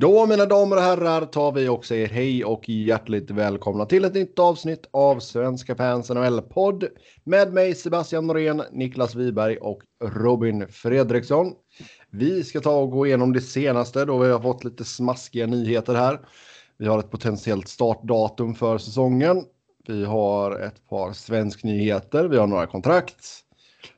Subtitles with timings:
[0.00, 4.14] Då mina damer och herrar tar vi också er hej och hjärtligt välkomna till ett
[4.14, 6.84] nytt avsnitt av Svenska fans NHL-podd
[7.24, 11.52] med mig Sebastian Norén, Niklas Wiberg och Robin Fredriksson.
[12.10, 15.94] Vi ska ta och gå igenom det senaste då vi har fått lite smaskiga nyheter
[15.94, 16.20] här.
[16.78, 19.44] Vi har ett potentiellt startdatum för säsongen.
[19.86, 22.24] Vi har ett par svensk nyheter.
[22.24, 23.26] Vi har några kontrakt,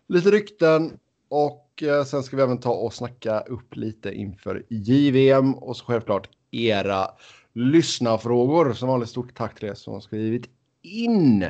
[0.09, 0.93] lite rykten
[1.33, 5.85] och eh, sen ska vi även ta och snacka upp lite inför JVM och så
[5.85, 7.11] självklart era
[7.53, 8.73] lyssnarfrågor.
[8.73, 10.51] Som vanligt stort tack till er som har skrivit
[10.83, 11.47] in.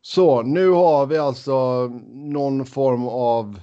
[0.00, 3.60] Så nu har vi alltså någon form av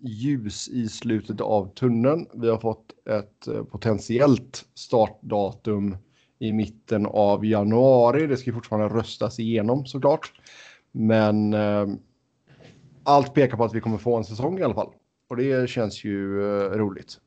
[0.00, 2.26] ljus i slutet av tunneln.
[2.34, 5.96] Vi har fått ett eh, potentiellt startdatum
[6.38, 8.26] i mitten av januari.
[8.26, 10.32] Det ska fortfarande röstas igenom såklart.
[10.92, 11.86] Men eh,
[13.02, 14.92] allt pekar på att vi kommer få en säsong i alla fall.
[15.30, 17.18] Och det känns ju eh, roligt.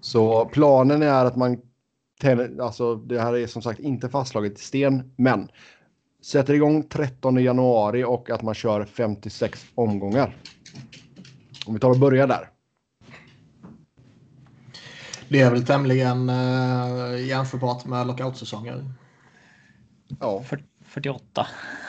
[0.00, 1.60] Så planen är att man,
[2.60, 5.48] alltså det här är som sagt inte fastslaget i sten, men
[6.24, 10.36] sätter igång 13 januari och att man kör 56 omgångar.
[11.66, 12.50] Om vi tar och börjar där.
[15.28, 18.84] Det är väl tämligen uh, jämförbart med lockoutsäsonger.
[20.20, 20.42] Ja.
[20.84, 21.46] 48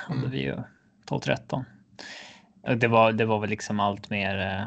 [0.09, 0.55] om det blir ju
[1.09, 1.65] 12-13.
[2.65, 4.39] Det var, det var väl liksom allt mer.
[4.39, 4.61] Eh,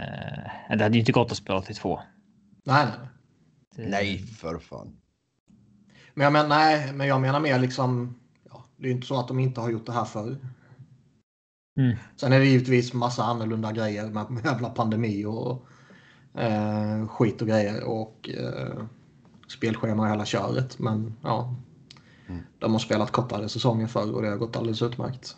[0.00, 2.00] eh, det hade ju inte gått att spela till två.
[2.64, 3.08] Nej, nej.
[3.76, 3.90] Det...
[3.90, 4.96] Nej, för fan.
[6.14, 8.20] Men jag menar, nej, men jag menar mer liksom.
[8.50, 10.36] Ja, det är inte så att de inte har gjort det här förr.
[11.78, 11.96] Mm.
[12.16, 15.66] Sen är det givetvis massa annorlunda grejer med jävla pandemi och
[16.40, 18.84] eh, skit och grejer och eh,
[19.48, 20.78] spelschema och hela köret.
[20.78, 21.54] Men ja,
[22.28, 22.42] mm.
[22.58, 25.36] de har spelat kortare säsonger förr och det har gått alldeles utmärkt.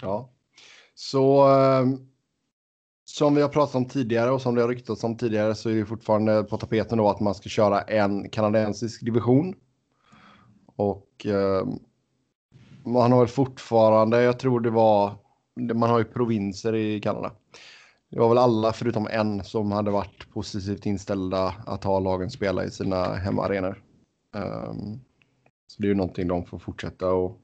[0.00, 0.30] Ja,
[0.98, 1.98] så ehm,
[3.04, 5.74] som vi har pratat om tidigare och som det har ryktats om tidigare så är
[5.74, 9.54] det fortfarande på tapeten då att man ska köra en kanadensisk division.
[10.76, 11.66] Och eh,
[12.84, 15.14] man har väl fortfarande, jag tror det var,
[15.74, 17.32] man har ju provinser i Kanada.
[18.10, 22.64] Det var väl alla förutom en som hade varit positivt inställda att ha lagen spela
[22.64, 23.82] i sina hemmaarenor.
[24.34, 25.00] Um,
[25.66, 27.40] så det är ju någonting de får fortsätta och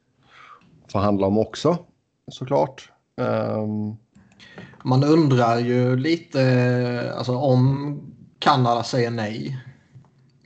[0.93, 1.78] förhandla om också
[2.28, 2.94] såklart.
[3.16, 3.97] Um...
[4.86, 8.00] Man undrar ju lite alltså, om
[8.38, 9.58] Kanada säger nej.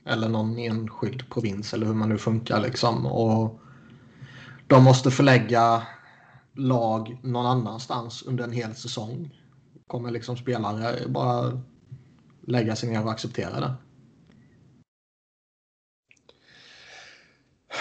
[0.05, 3.05] Eller någon enskild provins eller hur man nu funkar liksom.
[3.05, 3.59] Och
[4.67, 5.83] de måste förlägga
[6.53, 9.35] lag någon annanstans under en hel säsong
[9.87, 11.61] kommer liksom spelare bara
[12.47, 13.73] lägga sig ner och acceptera det?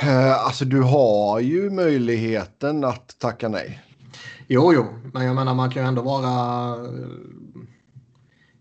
[0.02, 3.82] Eh, alltså du har ju möjligheten att tacka nej.
[4.50, 6.76] Jo, jo, men jag menar man kan ju ändå vara...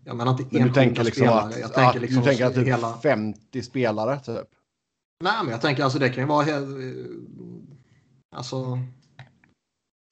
[0.04, 1.44] Jag menar inte enskilda du tänker liksom spelare.
[1.44, 2.92] Att, jag tänker att, liksom du tänker att typ hela...
[2.92, 4.48] 50 spelare typ?
[5.24, 6.46] Nej, men jag tänker alltså det kan ju vara
[8.36, 8.78] alltså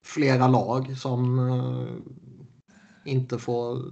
[0.05, 3.83] flera lag som eh, inte får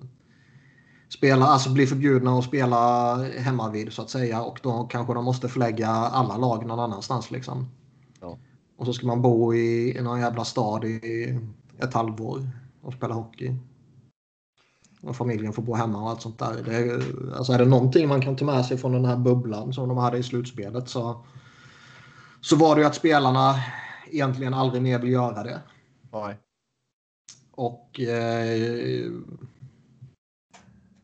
[1.09, 5.25] spela, alltså bli förbjudna att spela hemma vid så att säga och då kanske de
[5.25, 7.69] måste förlägga alla lag någon annanstans liksom.
[8.21, 8.39] Ja.
[8.77, 11.39] Och så ska man bo i, i någon jävla stad i
[11.79, 12.49] ett halvår
[12.83, 13.55] och spela hockey.
[15.03, 16.63] Och familjen får bo hemma och allt sånt där.
[16.65, 17.03] Det är,
[17.37, 19.99] alltså är det någonting man kan ta med sig från den här bubblan som de
[19.99, 21.25] hade i slutspelet så,
[22.41, 23.55] så var det ju att spelarna
[24.07, 25.61] egentligen aldrig mer vill göra det.
[26.13, 26.39] Nej.
[27.51, 29.13] Och eh,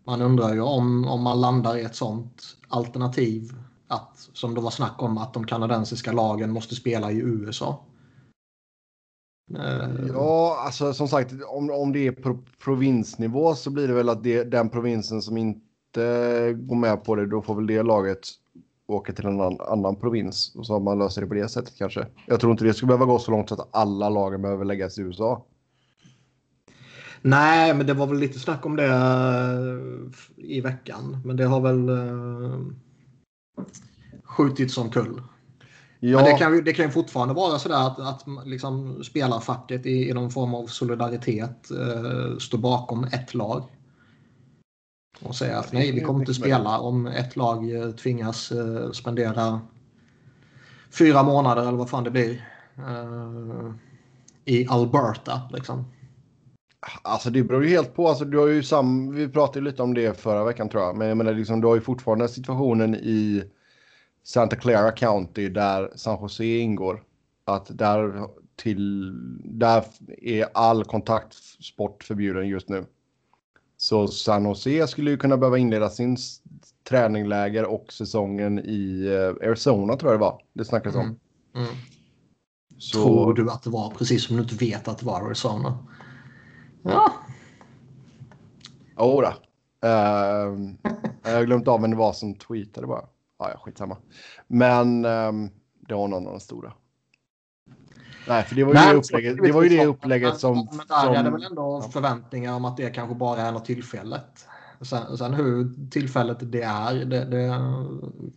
[0.04, 3.52] man undrar ju om, om man landar i ett sånt alternativ
[3.88, 7.84] att, som det var snack om, att de kanadensiska lagen måste spela i USA.
[9.58, 14.08] Eh, ja, alltså som sagt, om, om det är på provinsnivå så blir det väl
[14.08, 18.28] att det, den provinsen som inte går med på det, då får väl det laget
[18.86, 21.76] åka till en annan, annan provins och så har man löser det på det sättet
[21.78, 22.06] kanske.
[22.26, 24.98] Jag tror inte det skulle behöva gå så långt så att alla lagen behöver läggas
[24.98, 25.44] i USA.
[27.22, 31.16] Nej, men det var väl lite snack om det eh, i veckan.
[31.24, 32.66] Men det har väl uh,
[34.24, 35.22] skjutits som kull.
[36.02, 36.16] Ja.
[36.16, 40.12] Men det kan, det kan ju fortfarande vara sådär att, att liksom spelarfacket i, i
[40.12, 43.64] någon form av solidaritet uh, står bakom ett lag.
[45.22, 47.64] Och säger att nej, vi kommer inte spela om ett lag
[48.02, 49.60] tvingas uh, spendera
[50.98, 52.48] fyra månader eller vad fan det blir.
[52.78, 53.72] Uh,
[54.44, 55.84] I Alberta liksom.
[57.02, 58.08] Alltså det beror ju helt på.
[58.08, 60.96] Alltså, du har ju sam, vi pratade lite om det förra veckan tror jag.
[60.96, 63.44] Men jag menar, liksom, du har ju fortfarande situationen i
[64.22, 67.04] Santa Clara County där San Jose ingår.
[67.44, 69.12] Att där, till,
[69.44, 69.84] där
[70.18, 72.86] är all kontaktsport förbjuden just nu.
[73.76, 76.16] Så San Jose skulle ju kunna behöva inleda sin
[76.88, 80.42] träningläger och säsongen i eh, Arizona tror jag det var.
[80.52, 81.02] Det snackades om.
[81.02, 81.16] Mm.
[81.54, 81.68] Mm.
[82.78, 83.02] Så...
[83.02, 85.78] Tror du att det var precis som du inte vet att det var Arizona?
[86.82, 87.12] Ja.
[88.98, 89.34] Jodå.
[89.84, 90.72] Uh,
[91.22, 93.04] jag har glömt av vem det var som tweetade bara.
[93.40, 93.96] Ja, ja, skitsamma.
[94.46, 95.50] Men um,
[95.88, 96.72] det var någon av de stora.
[98.28, 100.54] Nej, för det var ju Nej, det upplägget, det, var ju det upplägget som...
[100.56, 103.64] Men där som, är det väl ändå förväntningar om att det kanske bara är något
[103.64, 104.46] tillfället.
[104.80, 107.24] Sen, sen hur tillfället det är, det,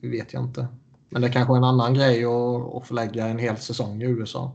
[0.02, 0.68] det vet jag inte.
[1.10, 4.06] Men det är kanske är en annan grej att, att förlägga en hel säsong i
[4.06, 4.54] USA.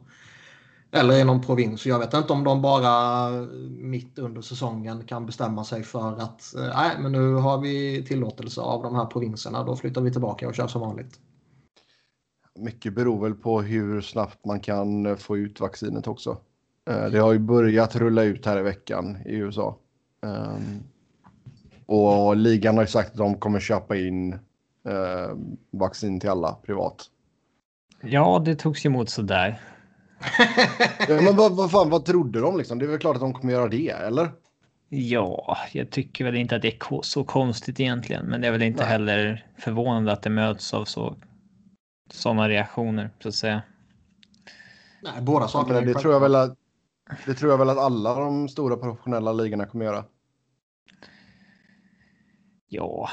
[0.91, 1.87] Eller i någon provins.
[1.87, 3.31] Jag vet inte om de bara
[3.69, 8.61] mitt under säsongen kan bestämma sig för att eh, nej, men nu har vi tillåtelse
[8.61, 9.65] av de här provinserna.
[9.65, 11.21] Då flyttar vi tillbaka och kör som vanligt.
[12.59, 16.37] Mycket beror väl på hur snabbt man kan få ut vaccinet också.
[16.91, 19.77] Eh, det har ju börjat rulla ut här i veckan i USA.
[20.27, 20.83] Ehm,
[21.87, 25.37] och ligan har ju sagt att de kommer köpa in eh,
[25.71, 27.07] vaccin till alla privat.
[28.01, 29.61] Ja, det togs emot sådär.
[31.09, 32.79] Ja, men vad, vad fan, vad trodde de liksom?
[32.79, 34.31] Det är väl klart att de kommer göra det, eller?
[34.89, 38.63] Ja, jag tycker väl inte att det är så konstigt egentligen, men det är väl
[38.63, 38.93] inte Nej.
[38.93, 41.17] heller förvånande att det möts av så
[42.11, 43.63] sådana reaktioner så att säga.
[45.03, 45.79] Nej, båda sakerna.
[45.79, 46.57] Ja, det tror jag väl att.
[47.27, 50.05] Det tror jag väl att alla de stora professionella ligorna kommer göra.
[52.69, 53.09] Ja,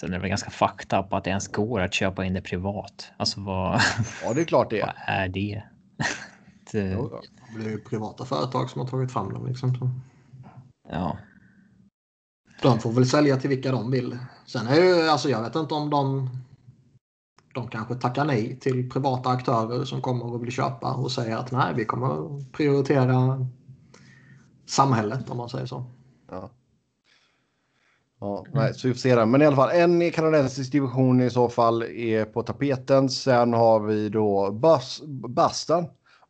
[0.00, 2.40] sen är det väl ganska fucked up att det ens går att köpa in det
[2.40, 3.12] privat.
[3.16, 3.80] Alltså vad?
[4.24, 4.86] Ja, det är klart det är.
[5.06, 5.62] vad är det?
[6.76, 6.92] Det...
[6.92, 10.00] Jo, det blir ju privata företag som har tagit fram dem liksom.
[10.88, 11.18] Ja.
[12.62, 14.18] De får väl sälja till vilka de vill.
[14.46, 16.30] Sen är ju, alltså jag vet inte om de
[17.56, 21.52] de kanske tackar nej till privata aktörer som kommer och vill köpa och säger att
[21.52, 23.46] nej, vi kommer prioritera
[24.66, 25.84] samhället om man säger så.
[26.30, 26.50] Ja.
[28.20, 29.26] Ja, nej, så vi får se det.
[29.26, 33.08] Men i alla fall en kanadensisk division i så fall är på tapeten.
[33.08, 35.84] Sen har vi då Bus, Boston,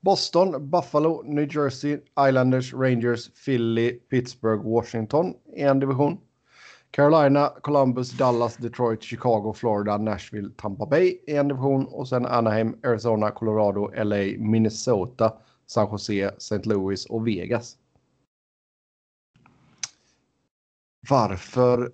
[0.07, 1.99] Boston, Buffalo, New Jersey,
[2.29, 6.19] Islanders, Rangers, Philly, Pittsburgh, Washington i en division.
[6.91, 12.77] Carolina, Columbus, Dallas, Detroit, Chicago, Florida, Nashville, Tampa Bay i en division och sen Anaheim,
[12.85, 15.33] Arizona, Colorado, LA, Minnesota,
[15.67, 16.69] San Jose, St.
[16.69, 17.77] Louis och Vegas.
[21.11, 21.93] Varför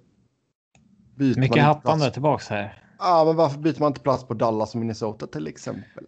[1.17, 2.15] byter Mycket man happande plats?
[2.15, 2.85] tillbaks här.
[2.99, 6.07] Ja, men varför byter man inte plats på Dallas och Minnesota till exempel?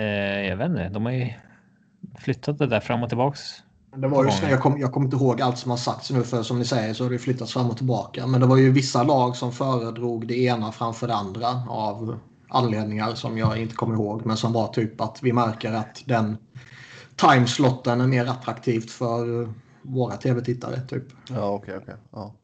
[0.00, 0.88] Eh, jag vet inte.
[0.88, 1.32] De har ju
[2.18, 3.62] flyttat det där fram och tillbaks
[3.96, 6.42] det var ju, jag, kommer jag kommer inte ihåg allt som har sagts nu för
[6.42, 8.26] som ni säger så har det flyttats fram och tillbaka.
[8.26, 12.18] Men det var ju vissa lag som föredrog det ena framför det andra av
[12.48, 14.26] anledningar som jag inte kommer ihåg.
[14.26, 16.36] Men som var typ att vi märker att den
[17.16, 19.48] timeslotten är mer attraktivt för
[19.82, 20.80] våra tv-tittare.
[20.80, 21.04] Typ.
[21.28, 21.76] Ja, okej.
[21.76, 21.94] Okay, okay.
[22.12, 22.34] ja.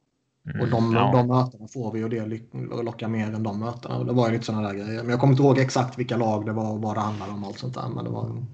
[0.47, 1.13] Mm, och de, ja.
[1.13, 3.99] de mötena får vi och det lockar mer än de mötena.
[3.99, 5.03] Och det var ju lite sådana där grejer.
[5.03, 7.45] Men jag kommer inte ihåg exakt vilka lag det var och vad det handlade om.
[7.45, 7.89] Allt sånt där.
[7.95, 8.45] Men det var...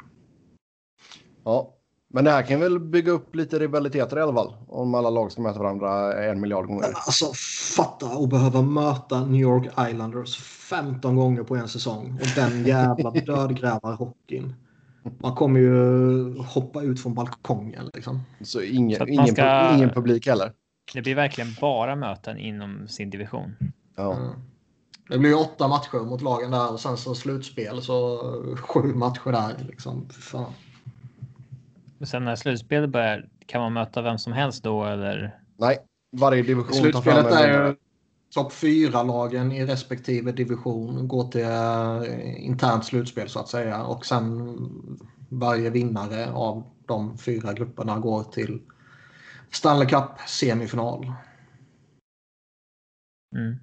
[1.44, 1.74] Ja,
[2.14, 4.54] men det här kan väl bygga upp lite rivaliteter i alla fall.
[4.68, 6.84] Om alla lag ska möta varandra en miljard gånger.
[6.94, 7.26] Alltså
[7.76, 12.18] fatta att behöva möta New York Islanders 15 gånger på en säsong.
[12.20, 14.54] Och den jävla dödgrävarhockeyn.
[15.18, 18.20] Man kommer ju hoppa ut från balkongen liksom.
[18.40, 19.74] Så ingen, Så ingen, ska...
[19.74, 20.52] ingen publik heller?
[20.94, 23.56] Det blir verkligen bara möten inom sin division.
[23.96, 24.16] Ja.
[24.16, 24.32] Mm.
[25.08, 28.18] Det blir åtta matcher mot lagen där och sen så slutspel så
[28.56, 29.64] sju matcher där.
[29.68, 30.08] Liksom.
[30.10, 30.52] Fan.
[32.04, 35.38] Sen när slutspelet börjar, kan man möta vem som helst då eller?
[35.56, 35.78] Nej,
[36.12, 37.76] varje division Slutspelet är ju
[38.34, 44.06] topp fyra lagen i respektive division går till uh, internt slutspel så att säga och
[44.06, 44.56] sen
[45.28, 48.60] varje vinnare av de fyra grupperna går till
[49.52, 51.12] Stanley Cup semifinal.
[53.36, 53.58] Mm.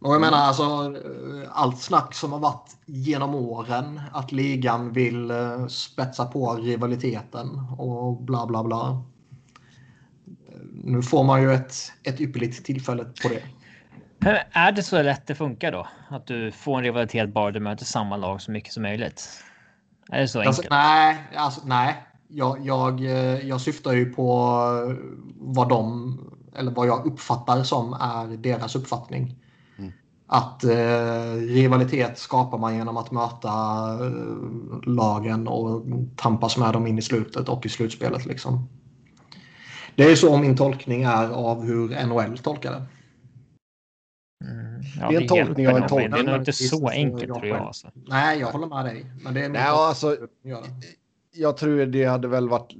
[0.00, 5.30] Och jag menar alltså eh, allt snack som har varit genom åren att ligan vill
[5.30, 9.02] eh, spetsa på rivaliteten och bla bla bla.
[10.84, 13.42] Nu får man ju ett, ett ypperligt tillfälle på det.
[14.50, 15.86] Är det så lätt det funkar då?
[16.08, 19.44] Att du får en rivalitet bara du möter samma lag så mycket som möjligt?
[20.12, 20.70] Är det så alltså, enkelt?
[20.70, 21.96] nej, alltså, nej.
[22.28, 24.26] Jag, jag, eh, jag syftar ju på
[25.36, 26.18] vad de,
[26.56, 29.36] eller vad jag uppfattar som är deras uppfattning.
[30.28, 33.48] Att eh, rivalitet skapar man genom att möta
[34.06, 35.84] eh, lagen och
[36.16, 38.26] tampas med dem in i slutet och i slutspelet.
[38.26, 38.68] Liksom.
[39.94, 42.86] Det är så min tolkning är av hur NHL tolkar det.
[44.44, 44.82] Mm.
[45.00, 46.10] Ja, det är en tolkning av en tolkning.
[46.10, 47.58] Det är nog inte så enkelt tror jag.
[47.58, 47.90] Alltså.
[47.94, 49.06] Nej, jag håller med dig.
[49.22, 50.16] Men det är Nej, alltså,
[51.36, 52.74] jag tror det hade väl varit...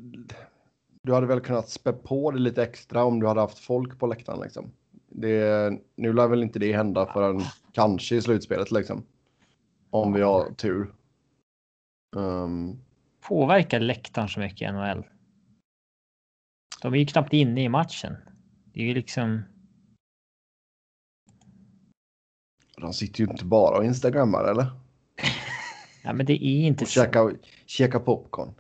[1.03, 4.07] Du hade väl kunnat spä på det lite extra om du hade haft folk på
[4.07, 4.41] läktaren.
[4.41, 4.73] Liksom
[5.09, 7.41] Det, nu lär väl inte det hända förrän
[7.73, 9.03] kanske i slutspelet liksom.
[9.91, 10.95] Om vi har tur.
[12.17, 12.79] Um,
[13.21, 15.05] Påverkar läktaren så mycket i NHL?
[16.83, 18.17] De är ju knappt inne i matchen.
[18.65, 19.43] Det är ju liksom.
[22.77, 24.86] De sitter ju inte bara och instagrammar eller?
[26.07, 27.31] Ja, men det är inte och käka,
[27.67, 28.55] käka popcorn.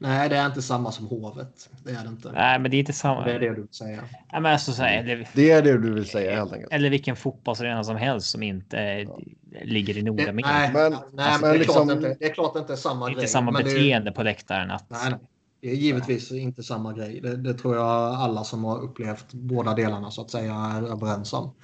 [0.00, 1.70] Nej, det är inte samma som hovet.
[1.84, 2.32] Det är det inte.
[2.32, 3.24] Nej, men det är inte samma.
[3.24, 4.04] Det är det du vill säga.
[4.32, 6.72] Ja, men alltså, så här, eller, det är det du vill säga helt enkelt.
[6.72, 9.18] Eller vilken fotbollsarena som helst som inte ja.
[9.62, 10.48] ligger i Nordamerika.
[10.48, 13.10] Nej, men, nej, alltså, men det, är liksom, inte, det är klart inte samma det
[13.10, 13.22] är grej.
[13.22, 14.70] Inte samma beteende det, på läktaren.
[14.70, 15.18] Att, nej, nej.
[15.60, 17.20] Det är givetvis inte samma grej.
[17.20, 21.32] Det, det, tror jag alla som har upplevt båda delarna så att säga är överens
[21.32, 21.54] om.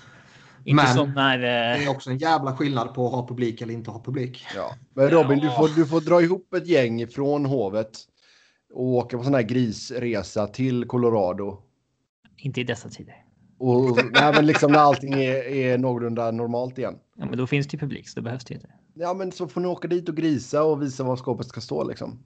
[0.65, 3.75] Inte men som när, det är också en jävla skillnad på att ha publik eller
[3.75, 4.47] inte ha publik.
[4.57, 4.75] Ja.
[4.95, 5.45] Men Robin, ja.
[5.45, 7.99] du, får, du får dra ihop ett gäng från hovet
[8.75, 11.63] och åka på sån här grisresa till Colorado.
[12.37, 13.25] Inte i dessa tider.
[13.59, 16.99] Och nej, men liksom när allting är, är någorlunda normalt igen.
[17.17, 18.69] Ja, men då finns det ju publik så det behövs det inte.
[18.95, 21.85] Ja, men så får ni åka dit och grisa och visa var skåpet ska stå
[21.85, 22.19] liksom.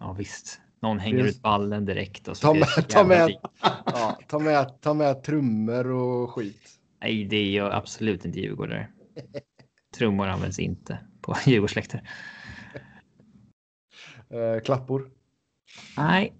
[0.00, 0.60] Ja, visst.
[0.80, 3.30] Någon hänger ut ballen direkt och så ta med, ta med,
[3.84, 6.77] ja, ta med, ta med trummor och skit.
[7.00, 8.88] Nej, det är ju absolut inte djurgårdare.
[9.98, 12.02] Trummor används inte på Djurgårdsläktare.
[14.34, 15.10] Uh, klappor?
[15.96, 16.34] Nej.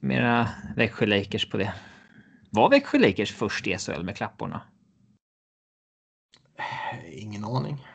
[0.00, 1.74] Mera Växjö Lakers på det.
[2.50, 4.62] Var Växjö Lakers först i SHL med klapporna?
[7.12, 7.86] Ingen aning.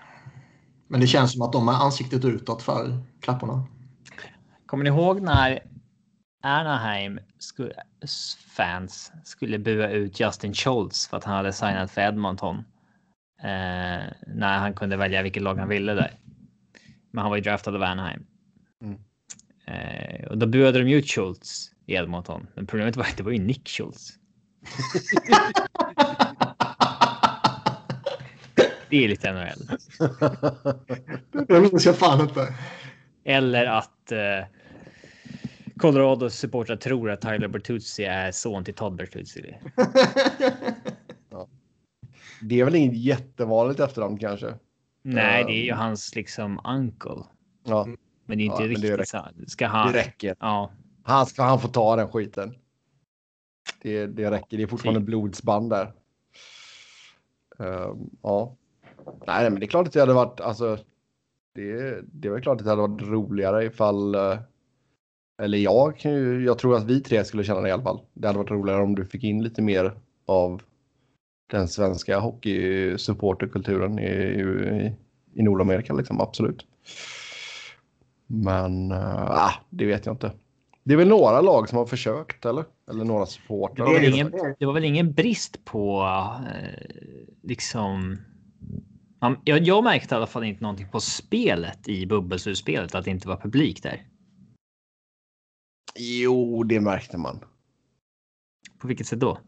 [0.88, 3.68] Men det känns som att de är ansiktet utåt för klapporna.
[4.66, 5.60] Kommer ni ihåg när
[6.44, 7.74] Anaheim skulle,
[8.50, 12.58] fans skulle bua ut Justin Schultz för att han hade signat för Edmonton?
[13.40, 16.12] Eh, när han kunde välja vilket lag han ville där.
[17.12, 18.26] Men han var ju draftad av Anaheim.
[18.82, 18.98] Mm.
[19.66, 22.48] Eh, och då buade de ut Schultz i Edmonton.
[22.56, 24.14] Men problemet var att det var ju Nick Schultz.
[28.90, 29.70] det är lite NHL.
[31.48, 32.54] det minns jag fan inte.
[33.24, 34.46] Eller att eh,
[35.78, 39.58] Colorados supportrar tror att Tyler Bertuzzi är son till Todd Bertuzzi.
[41.30, 41.48] ja.
[42.42, 44.54] Det är väl inget jättevanligt efternamn kanske?
[45.02, 47.24] Nej, det är ju hans liksom uncle.
[47.64, 47.88] Ja.
[48.26, 49.28] Men det är inte ja, riktigt det så.
[49.48, 49.92] Ska han...
[49.92, 50.36] Det räcker.
[50.40, 50.72] Ja.
[51.04, 52.56] Han ska han få ta den skiten.
[53.82, 54.58] Det, det räcker.
[54.58, 55.06] Det är fortfarande Fy.
[55.06, 55.94] blodsband där.
[57.58, 58.56] Um, ja.
[59.28, 60.78] Nej, men det är klart att det hade varit alltså.
[61.54, 64.16] Det, det var klart att det hade varit roligare ifall.
[64.16, 64.40] Uh,
[65.38, 68.00] eller jag kan ju, jag tror att vi tre skulle känna det i alla fall.
[68.14, 69.94] Det hade varit roligare om du fick in lite mer
[70.26, 70.62] av
[71.52, 74.94] den svenska hockeysupporterkulturen i, i,
[75.34, 76.66] i Nordamerika liksom, absolut.
[78.28, 80.32] Men äh, det vet jag inte.
[80.84, 82.66] Det är väl några lag som har försökt eller?
[82.90, 83.86] Eller några supportrar.
[83.86, 86.04] Det, var väl ingen, det var väl ingen brist på
[86.48, 86.96] eh,
[87.44, 88.18] liksom.
[89.44, 93.28] Jag, jag märkte i alla fall inte någonting på spelet i bubbelslutspelet att det inte
[93.28, 94.02] var publik där.
[96.00, 97.40] Jo, det märkte man.
[98.80, 99.40] På vilket sätt då?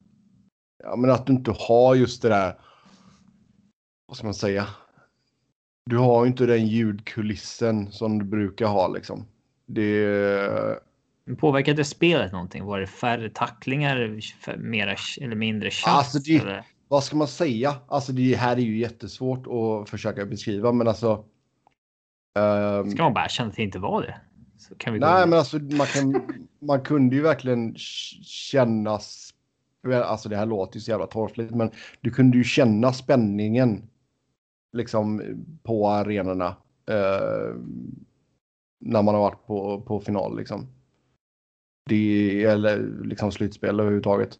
[0.84, 2.60] Ja, men att du inte har just det där.
[4.08, 4.68] Vad ska man säga?
[5.86, 9.28] Du har inte den ljudkulissen som du brukar ha liksom.
[9.66, 10.80] Det.
[11.38, 12.66] Påverkade spelet någonting?
[12.66, 14.22] Var det färre tacklingar,
[14.58, 15.98] mera eller mindre chans?
[15.98, 16.66] Alltså det, eller?
[16.88, 17.76] vad ska man säga?
[17.88, 21.26] Alltså det här är ju jättesvårt att försöka beskriva, men alltså.
[22.40, 24.22] Um, Ska man bara känna att det inte var det?
[24.86, 26.22] Nej, men alltså man, kan,
[26.60, 27.76] man kunde ju verkligen
[28.24, 29.00] känna.
[30.06, 31.72] Alltså det här låter ju så jävla torftigt, men
[32.02, 33.90] du kunde ju känna spänningen.
[34.74, 35.22] Liksom
[35.64, 36.56] på arenorna.
[36.90, 37.56] Eh,
[38.80, 40.68] när man har varit på, på final liksom.
[41.86, 44.40] Det, eller liksom slutspel överhuvudtaget.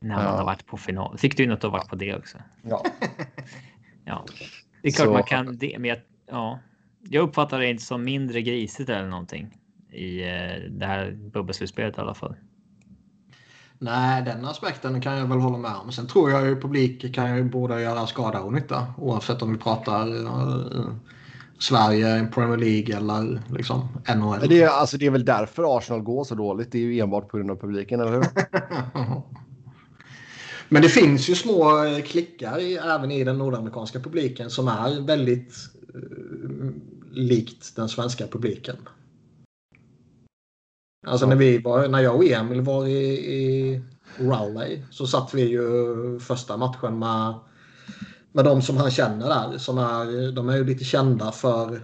[0.00, 1.18] När man uh, har varit på final.
[1.18, 2.38] Fick du något att ha varit på det också?
[2.62, 2.84] Ja.
[4.04, 4.24] ja.
[4.82, 5.12] Det är klart så.
[5.12, 6.58] man kan det, men jag, ja.
[7.08, 9.58] Jag uppfattar det inte som mindre grisigt eller någonting
[9.92, 12.34] i eh, det här bubbelslutspelet i alla fall.
[13.78, 15.92] Nej, den aspekten kan jag väl hålla med om.
[15.92, 19.58] Sen tror jag ju publik kan ju både göra skada och nytta oavsett om vi
[19.58, 20.94] pratar uh,
[21.58, 24.48] Sverige, Premier League eller liksom NHL.
[24.48, 26.72] Det är, alltså, det är väl därför Arsenal går så dåligt.
[26.72, 28.24] Det är ju enbart på grund av publiken, eller hur?
[30.68, 35.06] Men det finns ju små eh, klickar i, även i den nordamerikanska publiken som är
[35.06, 35.54] väldigt
[35.94, 36.70] uh,
[37.14, 38.76] likt den svenska publiken.
[41.06, 43.82] Alltså när, vi var, när jag och Emil var i, i
[44.16, 47.34] Rowley så satt vi ju första matchen med,
[48.32, 49.58] med de som han känner där.
[49.58, 51.80] Som är, de är ju lite kända för, vad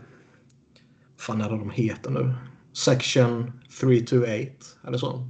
[1.18, 2.34] fan är det de heter nu?
[2.72, 4.52] Section 328
[4.86, 5.28] eller så.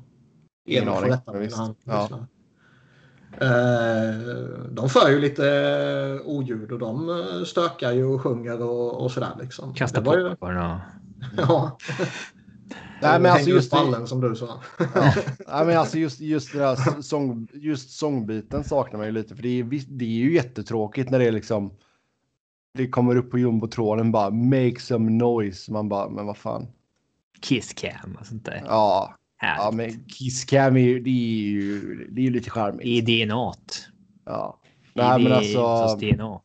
[0.68, 1.12] Ingen aning.
[1.52, 2.26] Han, ja.
[3.40, 4.20] Eh,
[4.70, 9.10] de för ju lite eh, oljud och de eh, stökar ju och sjunger och, och
[9.10, 9.32] sådär.
[9.40, 9.74] Liksom.
[9.74, 10.78] Kasta Det var ju- popcorn och...
[11.36, 11.78] Ja.
[13.02, 14.60] Nej, men alltså just ballen som du sa.
[14.78, 14.86] Ja.
[15.48, 19.36] Nej, men alltså just, just, det där sång, just sångbiten saknar man ju lite.
[19.36, 21.72] För det är, det är ju jättetråkigt när det är liksom...
[22.74, 25.72] Det kommer upp på jumbotråden bara make some noise.
[25.72, 26.66] Man bara, men vad fan.
[27.40, 28.62] Kiss cam och sånt där.
[28.66, 29.76] Ja, ja Härligt.
[29.76, 32.86] men Kiss Cam är ju, det är ju, det är ju lite charmigt.
[32.86, 33.86] I DNAt.
[34.24, 34.60] Ja.
[34.64, 35.96] I Nej, men det- alltså.
[35.96, 36.40] DNA.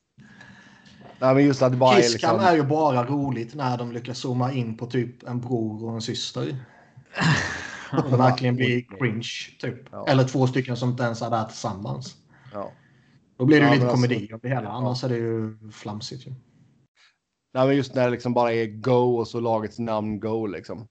[1.20, 2.40] Nej, men just att bara är Kisscam liksom.
[2.54, 6.02] är ju bara roligt när de lyckas zooma in på typ en bror och en
[6.02, 6.56] syster.
[8.04, 9.30] Och det verkligen blir cringe.
[9.60, 9.88] Typ.
[9.92, 10.06] Ja.
[10.08, 12.16] Eller två stycken som inte ens är där tillsammans.
[12.54, 12.72] Ja.
[13.38, 14.70] Då blir det ju Ja, lite men alltså- komedi av det hela.
[14.70, 16.28] Annars är det ju flamsigt.
[16.28, 16.32] Ju.
[17.54, 20.88] Nej, men just när det liksom bara är Go och så lagets namn Go liksom.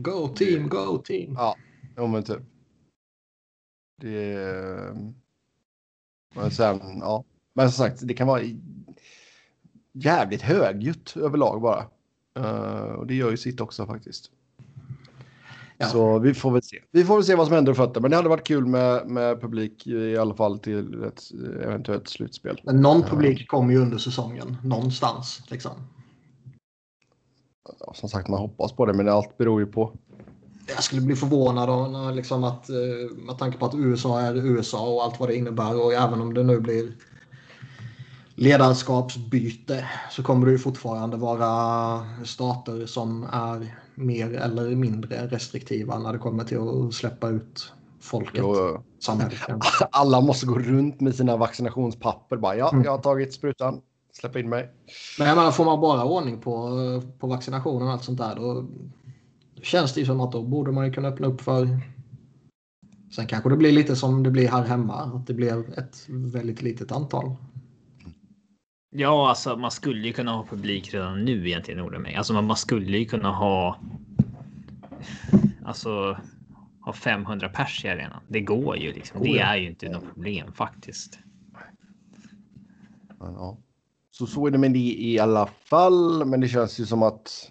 [0.00, 1.34] Go team, go team.
[1.36, 1.56] Ja,
[1.96, 2.42] jo men typ.
[4.00, 5.12] Det är...
[6.34, 7.24] Men sen, ja.
[7.52, 8.42] Men som sagt, det kan vara
[9.92, 11.86] jävligt högljutt överlag bara.
[12.36, 14.30] Eh, och det gör ju sitt också faktiskt.
[15.78, 15.86] Ja.
[15.86, 16.82] Så vi får väl se.
[16.90, 18.00] Vi får väl se vad som händer fötter.
[18.00, 21.22] Men det hade varit kul med, med publik i alla fall till ett
[21.64, 22.60] eventuellt slutspel.
[22.64, 24.56] Men någon publik kommer ju under säsongen.
[24.64, 25.42] Någonstans.
[25.48, 25.72] Liksom.
[27.94, 29.92] Som sagt, man hoppas på det, men allt beror ju på.
[30.74, 34.34] Jag skulle bli förvånad om, när liksom att, eh, med tanke på att USA är
[34.36, 35.84] USA och allt vad det innebär.
[35.84, 36.92] Och även om det nu blir
[38.34, 46.12] ledarskapsbyte så kommer det ju fortfarande vara stater som är mer eller mindre restriktiva när
[46.12, 48.44] det kommer till att släppa ut folket.
[49.00, 49.38] Samhället.
[49.90, 52.36] alla måste gå runt med sina vaccinationspapper.
[52.36, 52.84] Bara, ja, Mm.
[52.84, 53.80] jag har tagit sprutan.
[54.20, 54.70] Släpp in mig.
[55.18, 56.70] Men jag menar, får man bara ordning på,
[57.18, 58.66] på vaccinationen och allt sånt där då
[59.62, 61.80] känns det ju som att då borde man ju kunna öppna upp för
[63.10, 66.62] Sen kanske det blir lite som det blir här hemma, att det blir ett väldigt
[66.62, 67.36] litet antal.
[68.90, 72.18] Ja, alltså man skulle ju kunna ha publik redan nu egentligen i Nordamerika.
[72.18, 73.78] Alltså man, man skulle ju kunna ha.
[75.64, 76.20] Alltså
[76.80, 78.20] ha 500 pers i arenan.
[78.28, 79.22] Det går ju liksom.
[79.22, 81.18] Det är ju inte något problem faktiskt.
[83.18, 83.58] Men, ja.
[84.18, 86.24] Så så är det med det i alla fall.
[86.24, 87.50] Men det känns ju som att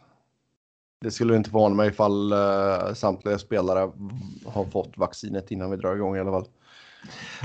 [1.01, 3.91] det skulle inte förvåna mig ifall uh, samtliga spelare
[4.45, 6.47] har fått vaccinet innan vi drar igång i alla fall.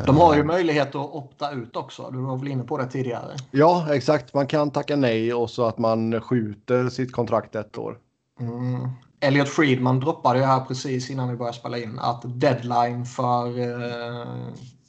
[0.06, 2.10] De har ju möjlighet att opta ut också.
[2.10, 3.36] Du var väl inne på det tidigare.
[3.50, 4.34] Ja, exakt.
[4.34, 7.98] Man kan tacka nej och så att man skjuter sitt kontrakt ett år.
[8.40, 8.88] Mm.
[9.20, 14.26] Elliot Friedman droppade ju här precis innan vi började spela in att deadline för eh,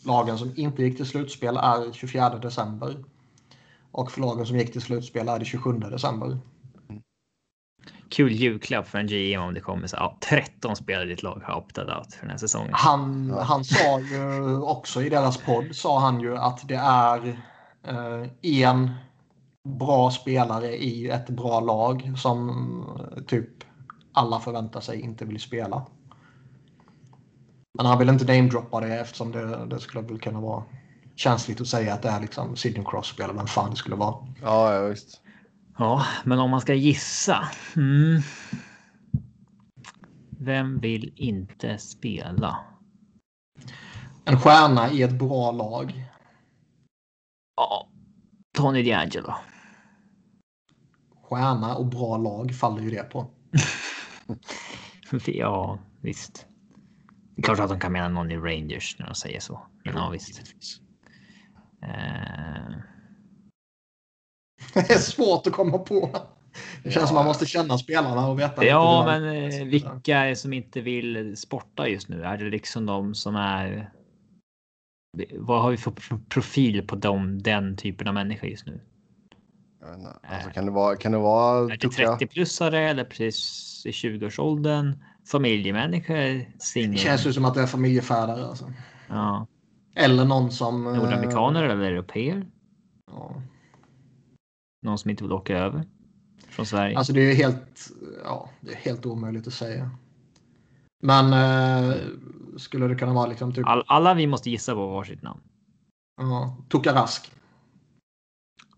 [0.05, 2.95] lagen som inte gick till slutspel är 24 december.
[3.93, 6.37] Och för lagen som gick till slutspel är det 27 december.
[8.09, 11.41] Kul julklapp för en GM om det kommer så ja, 13 spelare i ditt lag
[11.43, 12.71] har optat out för den här säsongen.
[12.73, 13.41] Han, Ja.
[13.41, 17.27] han sa ju också i deras podd sa han ju att det är
[17.83, 18.91] eh, en
[19.69, 22.49] bra spelare i ett bra lag som
[22.99, 23.49] eh, typ
[24.13, 25.85] alla förväntar sig inte vill spela.
[27.77, 30.63] Men han vill inte namedroppa det eftersom det, det skulle väl kunna vara
[31.15, 34.27] känsligt att säga att det är liksom Sidney Crosby eller vem fan det skulle vara.
[34.41, 35.21] Ja, ja visst.
[35.77, 37.47] Ja, men om man ska gissa.
[37.75, 38.21] Mm.
[40.39, 42.59] Vem vill inte spela?
[44.25, 46.05] En stjärna i ett bra lag.
[47.55, 47.87] Ja,
[48.57, 49.33] Tony D'Angelo.
[51.23, 53.27] Stjärna och bra lag faller ju det på.
[55.25, 56.45] Ja, visst.
[57.35, 59.67] Det är klart att de kan mena någon i Rangers när de säger så.
[59.85, 60.41] Men ja, visst.
[61.83, 62.75] Eh,
[64.73, 66.09] Det är svårt att komma på.
[66.83, 68.65] Det känns som man måste känna spelarna och veta.
[68.65, 72.23] ja, men eh, vilka är det som inte vill sporta just nu?
[72.23, 73.91] Är det liksom de som är?
[75.33, 78.81] Vad har vi för pro- profil på dem, den typen av människa just nu?
[80.27, 82.17] Alltså, kan det vara, kan det vara Är det Tucka?
[82.19, 85.03] 30-plussare eller precis i 20-årsåldern?
[85.31, 86.15] Familjemänniskor?
[86.15, 86.97] Det Singel?
[86.99, 88.45] känns ju som att det är familjefärdare.
[88.45, 88.73] Alltså.
[89.09, 89.47] Ja.
[89.95, 90.87] Eller någon som...
[90.87, 92.47] eh, Nordamerikaner eller europeer?
[93.11, 93.41] Ja.
[94.85, 95.83] Någon som inte vill åka över
[96.49, 96.97] från Sverige?
[96.97, 97.91] Alltså det är ju helt,
[98.23, 99.89] ja, det är helt omöjligt att säga.
[101.03, 101.95] Men eh,
[102.57, 105.41] skulle det kunna vara liksom typ All, alla vi måste gissa på varsitt namn.
[106.17, 107.31] ja, Tuka Rask?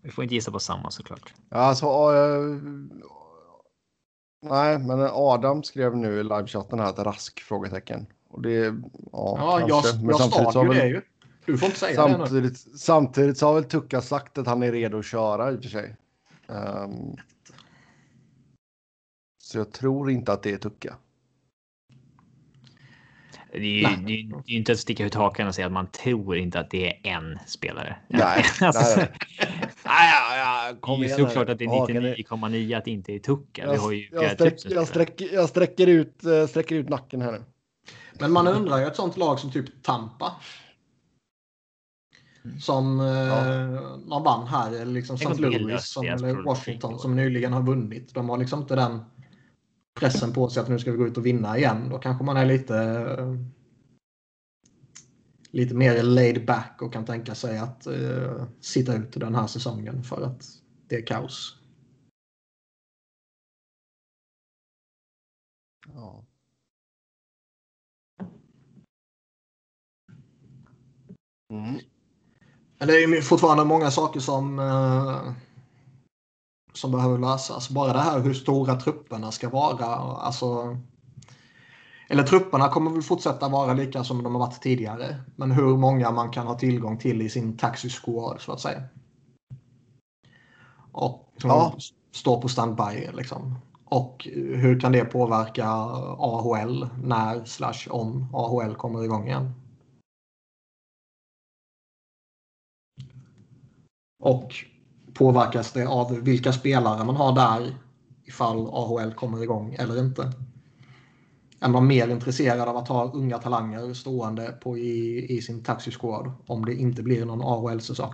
[0.02, 1.34] Vi får inte gissa på samma såklart.
[1.48, 2.60] Ja, Alltså, eh,
[4.46, 8.06] nej, men Adam skrev nu i livechatten här ett rask frågetecken.
[8.36, 8.72] Och det, ja,
[9.12, 9.84] Ja, jag, jag
[10.20, 11.00] samtidigt stal har ju väl- det ju.
[11.46, 12.16] Du får inte säga det nu.
[12.18, 15.62] Samtidigt, samtidigt så har väl Tucka sagt att han är redo att köra i och
[15.62, 15.96] för sig.
[16.48, 17.16] Ehm,
[19.42, 20.96] så jag tror inte att det är Tucka.
[23.52, 25.54] Det är ju det är, ju- det är ju inte att sticka ut hakan och
[25.54, 27.96] säga att man tror inte att det är en spelare.
[28.08, 29.08] Nej, alltså, nej,
[29.84, 33.12] nej, ja, det kom är såklart att det är Haken är- 99,9 att det inte
[33.12, 33.66] är Tucka.
[33.70, 37.22] Vi Jag, har ju jag, sträck, jag, sträcker, jag sträcker, ut, eh, sträcker ut nacken
[37.22, 37.42] här nu.
[38.20, 40.32] Men man undrar ju ett sånt lag som typ Tampa.
[42.60, 45.34] Som eh, de vann här, eller liksom St.
[45.34, 48.14] Louis som, eller Washington som nyligen har vunnit.
[48.14, 49.04] De har liksom inte den
[50.00, 51.88] pressen på sig att nu ska vi gå ut och vinna igen.
[51.90, 52.76] Då kanske man är lite
[53.18, 53.34] eh,
[55.50, 60.02] lite mer laid back och kan tänka sig att eh, sitta ut den här säsongen
[60.02, 60.44] för att
[60.88, 61.56] det är kaos.
[65.94, 66.25] Ja.
[71.50, 71.78] Mm.
[72.78, 75.32] Men det är ju fortfarande många saker som, eh,
[76.72, 77.70] som behöver lösas.
[77.70, 79.86] Bara det här hur stora trupperna ska vara.
[79.86, 80.78] Alltså,
[82.08, 85.16] eller trupperna kommer väl fortsätta vara lika som de har varit tidigare.
[85.36, 88.82] Men hur många man kan ha tillgång till i sin taxi squad så att säga.
[90.92, 91.76] Och Ja.
[92.12, 93.58] står på standby liksom.
[93.84, 95.68] Och hur kan det påverka
[96.18, 99.65] AHL när slash om AHL kommer igång igen?
[104.18, 104.54] Och
[105.14, 107.74] påverkas det av vilka spelare man har där
[108.24, 110.32] ifall AHL kommer igång eller inte?
[111.60, 116.32] Är man mer intresserad av att ha unga talanger stående på i, i sin taxiskåd
[116.46, 118.12] om det inte blir någon AHL-säsong?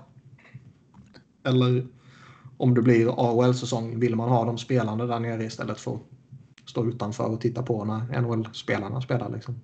[1.45, 1.87] Eller
[2.57, 6.01] om det blir AHL-säsong vill man ha dem spelande där nere istället för att
[6.69, 9.31] stå utanför och titta på när NHL-spelarna spelar.
[9.31, 9.61] Liksom.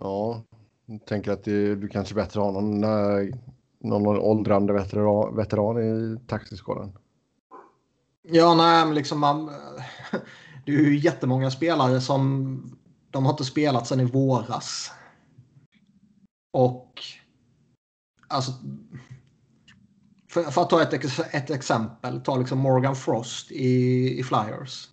[0.00, 0.42] Ja,
[0.86, 3.34] jag tänker att det, du kanske bättre har någon, eh,
[3.82, 6.92] någon åldrande veteran, veteran i taxiskålen.
[8.22, 9.46] Ja, nej, men liksom man,
[10.66, 12.56] det är ju jättemånga spelare som
[13.10, 14.90] de har inte spelat sedan i våras.
[16.52, 17.02] Och
[18.28, 18.52] alltså
[20.30, 24.88] för, för att ta ett, ett exempel, ta liksom Morgan Frost i, i Flyers.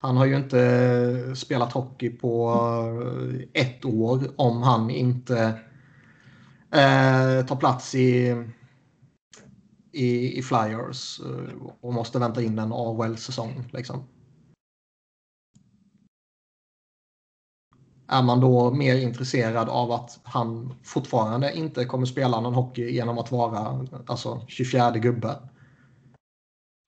[0.00, 2.54] Han har ju inte spelat hockey på
[3.54, 5.58] eh, ett år om han inte
[6.72, 8.36] eh, tar plats i
[9.92, 13.68] i, i Flyers eh, och måste vänta in en AHL-säsong.
[13.72, 14.04] Liksom.
[18.06, 23.18] Är man då mer intresserad av att han fortfarande inte kommer spela någon hockey genom
[23.18, 25.38] att vara alltså, 24 gubbe?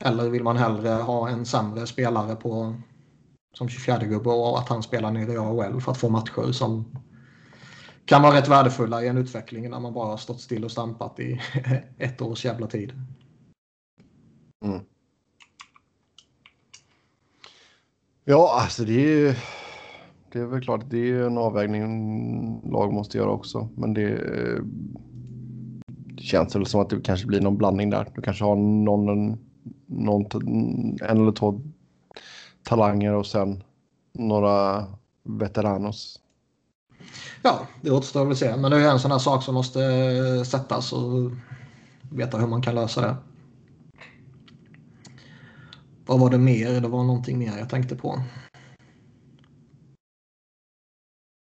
[0.05, 2.75] Eller vill man hellre ha en sämre spelare på,
[3.55, 6.85] som 24 gubbe och att han spelar nere i AHL för att få matcher som
[8.05, 11.21] kan vara rätt värdefulla i en utveckling när man bara har stått still och stampat
[11.21, 11.41] i
[11.99, 12.93] ett års jävla tid.
[14.65, 14.81] Mm.
[18.25, 19.35] Ja, alltså det är ju...
[20.33, 21.83] Det är väl klart, det är ju en avvägning
[22.73, 23.69] lag måste göra också.
[23.77, 24.21] Men det,
[25.87, 28.09] det känns väl som att det kanske blir någon blandning där.
[28.15, 29.39] Du kanske har någon,
[29.87, 30.27] någon
[31.03, 31.61] en eller två
[32.63, 33.63] talanger och sen
[34.13, 34.85] några
[35.23, 36.21] veteranos.
[37.43, 38.57] Ja, det återstår väl att se.
[38.57, 41.31] Men det är en sån här sak som måste eh, sättas och
[42.13, 43.17] veta hur man kan lösa det.
[46.07, 46.81] Vad var det mer?
[46.81, 48.23] Det var någonting mer jag tänkte på.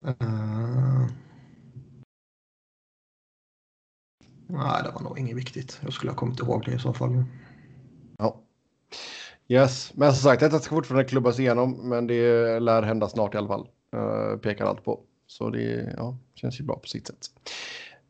[0.08, 1.08] Uh...
[4.48, 5.80] Nej, det var nog inget viktigt.
[5.84, 7.24] Jag skulle ha kommit ihåg det i så fall.
[8.18, 8.42] Ja.
[9.48, 13.38] Yes, men som sagt, detta ska fortfarande klubbas igenom, men det lär hända snart i
[13.38, 13.68] alla fall.
[13.96, 15.04] Uh, pekar allt på.
[15.28, 17.30] Så det ja, känns ju bra på sitt sätt.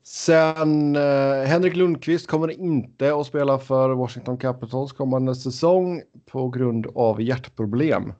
[0.03, 6.87] Sen uh, Henrik Lundqvist kommer inte att spela för Washington Capitals kommande säsong på grund
[6.95, 8.13] av hjärtproblem.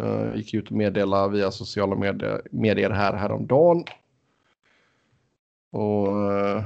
[0.00, 3.84] Uh, gick ut och meddelade via sociala medier, medier här häromdagen.
[5.72, 6.64] Och uh,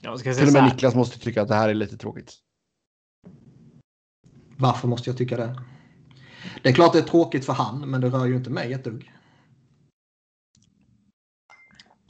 [0.00, 0.72] Jag ska säga till och med.
[0.72, 2.34] Niklas måste tycka att det här är lite tråkigt.
[4.56, 5.62] Varför måste jag tycka det?
[6.62, 8.84] Det är klart det är tråkigt för han, men det rör ju inte mig ett
[8.84, 9.12] dugg.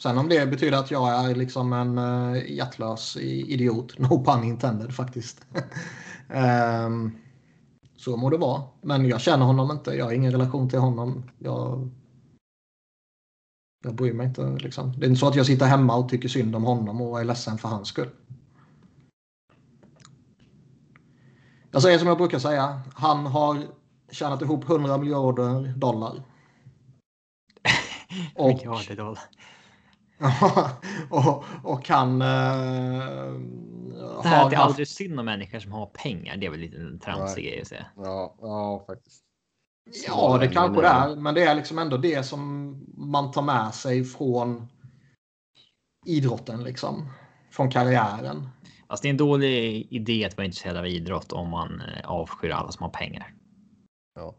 [0.03, 4.95] Sen om det betyder att jag är liksom en uh, hjärtlös idiot, no pun intended
[4.95, 5.47] faktiskt.
[6.87, 7.19] um,
[7.97, 8.63] så må det vara.
[8.83, 11.31] Men jag känner honom inte, jag har ingen relation till honom.
[11.39, 11.91] Jag,
[13.85, 14.59] jag bryr mig inte.
[14.59, 14.93] Liksom.
[14.99, 17.25] Det är inte så att jag sitter hemma och tycker synd om honom och är
[17.25, 18.11] ledsen för hans skull.
[21.71, 22.81] Jag säger som jag brukar säga.
[22.95, 23.67] Han har
[24.11, 26.13] tjänat ihop 100 miljarder dollar.
[28.35, 29.23] Och, Miljarder dollar.
[31.11, 32.23] och, och han...
[32.23, 33.33] Eh,
[34.23, 36.61] Det här att det aldrig är synd om människor som har pengar, det är väl
[36.61, 37.87] lite en tramsig grej att säga.
[37.97, 39.25] Ja, ja faktiskt.
[40.07, 41.17] Ja, det kanske det är.
[41.17, 44.69] Men det är liksom ändå det som man tar med sig från
[46.07, 47.09] idrotten, liksom.
[47.51, 48.49] Från karriären.
[48.87, 52.51] Alltså det är en dålig idé att vara intresserad av idrott om man eh, avskyr
[52.51, 53.35] alla som har pengar.
[54.15, 54.35] Ja.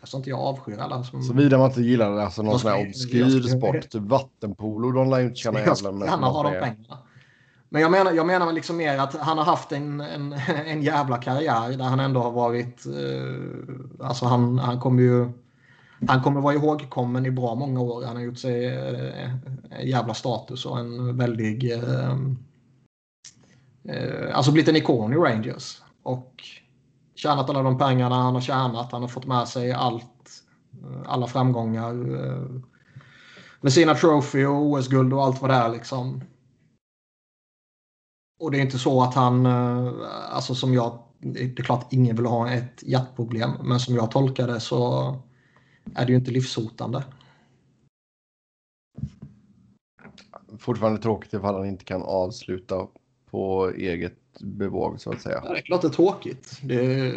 [0.00, 1.22] Alltså inte jag avskyr alla som...
[1.22, 4.92] Såvida man inte gillar alltså, någon sån här obskyr sport, typ vattenpolo.
[4.92, 6.06] De lär ju inte tjäna jävla skulle med.
[6.06, 6.98] gärna ha de pengarna.
[7.68, 10.32] Men jag menar, jag menar liksom mer att han har haft en, en,
[10.66, 12.86] en jävla karriär där han ändå har varit...
[12.86, 15.28] Eh, alltså han, han kommer ju...
[16.08, 18.04] Han kommer vara ihågkommen i bra många år.
[18.04, 19.30] Han har gjort sig eh,
[19.70, 21.72] en jävla status och en väldig...
[21.72, 22.16] Eh,
[23.88, 25.82] eh, alltså blivit en ikon i Rangers.
[26.02, 26.44] Och
[27.22, 28.92] tjänat alla de pengarna han har tjänat.
[28.92, 30.44] Han har fått med sig allt.
[30.82, 32.24] Eh, alla framgångar.
[32.24, 32.60] Eh,
[33.60, 36.20] med sina trophy och OS-guld och allt vad det är liksom.
[38.40, 39.92] Och det är inte så att han, eh,
[40.30, 44.46] alltså som jag, det är klart ingen vill ha ett hjärtproblem, men som jag tolkar
[44.46, 45.08] det så
[45.94, 47.04] är det ju inte livshotande.
[50.58, 52.86] Fortfarande tråkigt ifall han inte kan avsluta
[53.30, 55.40] på eget bevåg så att säga.
[55.44, 56.60] Ja, det är klart det är tråkigt.
[56.62, 57.12] Det,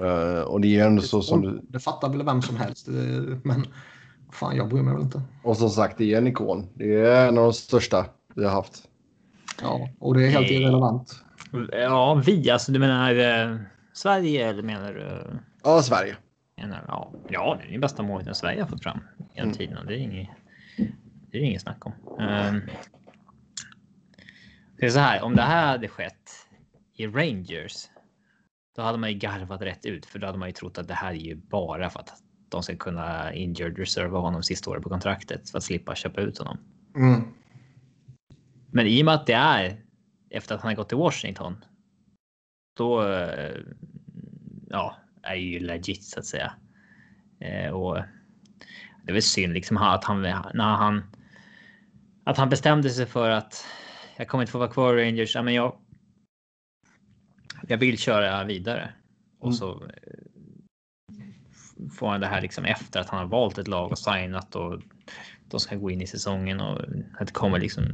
[0.00, 1.60] Eh, och det är ändå så som du...
[1.68, 2.86] det fattar väl vem som helst.
[2.86, 3.64] Det, men
[4.32, 5.22] fan, jag bryr mig väl inte.
[5.42, 6.66] Och som sagt, det är en ikon.
[6.74, 8.88] Det är en av de största vi har haft.
[9.62, 10.62] Ja, och det är helt Nej.
[10.62, 11.24] irrelevant.
[11.72, 12.72] Ja, vi alltså.
[12.72, 13.14] Du menar
[13.50, 13.56] eh,
[13.92, 15.38] Sverige eller menar du?
[15.64, 16.16] Ja, Sverige.
[16.60, 18.98] Menar, ja, ja, det är den bästa målvakten Sverige har fått fram
[19.34, 19.56] genom Mm.
[19.58, 19.78] tiden.
[19.78, 20.28] och Det är inget.
[21.30, 21.92] Det är inget snack om.
[22.20, 22.60] Ehm,
[24.78, 25.22] det är så här.
[25.22, 26.30] Om det här hade skett
[26.94, 27.88] i Rangers.
[28.76, 30.94] Då hade man ju garvat rätt ut för då hade man ju trott att det
[30.94, 32.12] här är ju bara för att
[32.48, 36.38] de ska kunna injured reserva honom sista året på kontraktet för att slippa köpa ut
[36.38, 36.58] honom.
[36.96, 37.22] Mm.
[38.70, 39.80] Men i och med att det är
[40.30, 41.64] efter att han har gått till Washington.
[42.76, 43.02] Då.
[43.12, 43.56] eh,
[44.68, 46.52] Ja, är ju legit så att säga.
[47.40, 47.94] Eh, och
[49.04, 51.02] det är väl synd liksom att han när han.
[52.24, 53.66] Att han bestämde sig för att
[54.16, 55.34] jag kommer inte få vara kvar i Rangers.
[55.34, 55.76] Ja, men jag.
[57.68, 58.94] Jag vill köra vidare
[59.40, 59.56] och Mm.
[59.56, 59.72] så.
[59.84, 59.90] eh,
[61.98, 64.80] Får han det här liksom efter att han har valt ett lag och signat och
[65.48, 66.80] de ska gå in i säsongen och
[67.20, 67.84] att det kommer liksom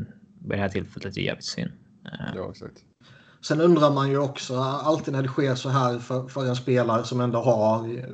[0.41, 1.71] vid det här tillfället är jävligt synd.
[2.05, 2.85] Eh, Ja, exakt.
[3.41, 7.05] Sen undrar man ju också, alltid när det sker så här för, för en spelare
[7.05, 8.05] som ändå har eh,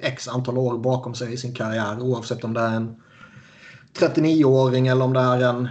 [0.00, 3.02] x antal år bakom sig i sin karriär, oavsett om det är en
[3.98, 5.68] 39-åring eller om det är en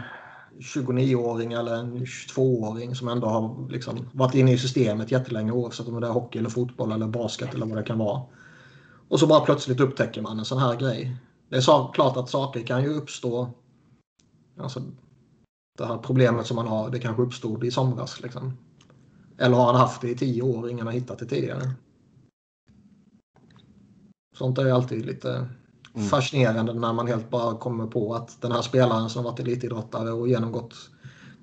[0.64, 6.02] 29-åring eller en 22-åring som ändå har liksom varit inne i systemet jättelänge oavsett om
[6.02, 8.22] det är hockey eller fotboll eller basket eller vad det kan vara.
[9.08, 11.18] Och så bara plötsligt upptäcker man en sån här grej.
[11.50, 13.50] Det är så, klart att saker kan ju uppstå.
[14.60, 14.82] Alltså,
[15.78, 18.22] det här problemet som man har, det kanske uppstod i somras.
[18.22, 18.58] Liksom.
[19.38, 21.72] Eller har han haft det i tio år och ingen har hittat det tidigare?
[24.38, 25.50] Sånt är ju alltid lite
[25.96, 26.08] Mm.
[26.08, 30.28] fascinerande när man helt bara kommer på att den här spelaren som varit elitidrottare och
[30.28, 30.76] genomgått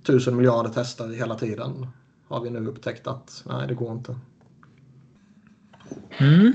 [0.06, 1.86] tusen miljarder tester hela tiden
[2.28, 4.18] har vi nu upptäckt att nej, det går inte.
[6.18, 6.52] Mm.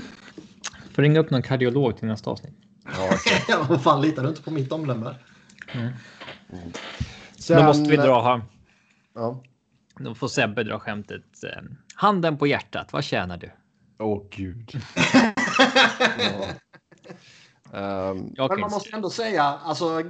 [0.94, 2.54] Får ringa upp någon kardiolog till nästa avsnitt.
[2.84, 3.10] Ja.
[3.48, 5.14] Ja, vad fan, litar du inte på mitt omdöme?
[7.38, 8.42] Sen, Då måste vi dra här.
[9.14, 9.42] Ja.
[9.98, 11.44] Då får Sebbe dra skämtet.
[11.44, 11.62] eh,
[11.94, 13.50] Handen på hjärtat, vad tjänar du?
[13.98, 14.80] Åh, gud.
[16.18, 16.46] ja.
[18.34, 20.02] Jag Men man måste ändå säga, alltså.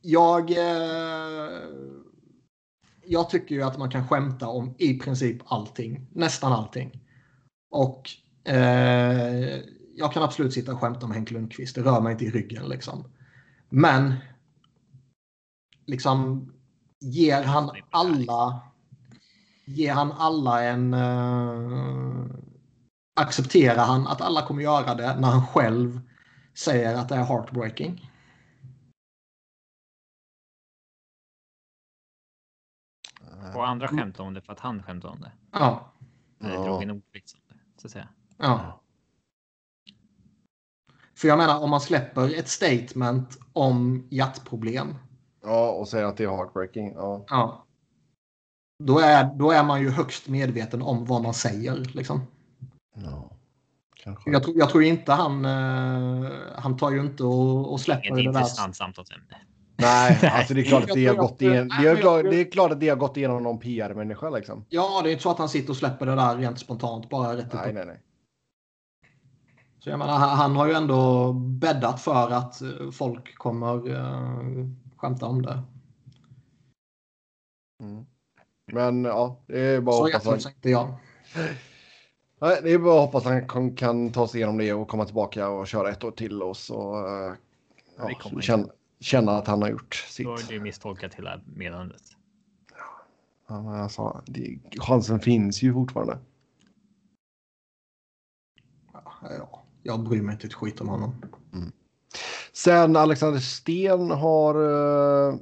[0.00, 0.50] Jag.
[0.50, 1.62] Eh,
[3.08, 6.06] jag tycker ju att man kan skämta om i princip allting.
[6.12, 7.00] Nästan allting.
[7.70, 8.10] Och
[8.44, 9.60] eh,
[9.94, 11.74] jag kan absolut sitta och skämta om Henk Lundqvist.
[11.74, 13.04] Det rör mig inte i ryggen liksom.
[13.68, 14.14] Men.
[15.86, 16.52] Liksom.
[17.00, 18.60] Ger han alla.
[19.64, 20.94] Ger han alla en.
[20.94, 22.45] Eh,
[23.16, 26.00] accepterar han att alla kommer göra det när han själv
[26.54, 28.10] säger att det är heartbreaking?
[33.54, 35.32] Och andra skämtar om det för att han skämtar om det.
[35.52, 35.92] Ja.
[36.40, 36.64] Eller Ja.
[36.64, 37.54] drog en ordvits om det.
[37.80, 38.08] Så att säga.
[38.38, 38.80] ja.
[41.14, 44.94] För jag menar om man släpper ett statement om hjärtproblem.
[45.42, 46.92] ja, och säga att det är heartbreaking.
[46.94, 47.24] Ja.
[47.28, 47.66] Ja.
[48.84, 51.76] Då är, då är man ju högst medveten om vad man säger.
[51.76, 52.20] Liksom.
[53.04, 53.30] Ja.
[53.96, 54.30] Kanske.
[54.30, 55.44] Jag, tror, jag tror inte han...
[55.44, 58.28] Eh, han tar ju inte och, och släpper Ett det där.
[58.28, 59.36] intressant samtalsämne.
[59.78, 62.40] Nej, alltså det är klart att det har gått igen, att- det är, klart, det
[62.40, 64.64] är klart att det har gått igenom någon PR-människa liksom.
[64.68, 67.10] Ja, det är inte så att han sitter och släpper det där rent spontant.
[67.10, 68.02] Bara rätt Nej, nej, nej.
[69.78, 75.26] Så jag menar, han har ju ändå bäddat för att eh, folk kommer uh, skämta
[75.26, 75.62] om det.
[77.82, 78.06] Mm.
[78.72, 80.94] Men ja, det är bara Så att hoppas inte jag.
[82.40, 84.88] Nej, det är bara att hoppas att han kan, kan ta sig igenom det och
[84.88, 87.34] komma tillbaka och köra ett år till och så eh,
[87.96, 88.68] ja, känna,
[89.00, 90.26] känna att han har gjort sitt.
[90.26, 92.02] Då har du misstolkat hela meddelandet.
[93.48, 96.18] Ja, men alltså, det, chansen finns ju fortfarande.
[98.92, 101.14] Ja, jag bryr mig inte ett skit om honom.
[102.52, 105.34] Sen Alexander Sten har eh,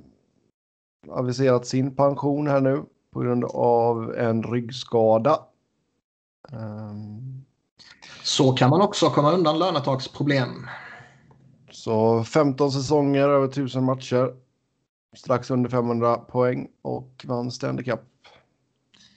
[1.09, 5.39] aviserat sin pension här nu på grund av en ryggskada.
[6.53, 7.45] Ehm,
[8.23, 10.67] Så kan man också komma undan lönetaksproblem.
[11.71, 14.35] så 15 säsonger över 1000 matcher.
[15.17, 18.01] Strax under 500 poäng och vann Stanley Cup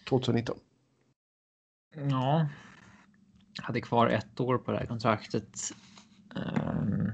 [0.10, 0.58] 2019.
[2.10, 2.48] Ja.
[3.62, 5.60] Hade kvar ett år på det här kontraktet.
[6.36, 7.12] Ehm.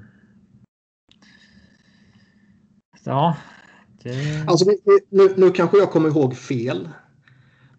[3.03, 3.37] Ja.
[4.03, 4.45] Det...
[4.47, 4.65] Alltså,
[5.09, 6.89] nu, nu kanske jag kommer ihåg fel.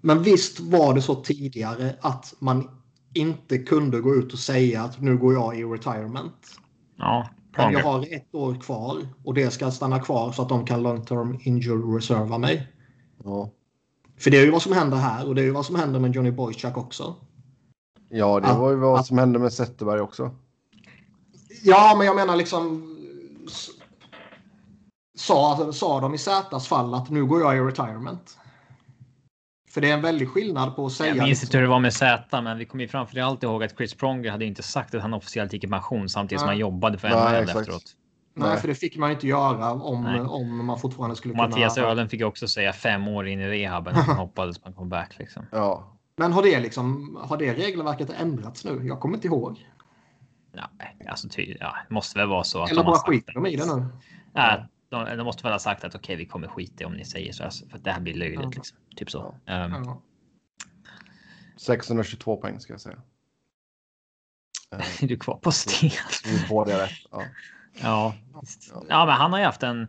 [0.07, 2.71] Men visst var det så tidigare att man
[3.15, 6.47] inte kunde gå ut och säga att nu går jag i retirement.
[6.97, 7.29] Ja.
[7.57, 10.83] Men jag har ett år kvar och det ska stanna kvar så att de kan
[10.83, 12.73] long term injury reserva mig.
[13.25, 13.51] Ja.
[14.19, 16.01] För det är ju vad som händer här och det är ju vad som händer
[16.01, 17.15] med Johnny Boychuk också.
[18.09, 20.31] ja, det Att- var ju vad att- som hände med Zetterberg också.
[21.63, 22.91] Ja, men jag menar liksom...
[25.17, 28.39] Sa, sa de i Zätas fall att nu går jag i retirement?
[29.75, 31.09] För det är en väldig skillnad på att säga...
[31.09, 33.43] Jag minns liksom- inte hur det var med Z, men vi kommer ju framför allt
[33.43, 36.49] ihåg att Chris Pronger hade inte sagt att han officiellt gick i pension samtidigt som
[36.49, 37.83] han jobbade för NHL efteråt.
[38.35, 38.59] Nej, Nej.
[38.59, 40.21] för det fick man ju inte göra om, Nej.
[40.21, 41.87] om man fortfarande skulle Mattias kunna...
[41.87, 45.19] Öhlen fick också säga fem år in i rehaben att han hoppades på en comeback
[45.19, 45.47] liksom.
[45.51, 48.87] Ja, Men har det, liksom, har det regelverket ändrats nu?
[48.87, 49.59] Jag kommer inte ihåg.
[50.53, 53.57] Nej, alltså ty, ja, det måste väl vara så att Eller bara skiter de i
[53.57, 53.87] det nu?
[54.33, 57.33] Nej, de, de måste väl ha sagt att okej, vi kommer skita om ni säger
[57.33, 58.51] så, alltså, för att det här blir löjligt Ja.
[58.55, 58.77] liksom.
[58.97, 59.27] Typ så.
[59.29, 60.01] Um, Ja.
[61.57, 62.97] 622 poäng ska jag säga.
[65.03, 65.91] Är du kvar på sten?
[66.67, 66.91] Rätt.
[67.11, 67.23] Ja.
[67.83, 68.15] Ja,
[68.89, 69.89] ja, men han har ju haft en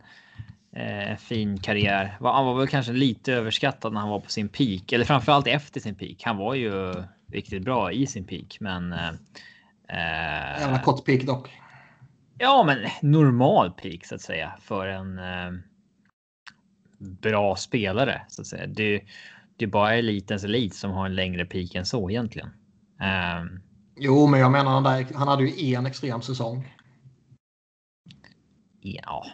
[0.72, 2.16] eh, fin karriär.
[2.20, 5.80] Han var väl kanske lite överskattad när han var på sin peak, eller framförallt efter
[5.80, 6.22] sin peak.
[6.22, 6.94] Han var ju
[7.32, 8.92] riktigt bra i sin peak, men.
[8.92, 9.08] Eh,
[9.88, 11.50] eh, Jävla kort peak dock.
[12.38, 15.52] Ja, men normal peak så att säga för en eh,
[16.98, 18.66] bra spelare så att säga.
[18.66, 19.02] Det,
[19.56, 22.48] det är bara elitens elit som har en längre peak än så egentligen.
[23.00, 23.60] Ehm,
[23.96, 26.74] Jo, men jag menar han, där, han hade ju en extrem säsong.
[28.80, 29.26] ja,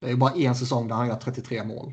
[0.00, 1.92] Det är ju bara en säsong där han gör 33 mål.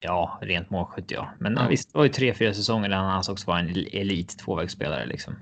[0.00, 1.30] ja, rent målskytt ja.
[1.38, 1.68] Men Ja.
[1.68, 5.34] visst, det var ju tre, fyra säsonger där han ansågs vara en elit tvåvägsspelare liksom.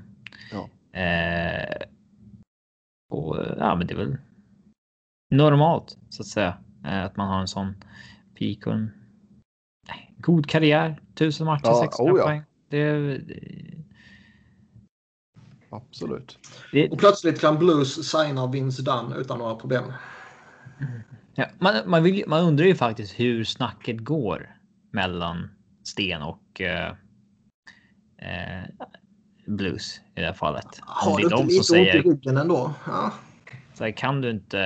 [0.52, 0.68] Ja.
[1.00, 1.82] Eh,
[3.08, 4.16] och ja, men det är väl
[5.30, 7.74] normalt så att säga eh, att man har en sån
[8.38, 8.90] peak och en
[10.18, 11.00] god karriär.
[11.14, 12.24] Tusen matcher, Ja, 600 oh ja.
[12.24, 12.42] poäng.
[12.68, 13.44] Det, det,
[15.70, 16.38] Absolut.
[16.72, 19.92] det, Och plötsligt kan Blues signa Vince Dunn utan några problem.
[21.34, 24.56] ja, man, man, vill, man undrar ju faktiskt hur snacket går
[24.90, 25.48] mellan
[25.84, 26.94] Sten och eh,
[28.18, 28.64] eh,
[29.46, 30.64] Blues i det här fallet.
[30.64, 32.74] Om Har det du inte lite som ont i säger ryggen ändå?
[32.86, 33.12] Ja.
[33.74, 34.58] Så här, kan du inte?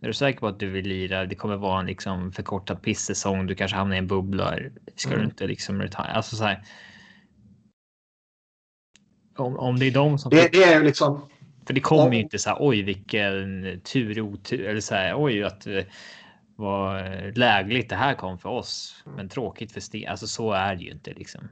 [0.00, 1.26] Är du säker på att du vill lira?
[1.26, 3.46] Det kommer vara en liksom förkortad pisssäsong.
[3.46, 4.58] Du kanske hamnar i en bubbla.
[4.96, 5.28] Ska du Mm.
[5.28, 6.02] inte liksom retire?
[6.04, 6.62] Alltså så här.
[9.36, 10.30] Om, om det är de som.
[10.30, 11.28] Det, det är ju liksom...
[11.66, 12.22] för det kommer ju Ja.
[12.22, 12.56] inte så här.
[12.60, 15.14] Oj, vilken tur otur eller så här.
[15.16, 15.86] Oj, att det
[16.56, 17.02] var
[17.36, 20.08] lägligt det här kom för oss, men tråkigt för Sten.
[20.10, 21.48] Alltså så är det ju inte liksom.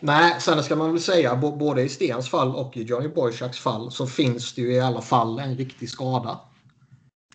[0.00, 3.90] Nej, sen ska man väl säga både i Stens fall och i Johnny Boychucks fall
[3.90, 6.40] så finns det ju i alla fall en riktig skada.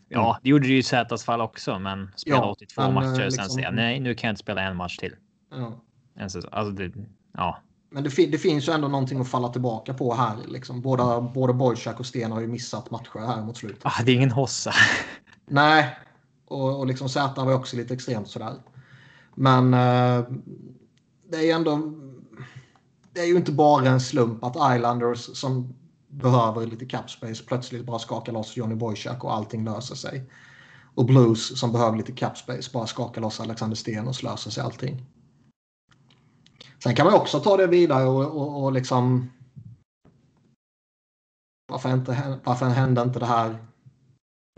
[0.10, 3.06] Ja, det gjorde det ju i Zätas fall också, men spela Ja, 82 men, matcher
[3.06, 5.16] eh, och sen liksom- säga nej, nu kan jag inte spela en match till.
[5.52, 5.82] Ja.
[6.20, 6.92] Alltså, det,
[7.34, 7.58] ja.
[7.90, 10.36] Men det, det finns ju ändå någonting att falla tillbaka på här.
[10.48, 10.82] Liksom.
[10.82, 13.82] Båda, både Boychuk och Sten har ju missat matcher här mot slutet.
[13.86, 14.72] Ah, det är ingen hossa.
[15.46, 15.98] Nej,
[16.48, 18.54] och, och liksom Z var ju också lite extremt sådär.
[19.36, 20.26] Men eh,
[21.30, 21.94] det är ju ändå...
[23.18, 25.76] Det är ju inte bara en slump att Islanders som
[26.08, 30.30] behöver lite cap space plötsligt bara skakar loss Johnny Boychuk och allting löser sig.
[30.96, 34.52] Och Blues som behöver lite cap space bara skakar loss Alexander Sten och så löser
[34.52, 35.06] sig allting.
[36.84, 39.32] Sen kan man också ta det vidare och, och, och liksom...
[41.72, 43.68] Varför, inte, varför hände inte det här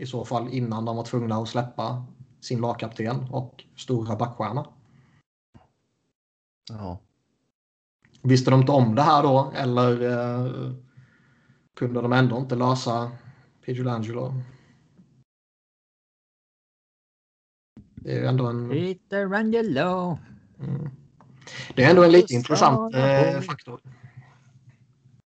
[0.02, 2.04] i så fall innan de var tvungna att släppa
[2.40, 4.66] sin lagkapten och stora backstjärna.
[6.68, 6.98] Ja.
[8.22, 10.72] Visste de inte om det här då eller eh,
[11.76, 13.10] kunde de ändå inte lösa
[13.66, 14.34] Pidgelangelo?
[17.94, 18.70] Det är ju ändå en...
[18.70, 20.18] Peter Angelo.
[20.60, 20.90] Mm.
[21.74, 23.80] Det är ändå en lite intressant eh, faktor.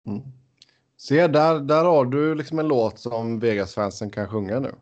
[0.07, 0.23] Mm.
[0.97, 4.75] Se, där, där har du liksom en låt som Vegas-fansen kan sjunga nu.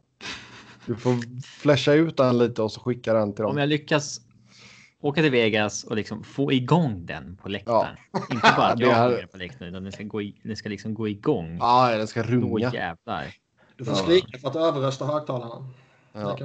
[0.87, 3.51] Du får flasha ut den lite och så skicka den till dem.
[3.51, 4.21] Om jag lyckas
[5.05, 7.97] åka till Vegas och liksom få igång den på läktaren.
[8.13, 8.21] Ja.
[8.31, 10.95] Inte bara att jag här- på läktaren, utan den ska, gå i, den ska liksom
[10.95, 11.57] gå igång.
[11.61, 12.73] Ja, den ska Då runga.
[12.75, 13.35] jävlar.
[13.77, 14.03] Du får Ja.
[14.03, 15.69] skrika för att överrösta högtalarna.
[16.13, 16.39] Ja.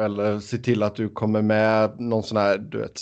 [0.00, 3.00] Eller se till att du kommer med någon sån här, du vet,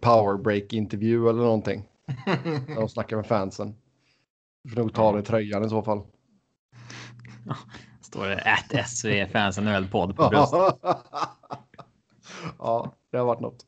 [0.00, 1.84] power break intervju eller någonting.
[2.66, 3.74] När de snackar med fansen.
[4.64, 6.02] Du får nog ta av dig tröjan i så fall.
[8.00, 10.80] Står det att SV fansen ölpodd på bröstet.
[12.58, 13.66] Ja, det har varit något.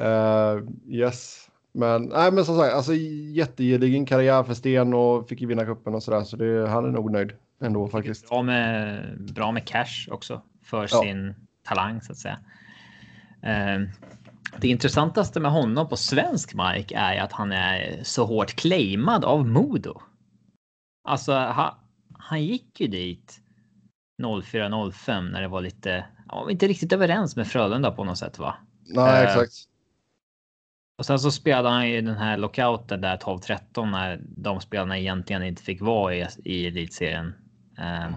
[0.00, 1.46] Uh, yes.
[1.72, 2.94] Men, nej, men som sagt, alltså
[3.34, 6.22] jättegedigen karriär för Sten och fick ju vinna cupen och sådär.
[6.24, 7.32] Så det, han är nog nöjd
[7.62, 8.28] ändå faktiskt.
[8.28, 9.04] Bra med,
[9.34, 11.02] bra med cash också för Ja.
[11.02, 11.34] sin
[11.64, 12.38] talang så att säga.
[13.42, 13.80] Eh,
[14.58, 19.46] Det intressantaste med honom på svensk mark är att han är så hårt claimad av
[19.46, 20.00] Modo.
[21.04, 21.74] Alltså, han,
[22.18, 23.40] han gick ju dit
[24.22, 28.54] 04-05 när det var lite, ja, inte riktigt överens med Frölunda på något sätt va?
[28.86, 29.52] Nej, Eh, exakt.
[30.98, 35.42] Och sen så spelade han ju den här lockouten där 12-13 när de spelarna egentligen
[35.42, 37.34] inte fick vara i, i elitserien.
[37.78, 38.10] Eh,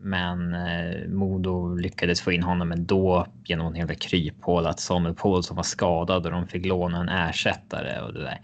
[0.00, 5.14] Men eh, Modo lyckades få in honom ändå genom en hel del kryphål att Samuel
[5.14, 8.40] Paulsson var skadad och de fick låna en ersättare och det där.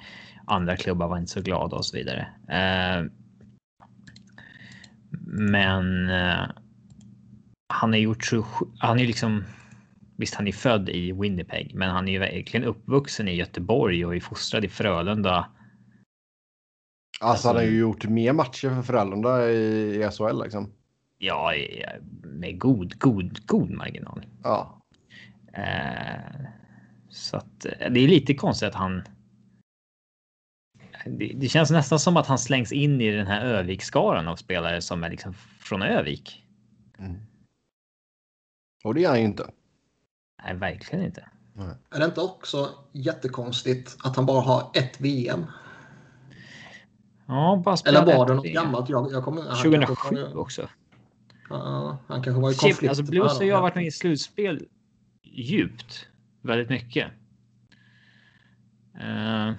[0.47, 2.27] Andra klubbar var inte så glada och så vidare.
[5.27, 6.11] Men
[7.69, 8.47] han är gjort så.
[8.79, 9.45] Han är liksom.
[10.17, 14.21] Visst, han är född i Winnipeg, men han är verkligen uppvuxen i Göteborg och är
[14.21, 15.51] fostrad i Frölunda.
[17.21, 20.73] Alltså han har ju gjort mer matcher för Frölunda i, SHL liksom.
[21.19, 21.53] Ja,
[22.23, 24.27] med god, god, god marginal.
[24.43, 24.83] Ja.
[25.53, 26.47] Eh,
[27.09, 29.03] så att eh, det är lite konstigt att han.
[31.07, 34.83] Det, det känns nästan som att han slängs in i den här Övik-skaran av spelare
[34.83, 36.45] som är liksom från Övik.
[38.85, 39.51] Och det är han ju inte.
[40.45, 41.25] Nej, verkligen inte.
[41.91, 45.45] Är det inte också jättekonstigt att han bara har ett VM?
[47.27, 48.55] Ja, bara Eller var det något VM.
[48.55, 48.89] gammalt?
[48.89, 50.69] Jag, jag kommer, han kanske 2007 var- också.
[51.51, 52.89] Ja, han kanske var i konflikt.
[52.89, 54.67] alltså Blues har ju varit med i slutspel
[55.23, 56.07] djupt.
[56.43, 57.07] Väldigt mycket.
[58.95, 59.53] Eh,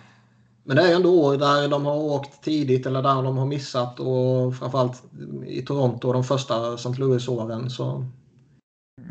[0.63, 3.99] Men det är ändå år där de har åkt tidigt eller där de har missat
[3.99, 5.03] och framförallt
[5.45, 6.89] i Toronto de första St.
[6.97, 8.05] Louis-åren så...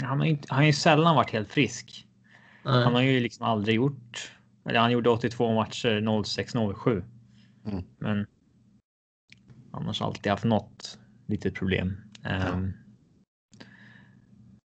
[0.02, 2.06] han, har inte, han har ju sällan varit helt frisk.
[2.64, 2.84] Nej.
[2.84, 4.32] Han har ju liksom aldrig gjort.
[4.68, 7.02] Eller han gjorde 82 matcher 06-07.
[7.66, 7.84] Mm.
[7.98, 8.26] Men.
[9.72, 11.96] Annars alltid haft något litet problem.
[12.24, 12.72] Ehm,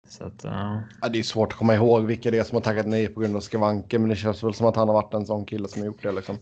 [0.09, 0.45] så att.
[0.45, 0.83] ja.
[1.03, 3.21] Ja, det är svårt att komma ihåg vilka det är som har tackat nej på
[3.21, 3.99] grund av skavanker.
[3.99, 6.03] Men det känns väl som att han har varit en sån kille som har gjort
[6.03, 6.39] det liksom.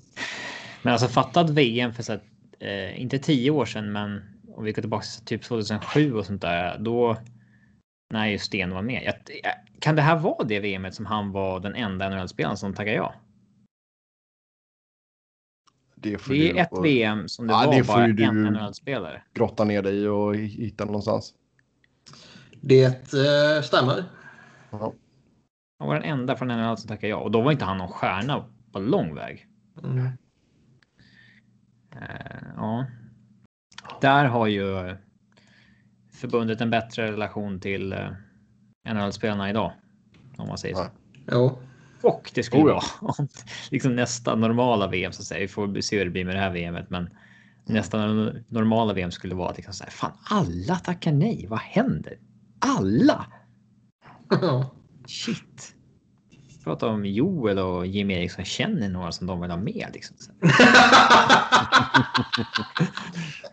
[0.83, 2.23] Men alltså fattat VM för så att,
[2.59, 4.23] eh, inte tio år sedan, men
[4.55, 7.17] om vi går tillbaka till typ 2007 och sånt där, då
[8.13, 9.03] när just Sten var med.
[9.05, 12.75] Jag, jag, kan det här vara det VMet som han var den enda NHL-spelaren som
[12.75, 13.15] tackade ja?
[15.95, 18.45] Det Det är du ett få VM som det Ja, var det bara ju en
[18.45, 19.23] du- NHL-spelare.
[19.35, 21.35] grotta ner dig och hitta någonstans.
[22.61, 24.05] Det eh, stämmer.
[24.71, 24.93] Ja.
[25.79, 27.89] Han var den enda från NHL som tackade ja och då var inte han någon
[27.89, 29.47] stjärna på lång väg.
[29.85, 30.07] Mm.
[31.97, 32.87] Eh, ja.
[34.01, 34.97] Där har ju
[36.23, 38.09] förbundet en bättre relation till eh,
[38.95, 39.73] NHL-spelarna idag.
[40.37, 40.87] Om man säger så.
[41.27, 41.59] Ja.
[42.03, 42.83] Och det skulle Oh ja.
[43.01, 43.29] vara om
[43.71, 45.41] liksom nästa normala VM så att säga.
[45.41, 47.11] Vi får se hur det blir med det här VMet, men
[47.65, 48.07] nästa
[48.49, 51.47] normala VM skulle vara att liksom så här, fan alla tackar nej.
[51.49, 52.19] Vad händer?
[52.59, 53.27] Alla?
[55.07, 55.75] Shit.
[56.65, 60.17] Prata om Joel och Jim Eriksson känner några som de vill ha med liksom.
[60.19, 60.33] Så.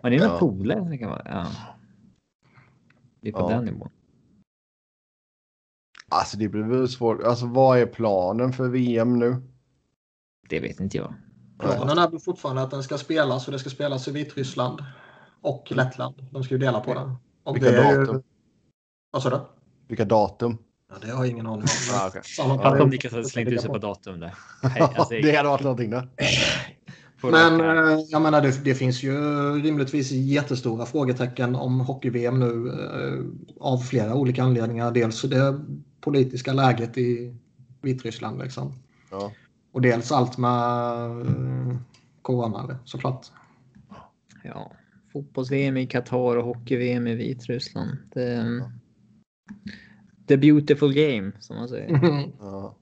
[0.01, 0.39] Men det är några Ja.
[0.39, 0.89] polare.
[0.89, 1.21] Det kan vara.
[1.25, 1.47] Ja.
[3.21, 3.49] Det är på Ja.
[3.49, 3.89] den nivån.
[6.11, 7.23] Alltså det blir väl svårt.
[7.23, 9.35] Alltså vad är planen för VM nu?
[10.49, 11.13] Det vet inte jag.
[11.59, 14.83] Planen är väl fortfarande att den ska spelas och det ska spelas i Vitryssland
[15.41, 16.27] och Lettland.
[16.31, 17.15] De ska ju dela på den.
[17.43, 18.23] Och Vilka det ju- datum?
[19.11, 19.39] Vad sa du?
[19.87, 20.57] Vilka datum?
[20.89, 21.95] Ja, det har jag ingen aning om.
[21.95, 22.11] Ah.
[22.23, 22.89] Samma Fattar om.
[22.89, 24.35] Niklas hade slängt ut sig på datum där.
[24.63, 26.09] Nej, alltså, det hade varit någonting där.
[27.23, 29.13] Men eh, jag menar, det, det finns ju
[29.61, 33.25] rimligtvis jättestora frågetecken om hockey-VM nu eh,
[33.59, 34.91] av flera olika anledningar.
[34.91, 35.59] Dels det
[36.01, 37.35] politiska läget i
[37.81, 38.73] Vitryssland liksom.
[39.11, 39.31] Ja.
[39.71, 41.77] Och dels allt med eh,
[42.21, 43.27] corona såklart.
[44.43, 44.71] Ja,
[45.13, 47.97] fotbolls-VM i Qatar och hockey-VM i Vitryssland.
[48.13, 48.61] Det,
[50.27, 51.99] the beautiful game som man säger.
[52.39, 52.75] Ja.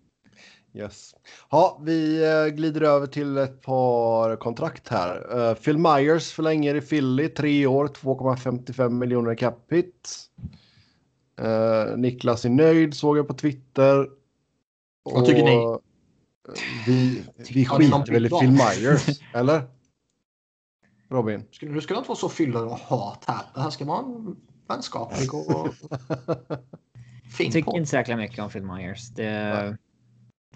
[0.78, 1.16] Yes.
[1.50, 5.38] Ja, vi eh, glider över till ett par kontrakt här.
[5.38, 9.88] Uh, Phil Myers förlänger i Philly, tre år, 2,55 miljoner capita.
[11.42, 14.10] Uh, Niklas är nöjd, såg jag på Twitter.
[15.04, 15.78] Vad tycker ni?
[16.86, 17.24] Vi,
[17.54, 19.62] vi skiter väl i Phil Myers, eller?
[21.10, 21.44] Robin?
[21.62, 23.42] Nu ska det inte vara så fyller och hat här.
[23.54, 24.36] Det här ska vara en
[24.68, 25.74] vänskaplig och
[27.38, 29.10] fin Jag tycker inte så mycket om Phil Myers.
[29.10, 29.78] Det...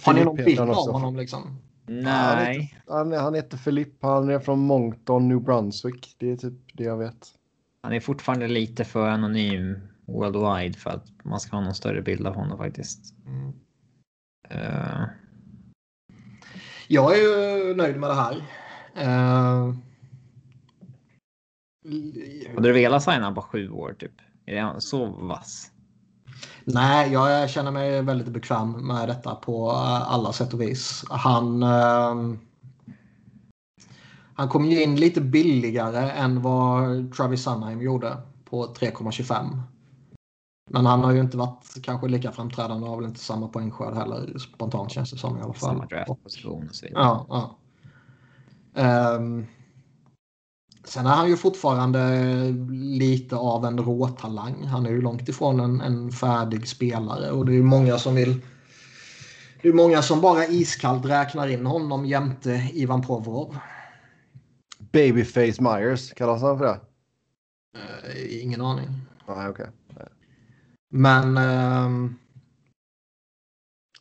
[0.06, 1.58] Har ni någon bild av honom liksom?
[1.86, 2.78] Nej.
[2.88, 3.94] Han, han heter Filip.
[4.02, 6.16] Han är från Moncton, New Brunswick.
[6.18, 7.28] Det är typ det jag vet.
[7.82, 12.28] Han är fortfarande lite för anonym worldwide för att man ska ha någon större bild
[12.28, 13.14] av honom faktiskt.
[13.26, 13.54] Mm.
[14.52, 15.06] Uh...
[16.88, 18.36] Jag är ju nöjd med det här.
[18.98, 19.76] Uh...
[22.56, 24.12] Hade du velat signa på sju år typ?
[24.46, 25.71] Är han så vass?
[26.74, 31.06] Nej, jag känner mig väldigt bekväm med detta på alla sätt och vis.
[31.10, 32.36] Han, uh,
[34.34, 39.62] han kom ju in lite billigare än vad Travis Sunheim gjorde på 3,25.
[40.70, 43.94] Men han har ju inte varit kanske lika framträdande och har väl inte samma poängskörd
[43.94, 45.70] heller spontant känns det som i alla fall.
[45.70, 47.04] Samma draftposition och så vidare.
[47.04, 47.58] Ja,
[48.74, 49.16] ja.
[49.16, 49.48] Um,
[50.84, 52.00] Sen är han ju fortfarande
[52.72, 54.64] lite av en råtalang.
[54.64, 58.42] Han är ju långt ifrån en, en färdig spelare och det är många som vill
[59.62, 63.58] det är många som bara iskallt räknar in honom jämte Ivan Provorov.
[64.80, 66.80] Babyface Myers, kallas han för det?
[67.78, 68.88] Uh, ingen aning.
[69.28, 69.70] Nej, okej.
[69.90, 70.06] Okay.
[70.90, 71.38] Men...
[71.38, 72.12] Uh,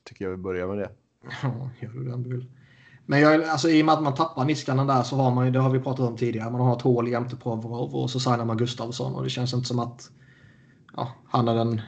[0.05, 0.91] tycker jag vi börjar med det.
[1.43, 2.60] Ja, gör du om du vill.
[3.11, 5.53] Men jag, alltså, i och med att man tappar Niskanen där så har man ju,
[5.53, 8.45] det har vi pratat om tidigare, man har ett hål jämte Provorov och så signar
[8.45, 10.11] man Gustavsson och det känns inte som att
[10.97, 11.81] ja, han är den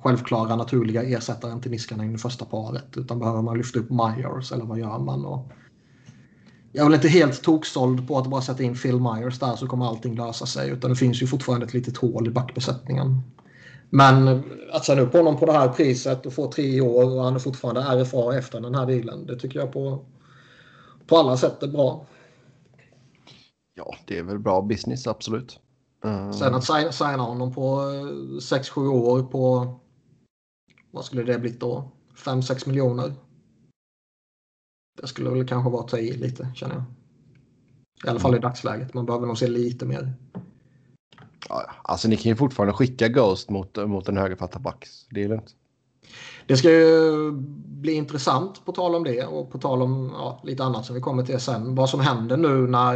[0.00, 4.52] självklara naturliga ersättaren till Niskanen i det första paret utan behöver man lyfta upp Myers
[4.52, 5.24] eller vad gör man?
[5.24, 5.48] Och
[6.72, 9.66] jag är väl inte helt toksåld på att bara sätta in Phil Myers där så
[9.66, 13.22] kommer allting lösa sig utan det finns ju fortfarande ett litet hål i backbesättningen.
[13.90, 14.42] Men
[14.72, 17.38] att sätta upp honom på det här priset och få tre år och han är
[17.38, 20.04] fortfarande RFA efter den här dealen, det tycker jag på
[21.08, 22.06] på alla sätt är bra.
[23.74, 25.60] Ja, det är väl bra business, absolut.
[26.04, 26.32] Uh...
[26.32, 27.80] Sen att signa, signa honom på
[28.40, 29.74] 6-7 eh, år på,
[30.90, 31.90] vad skulle det blivit då?
[32.14, 33.14] 5-6 miljoner.
[35.00, 36.84] Det skulle väl kanske vara att ta i lite, känner jag.
[38.04, 38.94] I alla fall i dagsläget.
[38.94, 40.14] Man behöver nog se lite mer.
[41.82, 44.88] Alltså ni kan ju fortfarande skicka Ghost mot, mot en högerfattad back.
[45.10, 45.56] Det är lugnt.
[46.48, 47.30] Det ska ju
[47.80, 51.00] bli intressant på tal om det och på tal om ja, lite annat som vi
[51.00, 51.74] kommer till sen.
[51.74, 52.94] Vad som händer nu när,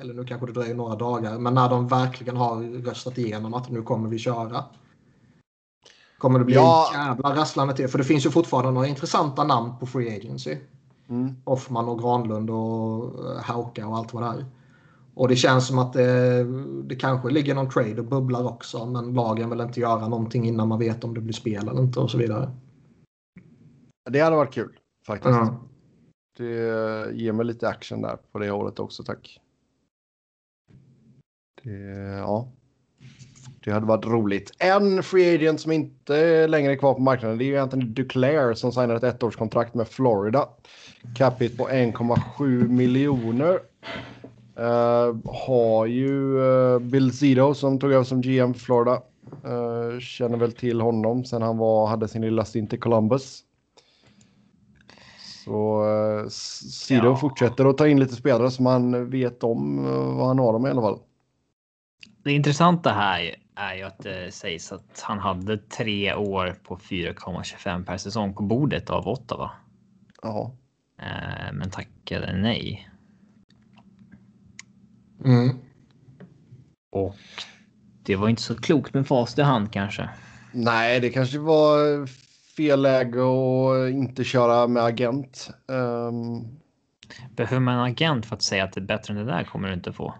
[0.00, 3.70] eller nu kanske det dröjer några dagar, men när de verkligen har röstat igenom att
[3.70, 4.64] nu kommer vi köra.
[6.18, 6.90] Kommer det bli ja.
[6.94, 7.88] jävla rasslande till?
[7.88, 10.56] För det finns ju fortfarande några intressanta namn på Free Agency.
[11.08, 11.36] Mm.
[11.44, 14.46] Hoffman och Granlund och Hauka och allt vad det är.
[15.14, 16.44] Och det känns som att det,
[16.84, 18.86] det kanske ligger någon trade och bubblar också.
[18.86, 22.00] Men lagen vill inte göra någonting innan man vet om det blir spel eller inte
[22.00, 22.50] och så vidare.
[24.10, 25.38] Det hade varit kul faktiskt.
[25.38, 25.54] Mm.
[26.36, 29.40] Det ger mig lite action där på det hållet också, tack.
[31.62, 31.70] Det,
[32.18, 32.52] ja.
[33.64, 34.52] Det hade varit roligt.
[34.58, 38.72] En free agent som inte längre är kvar på marknaden det är Anthony Duclair som
[38.72, 40.48] signade ett ettårskontrakt med Florida.
[41.16, 43.60] Capita på 1,7 miljoner.
[44.62, 49.02] Uh, har ju uh, Bill Zito som tog över som GM för Florida.
[49.46, 53.40] Uh, känner väl till honom sen han var, hade sin lilla stint i Columbus.
[55.44, 57.16] Så uh, Zito ja.
[57.16, 59.84] fortsätter att ta in lite spelare som man vet om
[60.16, 60.98] vad han har dem i alla fall.
[62.24, 67.84] Det intressanta här är ju att det sägs att han hade tre år på 4,25
[67.84, 69.50] per säsong på bordet av Ottawa.
[70.22, 70.54] Ja.
[71.52, 72.91] Men tackade nej.
[75.24, 75.56] Mm.
[76.92, 77.16] Och
[78.02, 80.10] det var inte så klokt med fast i hand kanske.
[80.52, 82.06] Nej, det kanske var
[82.56, 85.50] fel läge att inte köra med agent.
[85.66, 86.58] Um...
[87.36, 89.68] Behöver man en agent för att säga att det är bättre än det där kommer
[89.68, 90.14] du inte få?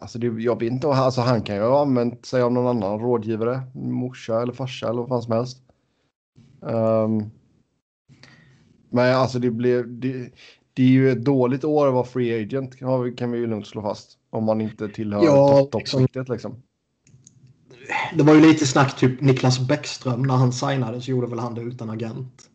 [0.00, 3.00] Alltså det, jag vet inte, alltså han kan ju ha använt sig av någon annan
[3.00, 5.62] rådgivare, morsa eller farsa eller vad fan som helst.
[6.60, 7.30] Um,
[8.90, 10.30] men alltså det blev, det,
[10.74, 12.78] det är ju ett dåligt år att vara free agent
[13.16, 14.18] kan vi ju lugnt slå fast.
[14.30, 16.32] Om man inte tillhör ja, toppskiktet liksom.
[16.32, 16.62] liksom.
[18.14, 21.54] Det var ju lite snack typ Niklas Bäckström när han signade så gjorde väl han
[21.54, 22.50] det utan agent.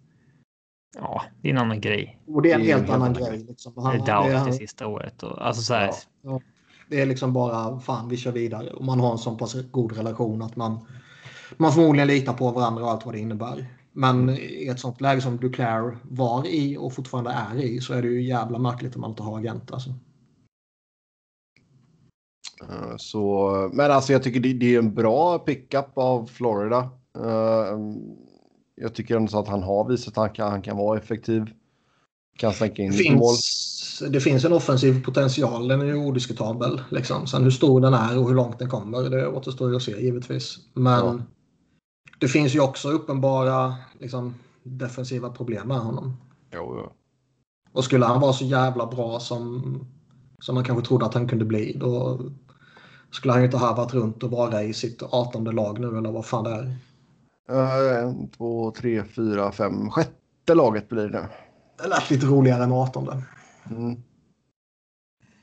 [0.96, 2.20] Ja, det är en annan grej.
[2.28, 3.38] Och det är en helt, helt annan, grej.
[3.38, 3.74] Liksom.
[3.76, 5.24] Han, det är Doubt det sista året.
[5.24, 5.88] Och, alltså så här.
[5.88, 6.42] Ja, ja.
[6.90, 8.70] Det är liksom bara fan vi kör vidare.
[8.70, 10.88] Och man har en så pass god relation att man,
[11.58, 13.66] man förmodligen litar på varandra och allt vad det innebär.
[14.00, 18.02] Men i ett sånt läge som Duclair var i och fortfarande är i så är
[18.02, 19.72] det ju jävla märkligt om man inte har agent.
[19.72, 19.90] Alltså.
[22.70, 26.90] Eh, Så, men alltså jag tycker det, det är en bra pickup av Florida.
[27.18, 27.78] Eh,
[28.76, 31.46] Jag tycker ändå så att han har visat att han kan, han kan vara effektiv.
[32.38, 33.20] Kan stänka in Det lite mål.
[33.34, 36.82] finns, det finns en offensiv potential, den är ju odiskutabel.
[36.92, 37.28] Liksom.
[37.28, 40.02] Sen hur stor den är och hur långt den kommer, det återstår ju att se
[40.02, 40.58] givetvis.
[40.74, 41.20] Men Ja.
[42.20, 46.18] Det finns ju också uppenbara liksom, defensiva problem med honom.
[46.54, 46.92] Jo, jo.
[47.72, 49.64] Och skulle han vara så jävla bra som,
[50.40, 52.20] som man kanske trodde att han kunde bli, då
[53.12, 56.12] skulle han ju inte ha harvat runt och vara i sitt 18 lag nu eller
[56.12, 56.76] vad fan det är.
[57.50, 59.90] Eh, En, två, tre, fyra, fem.
[59.90, 61.30] Sjätte laget blir det.
[61.82, 63.24] Det lät lite roligare än 18.
[63.70, 63.96] Mm.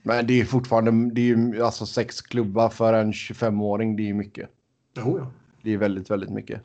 [0.02, 3.96] Men det är fortfarande det är ju alltså sex klubbar för en 25-åring.
[3.96, 4.50] Det är mycket.
[4.96, 5.26] Jo, ja.
[5.66, 6.62] Det är väldigt, väldigt mycket.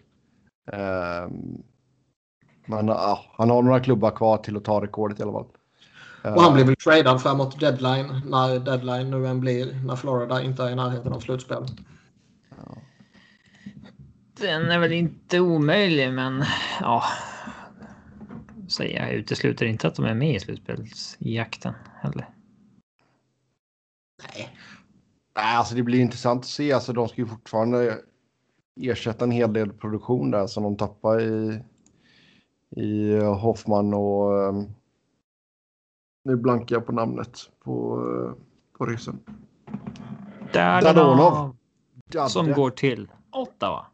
[0.71, 1.63] Ehm,
[2.65, 5.47] men ja, han har några klubbar kvar till att ta rekordet i alla fall.
[6.35, 10.63] Och han blir väl tradad framåt deadline när deadline nu än blir när Florida inte
[10.63, 11.65] är i närheten av slutspel.
[14.39, 16.43] Den är väl inte omöjlig, men
[16.79, 17.03] ja.
[18.67, 22.29] Säger jag utesluter inte att de är med i slutspelsjakten heller.
[24.23, 24.57] Nej.
[25.35, 26.73] Nej, alltså det blir intressant att se.
[26.73, 28.01] Alltså de ska ju fortfarande
[28.75, 31.63] ersätta en hel del produktion där som de tappar i,
[32.69, 34.73] i Hoffman och um,
[36.23, 38.33] nu blankar jag på namnet på, uh,
[38.77, 39.19] på ryssen.
[40.53, 41.55] Dadonov.
[42.27, 43.85] Som går till Ottawa.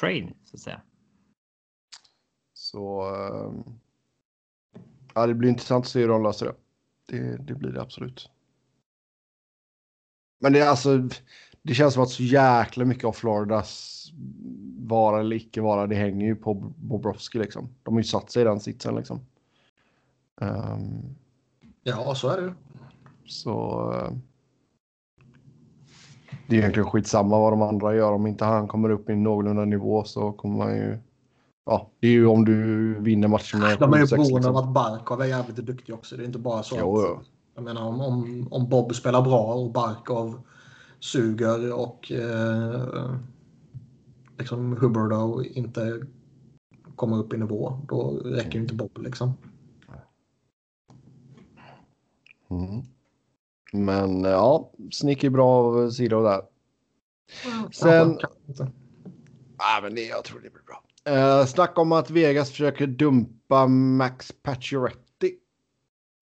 [0.00, 0.80] Trade, så att säga.
[2.54, 3.64] Så um,
[5.14, 6.54] ja, det blir intressant att se hur de löser det.
[7.06, 8.30] Det, det blir det absolut.
[10.40, 11.08] Men det är alltså,
[11.64, 13.90] det känns som att så jäkla mycket av Floridas
[14.78, 17.68] vara eller icke vara, det hänger ju på Bobrovski liksom.
[17.82, 19.20] De har ju satt sig i den sitsen liksom.
[20.40, 21.14] Ehm,
[21.82, 22.54] Ja, så är det
[23.26, 24.12] så eh,
[26.46, 28.12] det är egentligen skitsamma vad de andra gör.
[28.12, 30.98] Om inte han kommer upp i någorlunda nivå så kommer man ju.
[31.66, 32.54] Ja, det är ju om du
[33.00, 34.56] vinner matchen med De är ju 7-6, beroende liksom.
[34.56, 36.16] av att Barkov är jävligt duktig också.
[36.16, 37.04] Det är inte bara så Jo, att...
[37.08, 37.20] jo.
[37.54, 40.40] Jag menar om, om, om Bob spelar bra och Barkov
[41.04, 43.14] suger och eh,
[44.38, 46.06] liksom Huberdo inte
[46.96, 47.78] kommer upp i nivå.
[47.88, 49.32] Då räcker ju inte Bob liksom.
[52.50, 52.82] Mm.
[53.72, 56.42] Men eh, ja, Snick är bra av Siro där.
[57.72, 58.72] Sen- Kanske,
[59.82, 60.82] men det, jag tror det blir bra.
[61.08, 65.36] Uh, snack om att Vegas försöker dumpa Max Pacioretty.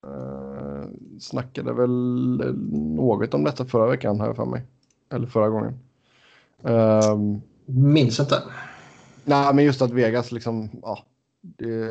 [0.06, 0.84] Uh,
[1.20, 2.52] snackade väl eh,
[2.96, 4.66] något om detta förra veckan har jag för mig.
[5.12, 5.78] Eller förra gången.
[6.64, 8.42] Ehm, Minns inte.
[9.24, 10.98] nej, men just att Vegas liksom, ja.
[11.40, 11.88] Det,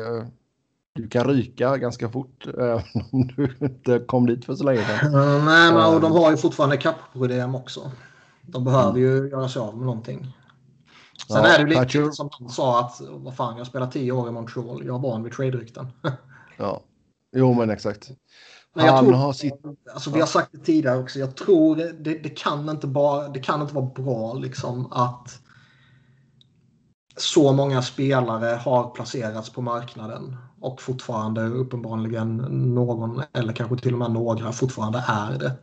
[0.94, 5.14] du kan ryka ganska fort även om du inte kom dit för så länge sedan.
[5.14, 6.18] Uh, nej, men och de Eh.
[6.22, 7.90] har ju fortfarande kappproblem också.
[8.42, 10.36] De behöver ju göra sig av med någonting.
[11.28, 13.86] Sen Ja, är det ju lite Patcher- som han sa att vad fan, jag spelar
[13.86, 14.86] tio år i Montreal.
[14.86, 15.86] Jag är van vid trade-rykten.
[16.56, 16.80] Ja,
[17.36, 18.10] jo men exakt.
[18.74, 19.62] Men jag Han tror, har sitt...
[19.92, 21.18] alltså, vi har sagt det tidigare också.
[21.18, 21.92] Jag tror det,
[22.22, 25.40] det, kan inte bara, det kan inte vara bra liksom att
[27.16, 32.36] så många spelare har placerats på marknaden och fortfarande uppenbarligen
[32.74, 35.56] någon eller kanske till och med några fortfarande är det.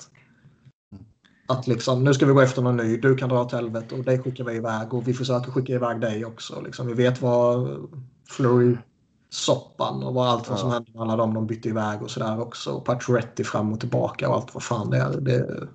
[1.48, 4.04] Att liksom, nu ska vi gå efter någon ny, du kan dra åt helvete och
[4.04, 6.62] dig skickar vi iväg och vi försöker skicka iväg dig också.
[6.62, 7.68] Liksom, vi vet vad
[8.30, 8.78] Flurry
[9.30, 10.74] soppan och vad allt vad som Ja.
[10.74, 12.72] hände med alla dem de bytte iväg och sådär också.
[12.72, 15.22] Och Pacioretty fram och tillbaka och allt vad fan det är.
[15.22, 15.68] Det,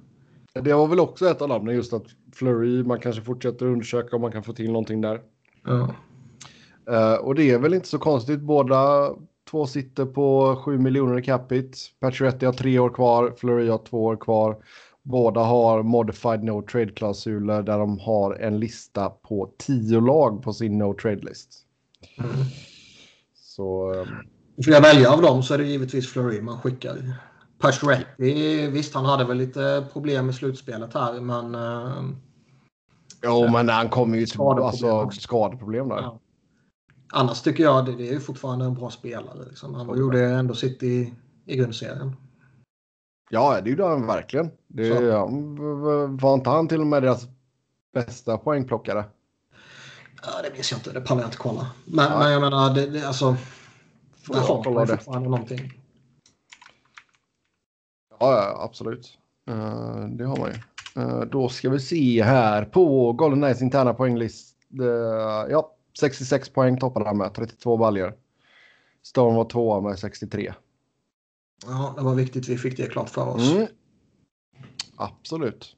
[0.63, 4.23] Det var väl också ett av namnen just att Flurry, man kanske fortsätter undersöka om
[4.23, 5.21] man kan få till någonting där.
[5.65, 5.89] ja.
[6.91, 8.41] Eh, och det är väl inte så konstigt.
[8.41, 9.11] Båda
[9.51, 11.79] två sitter på 7 miljoner i capita.
[12.01, 14.57] Pacioretty har tre år kvar, Flurry har två år kvar.
[15.03, 20.79] Båda har modified no trade-klausuler där de har en lista på tio lag på sin
[20.79, 21.61] no trade-list.
[22.19, 22.31] Mm.
[23.57, 24.07] Så eh,
[24.65, 27.13] Får jag välja av dem så är det givetvis Fleury man skickar.
[27.59, 32.03] Pacioretty, visst han hade väl lite problem med slutspelet här men eh,
[33.23, 35.97] jo, men han kommer ju till Skadeproblem alltså, skadeproblem där.
[35.97, 36.21] ja.
[37.13, 39.45] annars tycker jag det, det är ju fortfarande en bra spelare.
[39.49, 39.75] Liksom.
[39.75, 41.15] Han gjorde ändå sitt i,
[41.47, 42.17] i grundserien.
[43.31, 44.51] Ja, det gjorde han verkligen.
[44.67, 45.27] Det, Så.
[46.11, 47.27] var inte han till och med deras
[47.95, 49.05] bästa poängplockare?
[50.27, 51.71] Ja, det minns jag inte, det pallar jag inte kolla.
[51.85, 52.19] Men, Ja.
[52.19, 53.37] men jag menar, det, det, alltså,
[54.23, 55.07] Får jag kolla det?
[55.07, 55.73] någonting.
[58.21, 59.19] Ja, absolut.
[59.49, 60.57] Eh, det har man ju.
[61.03, 64.57] Eh, då ska vi se här på Golden Knights interna poänglist.
[64.81, 64.87] Uh,
[65.51, 68.15] ja, 66 poäng toppade han med, 32 baljor.
[69.03, 70.55] Stone var tvåa med 63.
[71.67, 73.53] Ja, det var viktigt vi fick det klart för oss.
[73.53, 73.67] Mm.
[74.97, 75.77] Absolut.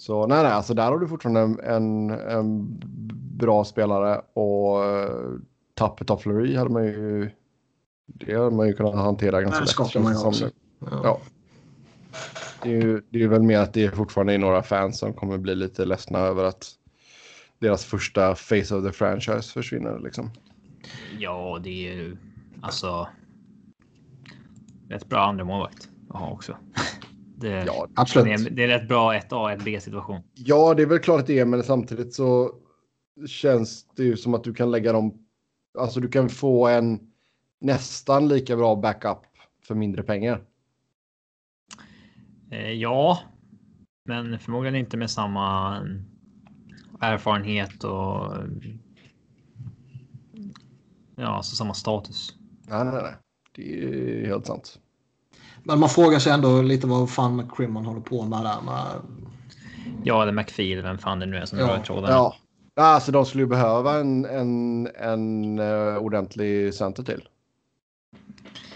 [0.00, 2.78] Så nej, nej, alltså där har du fortfarande en, en, en
[3.38, 5.38] bra spelare och uh,
[5.74, 7.30] tappet av Fleury hade man ju.
[8.06, 10.04] Det hade man ju kunnat hantera ganska Det lätt.
[10.04, 10.50] man som också.
[10.78, 11.00] Ja.
[11.04, 11.20] Ja.
[12.62, 15.12] Det är ju det är väl mer att det är fortfarande är några fans som
[15.12, 16.70] kommer bli lite ledsna över att
[17.58, 20.30] deras första face of the franchise försvinner liksom.
[21.18, 22.16] Ja, det är ju
[22.60, 23.08] alltså.
[24.88, 26.56] Rätt bra andra målvakt att ha också.
[27.40, 28.38] Det, Ja, Absolut.
[28.38, 30.22] det, är, det är rätt bra 1A, 1B situation.
[30.34, 32.54] Ja, det är väl klart att det är, men samtidigt så
[33.26, 35.26] känns det ju som att du kan lägga dem.
[35.78, 37.00] Alltså, du kan få en
[37.60, 39.18] nästan lika bra backup
[39.64, 40.44] för mindre pengar.
[42.50, 43.18] Eh, ja,
[44.04, 45.76] men förmodligen inte med samma
[47.00, 48.34] erfarenhet och.
[51.16, 52.34] Ja, alltså samma status.
[52.68, 53.14] Nej, nej, nej.
[53.54, 54.78] Det är helt sant.
[55.62, 58.60] Men man frågar sig ändå lite vad fan McCrimmon håller på med där.
[58.60, 58.86] Med...
[60.04, 62.10] Ja, eller eller vem fan det nu är som Ja, rör tråden.
[62.10, 62.36] Ja,
[62.74, 67.28] alltså de skulle ju behöva en, en, en uh, ordentlig center till.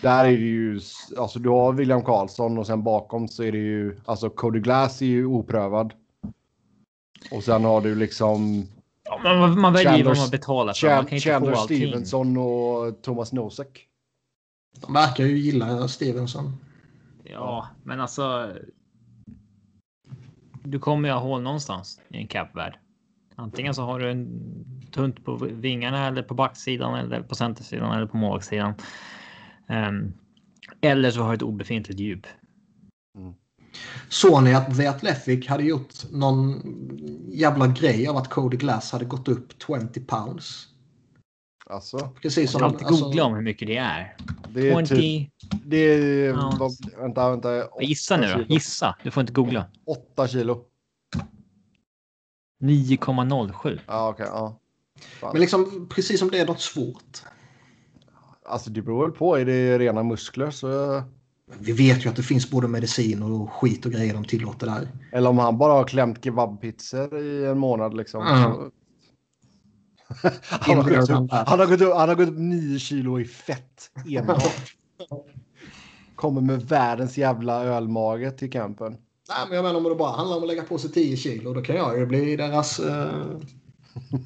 [0.00, 0.80] Där är det ju,
[1.18, 5.02] alltså du har William Karlsson och sen bakom så är det ju, alltså Cody Glass
[5.02, 5.92] är ju oprövad.
[7.30, 8.66] Och sen har du liksom
[9.04, 10.88] Ja, man, man väljer ju vad Chandler- man betalar för.
[10.88, 11.78] Man kan inte Chandler få allting.
[11.78, 13.86] Stevenson och Thomas Nosek.
[14.80, 16.52] De verkar ju gilla Stevenson.
[17.24, 18.52] Ja, men alltså.
[20.62, 22.78] Du kommer ju ha hål någonstans i en capvärld.
[23.36, 24.28] Antingen så har du en
[24.90, 28.74] tunt på vingarna eller på backsidan eller på centersidan eller på målvaktssidan.
[29.68, 30.12] Ehm,
[30.80, 32.26] eller så har du ett obefintligt djup.
[34.08, 36.62] Såg ni att The Athletic hade gjort någon
[37.32, 40.73] jävla grej av att Cody Glass hade gått upp 20 pounds?
[41.70, 42.60] Alltså, Precis som...
[42.60, 44.16] kan alltid alltså- googla om hur mycket det är.
[44.48, 44.96] det är 20.
[44.96, 45.30] typ,
[45.64, 46.56] det är, Ja.
[46.58, 47.48] vad, vänta, vänta.
[47.80, 48.54] Gissa nu då.
[48.54, 48.96] Gissa.
[49.02, 49.66] Du får inte googla.
[49.86, 50.64] 8 kilo.
[52.62, 53.80] 9,07.
[53.86, 54.58] Ja, okej, ja.
[55.20, 55.30] Fan.
[55.32, 57.22] Men liksom precis som det är något svårt.
[58.46, 61.02] Alltså det beror väl på, är det rena muskler så...
[61.58, 64.88] Vi vet ju att det finns både medicin och skit och grejer de tillåter där.
[65.12, 68.20] Eller om han bara har klämt kebabpizzor i en månad liksom.
[68.26, 68.70] Ja.
[70.48, 73.24] Han, har gått upp, han, har gått upp, han har gått upp 9 kilo i
[73.24, 74.76] fett enbart.
[76.14, 78.96] Kommer med världens jävla ölmage till campen.
[79.28, 81.54] Nej, men jag menar om det bara handlar om att lägga på sig 10 kilo.
[81.54, 83.24] Då kan jag ju bli deras eh,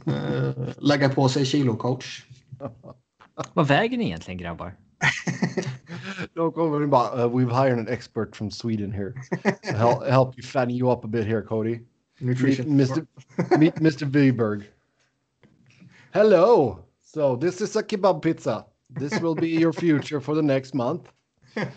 [0.06, 2.26] eh, lägga på sig kilo-coach.
[3.52, 4.74] Vad väger ni egentligen grabbar?
[6.34, 9.12] Då kommer de bara, uh, we've hired an expert from Sweden here.
[9.70, 11.80] To help, help you fatten you up a bit here Cody.
[12.20, 12.80] Meet Nutrition.
[12.80, 13.06] Mr.
[13.58, 14.06] Meet Mr.
[14.06, 14.62] Viberg.
[16.12, 16.78] Hello.
[17.02, 18.64] So this is a kebab pizza.
[19.00, 21.08] This will be your future for the next month.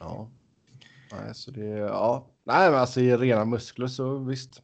[0.00, 0.30] Ja.
[1.12, 2.26] Nej, så det ja.
[2.46, 4.62] Nej, men alltså i rena muskler så visst.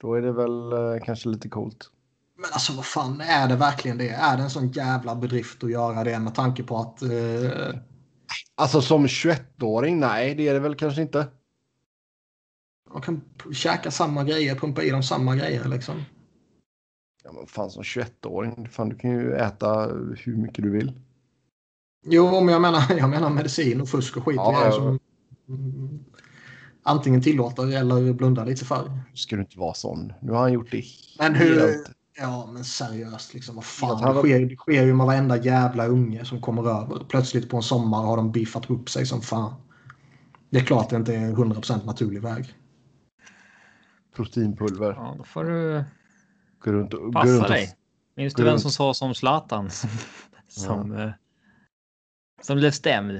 [0.00, 1.90] Då är det väl eh, kanske lite coolt.
[2.36, 4.08] Men alltså vad fan, är det verkligen det?
[4.08, 7.02] Är det en sån jävla bedrift att göra det med tanke på att...
[7.02, 7.80] Eh,
[8.54, 11.26] Alltså som 21-åring, nej, det är det väl kanske inte.
[12.94, 13.20] Man kan
[13.52, 15.94] käka samma grejer, pumpa i dem samma grejer liksom.
[17.24, 19.86] Ja, men fan som 21-åring, fan du kan ju äta
[20.18, 20.92] hur mycket du vill.
[22.06, 24.36] Jo, men jag menar, jag menar medicin och fusk och skit.
[24.36, 24.72] Ja, ja.
[24.72, 24.98] som
[25.48, 26.04] mm,
[26.82, 29.00] antingen tillåter eller blundar lite för.
[29.14, 30.12] Ska du inte vara sån?
[30.22, 30.84] Nu har han gjort det
[31.18, 31.60] Men hur...
[31.60, 33.54] helt- Ja, men seriöst liksom.
[33.54, 34.14] Vad fan.
[34.14, 37.04] Det sker, det sker ju med varenda jävla unge som kommer över.
[37.08, 39.54] Plötsligt på en sommar har de biffat upp sig som fan.
[40.50, 42.54] Det är klart det inte är 100% naturlig väg.
[44.16, 44.92] Proteinpulver.
[44.96, 45.84] Ja, då får du
[46.58, 47.00] Gå runt och...
[47.00, 47.76] gå runt passa och- dig.
[48.16, 49.70] Minns du vem runt- som sa som Zlatan?
[50.48, 51.10] som, eh,
[52.42, 53.16] som blev stämd.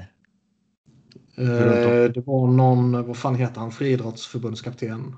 [1.36, 5.16] Eh, det var någon, vad fan heter han, friidrottsförbundskapten.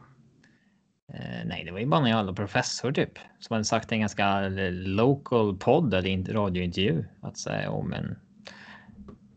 [1.12, 4.48] Eh, nej, det var ju bara en jävla professor typ som hade sagt en ganska
[4.70, 8.04] local podd eller inte radiointervju att säga om en.
[8.06, 8.16] Det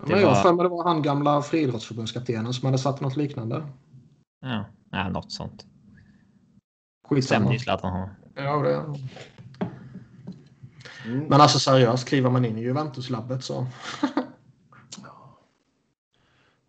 [0.07, 3.63] Men jag var- för mig det var han gamla friidrottsförbundskaptenen som hade sagt något liknande.
[4.41, 5.65] Ja, nej, något sånt.
[7.09, 7.39] Skitsamma.
[7.39, 8.09] Stämde ju Zlatan.
[8.35, 8.75] Ja, det.
[11.05, 11.25] Mm.
[11.27, 13.67] Men alltså seriöst, kliver man in i Juventus-labbet så...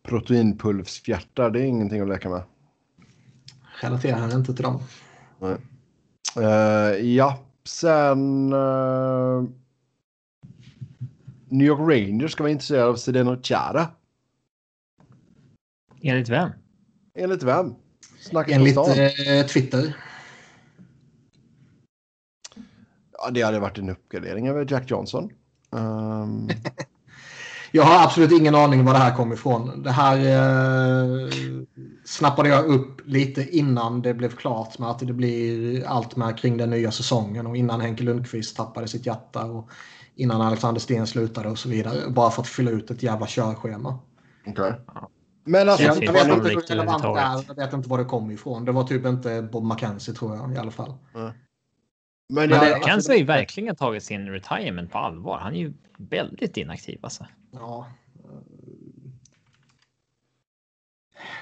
[0.02, 2.42] Proteinpulvsfjärtar, det är ingenting att leka med.
[3.80, 4.80] Relaterar inte till dem.
[6.36, 8.52] Eh, ja, sen...
[8.52, 9.44] eh,
[11.48, 13.88] New York Rangers ska vara intresserade av Zdeno Chara.
[16.02, 16.50] Enligt vem?
[17.14, 17.74] Enligt vem?
[18.20, 18.76] Snacket på Enligt
[19.28, 19.96] eh, Twitter.
[23.20, 25.30] Ja, det hade varit en uppgradering över Jack Johnson.
[25.70, 26.50] Um...
[27.72, 29.82] jag har absolut ingen aning var det här kom ifrån.
[29.82, 31.28] Det här eh,
[32.04, 36.56] snappade jag upp lite innan det blev klart med att det blir allt med kring
[36.56, 39.70] den nya säsongen och innan Henke Lundqvist tappade sitt hjärta och
[40.14, 42.10] innan Alexander Sten slutade och så vidare.
[42.10, 43.98] Bara för att fylla ut ett jävla körschema.
[44.46, 44.72] Okay.
[45.44, 47.44] Men alltså, jag, jag, vet inte hur relevant det är.
[47.48, 48.64] Jag vet inte var det kom ifrån.
[48.64, 50.94] Det var typ inte Bob McKenzie tror jag i alla fall.
[51.14, 51.30] Mm.
[52.30, 55.38] Men, Men McKenzie alltså, har ju verkligen tagit sin retirement på allvar.
[55.38, 57.26] Han är ju väldigt inaktiv alltså.
[57.52, 57.86] Ja.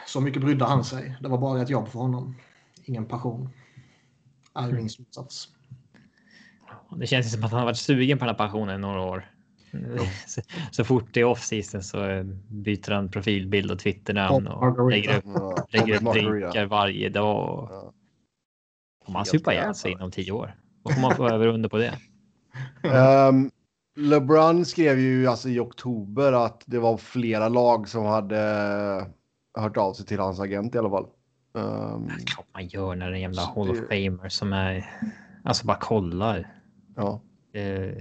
[0.06, 1.16] Så mycket brydde han sig.
[1.20, 2.36] Det var bara ett jobb för honom.
[2.84, 3.48] Ingen passion.
[4.54, 4.88] Min mm.
[4.88, 5.48] slutsats.
[6.96, 9.30] Det känns som att han har varit sugen på den här passionen i några år.
[10.26, 11.98] Så, så, fort det är off-season så
[12.48, 15.24] byter han profilbild och Twitternamn och lägger upp,
[15.72, 17.70] lägger upp drinkar varje dag.
[19.04, 20.54] Om han supar ihjäl sig inom tio år,
[20.88, 21.94] då får man få över under på det.
[23.28, 23.50] Um,
[23.96, 28.36] LeBron skrev ju alltså i oktober att det var flera lag som hade
[29.58, 31.06] hört av sig till hans agent i alla fall.
[31.54, 34.52] Um, det är klart man gör när det är en jävla Hall of Famer som
[34.52, 34.90] är...
[35.44, 36.54] Alltså bara kollar.
[36.96, 37.20] Ja.
[37.56, 37.92] Uh,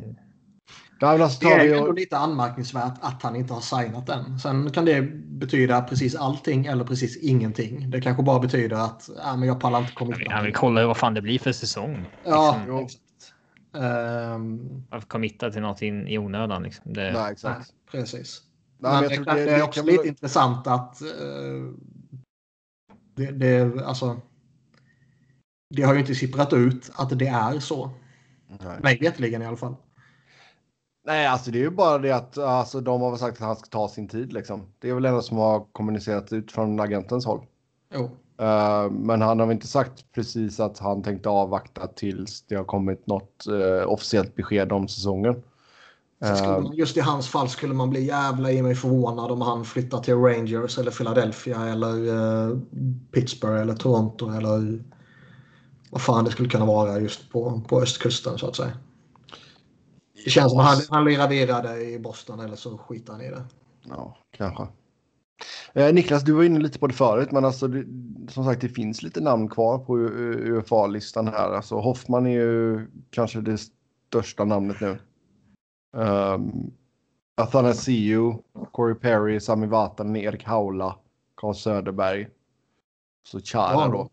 [1.01, 4.39] alltså, det är ändå lite anmärkningsvärt att han inte har signat den.
[4.39, 7.89] Sen kan det betyda precis allting eller precis ingenting.
[7.89, 10.31] Det kanske bara betyder att ja, men jag pallar inte committa.
[10.31, 12.05] Han vill kolla vad fan det blir för säsong.
[12.23, 12.77] Ja, liksom.
[12.77, 13.01] exakt.
[13.71, 16.63] Um, Varför committa till något in, i onödan?
[16.63, 16.93] Liksom.
[16.93, 17.11] Det...
[17.11, 17.57] Nej, exakt.
[17.57, 18.41] Nej, precis.
[18.77, 21.73] Nej, men, men det, det, det, är också lite intressant att uh,
[23.15, 24.21] det, det, alltså,
[25.75, 27.91] det har ju inte sipprat ut att det är så.
[28.47, 28.79] Nej.
[28.79, 29.75] Mig veterligen i alla fall.
[31.07, 33.69] Nej, alltså det är ju bara det att alltså, de har sagt att han ska
[33.69, 34.61] ta sin tid liksom.
[34.79, 37.45] Det är väl det som har kommunicerats ut från agentens håll.
[37.93, 38.03] Jo.
[38.41, 43.07] Uh, men han har inte sagt precis att han tänkte avvakta tills det har kommit
[43.07, 45.43] något uh, officiellt besked om säsongen.
[46.19, 49.99] Man, just i hans fall skulle man bli jävla i mig förvånad om han flyttar
[49.99, 52.59] till Rangers eller Philadelphia eller uh,
[53.11, 54.83] Pittsburgh eller Toronto eller
[55.89, 58.71] vad fan det skulle kunna vara just på, på östkusten så att säga.
[60.27, 63.43] Det känns som han, han lirar vidare i Boston eller så skiter han i det.
[63.83, 64.67] Ja, kanske.
[65.73, 67.85] Eh, Niklas, du var inne lite på det förut, men alltså, det,
[68.31, 71.51] som sagt, det finns lite namn kvar på UFA-listan här.
[71.51, 73.57] Alltså, Hoffman är ju kanske det
[74.07, 74.97] största namnet nu.
[75.91, 76.71] Um,
[77.35, 78.33] Athanasiu,
[78.71, 80.95] Corey Perry, Sami Vatanen, Erik Haula,
[81.35, 82.27] Carl Söderberg.
[83.27, 84.09] Så Chara då.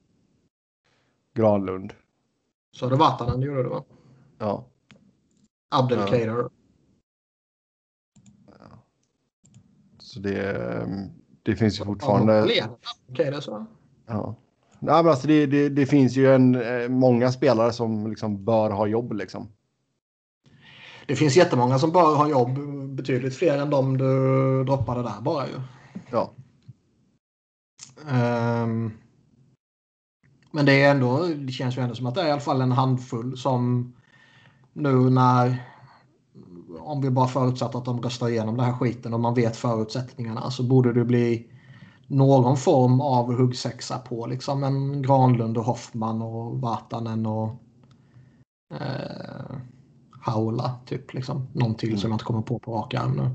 [1.35, 1.93] Granlund.
[2.73, 3.85] Så det Vatanen gjorde du va?
[4.39, 4.65] Ja.
[5.75, 6.49] Abdelkader.
[8.47, 8.85] Ja.
[9.99, 10.89] Så det,
[11.43, 12.67] det finns ju fortfarande...
[13.15, 13.67] Kader så.
[14.07, 14.35] Ja.
[14.79, 18.71] Nej, men alltså det, det, det, finns ju en, eh, många spelare som liksom bör
[18.71, 19.49] ha jobb liksom.
[21.07, 22.59] Det finns jättemånga som bör ha jobb.
[22.97, 25.53] Betydligt fler än de du droppade där bara ju.
[26.11, 26.33] Ja.
[28.09, 28.93] Um,
[30.51, 32.61] men det är ändå, det känns ju ändå som att det är i alla fall
[32.61, 33.93] en handfull som
[34.75, 35.63] nu när
[36.81, 40.51] om vi bara förutsatt att de röstar igenom den här skiten och man vet förutsättningarna
[40.51, 41.47] så borde det bli
[42.07, 47.49] någon form av huggsexa på liksom en Granlund och Hoffman och Vatanen och
[48.75, 49.57] eh,
[50.21, 51.47] Haula typ liksom.
[51.53, 53.31] Någon till som jag inte kommer på på rak arm nu.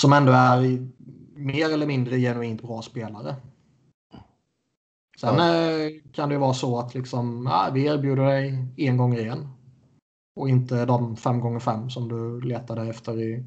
[0.00, 0.88] Som ändå är
[1.36, 3.36] mer eller mindre genuint bra spelare.
[5.20, 5.54] Sen ja.
[5.54, 9.48] Eh, kan det vara så att liksom, ja, vi erbjuder dig en gång igen.
[10.34, 13.44] Och inte de 5 gånger 5 som du letade efter i,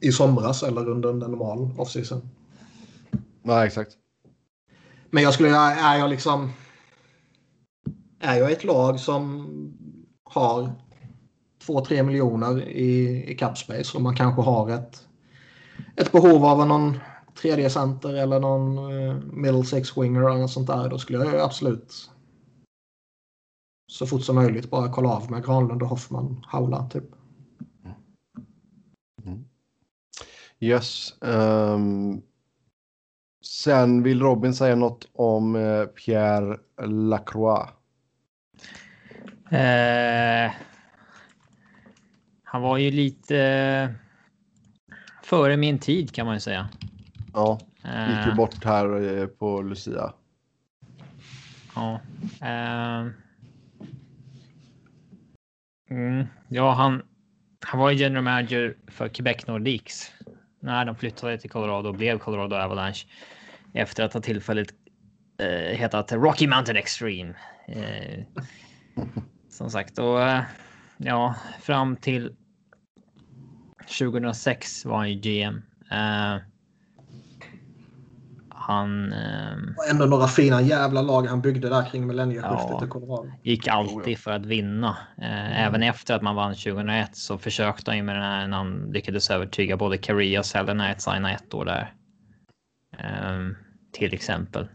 [0.00, 2.28] i somras eller under en normal offseason.
[3.42, 3.92] Nej, exakt.
[5.10, 6.52] Men jag skulle, är jag liksom...
[8.22, 9.46] Är jag ett lag som
[10.24, 10.72] har
[11.66, 15.06] 2-3 miljoner i, i capspace och man kanske har ett,
[15.96, 16.98] ett behov av någon
[17.42, 20.88] tredje center eller någon uh, middle six winger eller något sånt där.
[20.88, 22.10] Då skulle jag absolut
[24.00, 27.04] så fort som möjligt bara kolla av med Granlund och Hoffman, Haula typ.
[29.24, 29.44] Mm.
[30.60, 31.14] Yes.
[31.20, 32.22] Um,
[33.44, 37.70] sen vill Robin säga något om uh, Pierre Lacroix.
[39.52, 40.52] Uh,
[42.44, 43.34] han var ju lite
[43.90, 46.68] uh, före min tid kan man ju säga.
[47.32, 50.12] Ja, gick ju bort här på Lucia.
[51.74, 52.00] Ja.
[55.90, 57.02] Mm, ja, han,
[57.60, 60.12] han var ju general manager för Quebec Nordiques
[60.60, 63.06] när de flyttade till Colorado och blev Colorado Avalanche
[63.74, 64.74] efter att ha tillfälligt
[65.38, 67.34] eh, hetat Rocky Mountain Extreme.
[67.68, 68.24] Eh,
[69.48, 70.42] som sagt, och, eh,
[70.96, 72.36] ja, fram till
[73.98, 75.62] 2006 var han ju GM.
[75.90, 76.36] Eh,
[78.60, 79.12] han...
[79.12, 83.32] Uh, och ändå några fina jävla lag han byggde där kring millennieskiftet ja, i Colorado.
[83.42, 84.96] Gick alltid för att vinna.
[85.18, 85.52] Uh, mm.
[85.52, 88.90] Även efter att man vann 2001 så försökte han ju med den här när han
[88.92, 91.94] lyckades övertyga både Carey och Selena att signa ett år där.
[93.00, 93.56] Uh,
[93.92, 94.68] till exempel.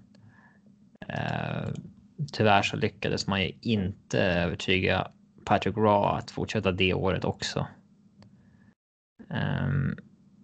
[2.33, 5.07] tyvärr så lyckades man ju inte övertyga
[5.45, 7.67] Patrick Raw att fortsätta det året också.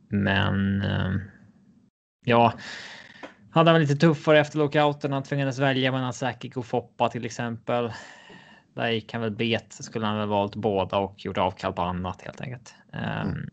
[0.09, 0.83] Men
[2.25, 2.53] ja,
[3.51, 5.13] hade han lite tuffare efter lockouten.
[5.13, 7.93] Han tvingades välja mellan Sakic och Foppa till exempel.
[8.73, 9.73] Där gick han väl bet.
[9.73, 12.75] Skulle han väl valt båda och gjort avkall på annat helt enkelt.
[12.93, 13.49] Um,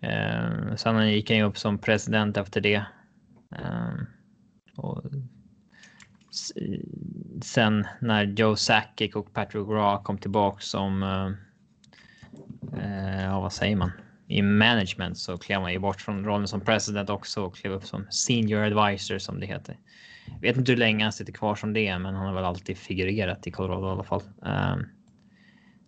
[0.00, 0.76] mm.
[0.76, 2.84] sen gick han ju upp som president efter det.
[4.76, 5.02] och
[7.42, 11.32] sen när Joe Sakic och Patrick Raw kom tillbaka som uh,
[13.22, 13.92] ja, vad säger man?
[14.28, 17.84] I management så klev man ju bort från rollen som president också och klev upp
[17.84, 19.78] som senior advisor som det heter.
[20.26, 22.76] Jag vet inte hur länge han sitter kvar som det, men han har väl alltid
[22.76, 24.22] figurerat i Colorado i alla fall.
[24.22, 24.86] Um,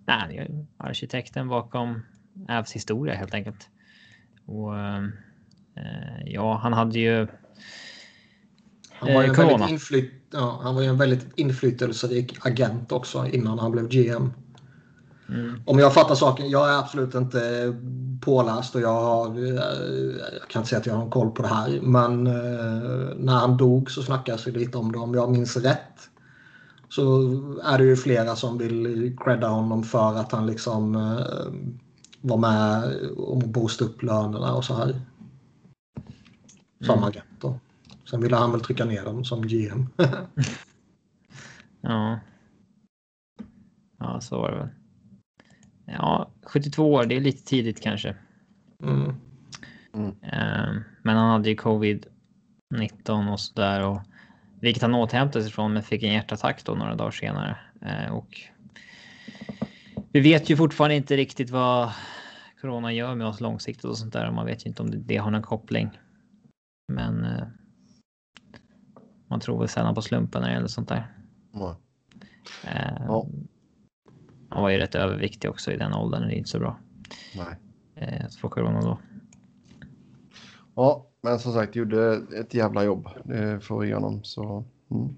[0.06, 2.02] nej, arkitekten bakom
[2.48, 3.68] Avs historia helt enkelt.
[4.44, 5.08] Och uh,
[6.24, 7.26] ja, han hade ju.
[8.90, 13.26] Han var ju, en väldigt, inflyt ja, han var ju en väldigt inflytelserik agent också
[13.26, 14.32] innan han blev GM.
[15.28, 15.62] Mm.
[15.66, 17.74] Om jag fattar saken, jag är absolut inte
[18.20, 21.80] påläst och jag, har, jag kan inte säga att jag har koll på det här.
[21.82, 24.98] Men eh, när han dog så snackas det lite om det.
[24.98, 26.10] Om jag minns rätt
[26.88, 27.22] så
[27.64, 31.52] är det ju flera som vill credda honom för att han liksom eh,
[32.20, 35.00] var med och boostade upp lönerna och så här.
[36.80, 37.08] Som mm.
[37.08, 37.58] agent då.
[38.10, 39.86] Sen ville han väl trycka ner dem som GM.
[41.80, 42.18] ja.
[43.98, 44.68] Ja, så var det väl.
[45.88, 48.16] Ja, 72 år, det är lite tidigt kanske.
[48.82, 49.14] Mm.
[49.94, 50.14] Mm.
[50.22, 53.86] Ehm, men han hade ju covid-19 och sådär.
[53.86, 54.00] Och,
[54.60, 57.56] vilket han återhämtade sig från men fick en hjärtattack då några dagar senare.
[57.82, 58.40] Ehm, och
[60.12, 61.90] vi vet ju fortfarande inte riktigt vad
[62.60, 64.28] corona gör med oss långsiktigt och sånt där.
[64.28, 66.00] Och man vet ju inte om det, det har någon koppling.
[66.92, 67.46] Men eh,
[69.26, 71.12] man tror väl sällan på slumpen när det gäller sånt där.
[71.54, 71.74] Mm.
[73.06, 73.26] Ja.
[74.48, 76.28] Han var ju rätt överviktig också i den åldern.
[76.28, 76.78] Det är inte så bra.
[77.36, 77.56] Nej.
[77.94, 78.98] Eh, att få corona då.
[80.74, 83.08] Ja, men som sagt gjorde ett jävla jobb
[83.62, 84.24] får vi igenom.
[84.24, 85.16] Så, mm.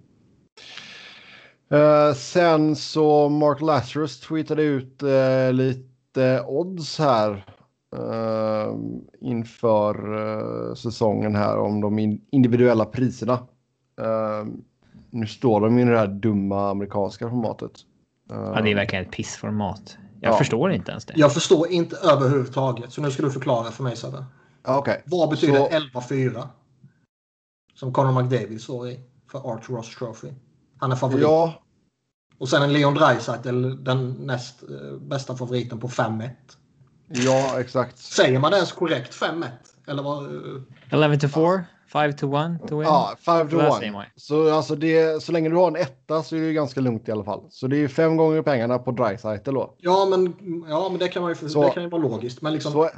[1.70, 7.44] eh, sen så Mark Lazarus tweetade ut eh, lite odds här
[7.96, 8.74] eh,
[9.20, 13.46] inför eh, säsongen här om de individuella priserna.
[15.10, 17.72] Nu står de i det här dumma amerikanska formatet.
[18.30, 19.96] Ja, det är verkligen ett pissformat.
[20.20, 20.38] Jag ja.
[20.38, 21.12] förstår inte ens det.
[21.16, 22.92] Jag förstår inte överhuvudtaget.
[22.92, 24.24] Så nu ska du förklara för mig Sebbe.
[24.64, 24.98] Okay.
[25.06, 25.68] Vad betyder så...
[25.68, 26.48] 11-4?
[27.74, 29.00] Som Conor McDavid står i
[29.30, 30.28] för Art Ross Trophy.
[30.78, 31.22] Han är favorit.
[31.22, 31.62] Ja.
[32.38, 36.30] Och sen en Leon Draisaitl, den näst eh, bästa favoriten på 5-1.
[37.08, 37.98] Ja, exakt.
[37.98, 39.46] Säger man det ens korrekt 5-1?
[39.86, 40.24] Eller vad?
[40.90, 41.16] 11
[41.92, 42.12] to 4?
[42.12, 42.88] 5 to 1 to win?
[42.88, 43.94] Ja, 5 to 1.
[44.16, 47.12] Så, alltså det, så länge du har en etta så är det ganska lugnt i
[47.12, 47.46] alla fall.
[47.50, 49.74] Så det är fem gånger pengarna på Dreisaitl då.
[49.78, 50.34] Ja, men,
[50.68, 52.42] ja, men det kan, man ju, så, det kan ju vara logiskt.
[52.42, 52.90] Men liksom så,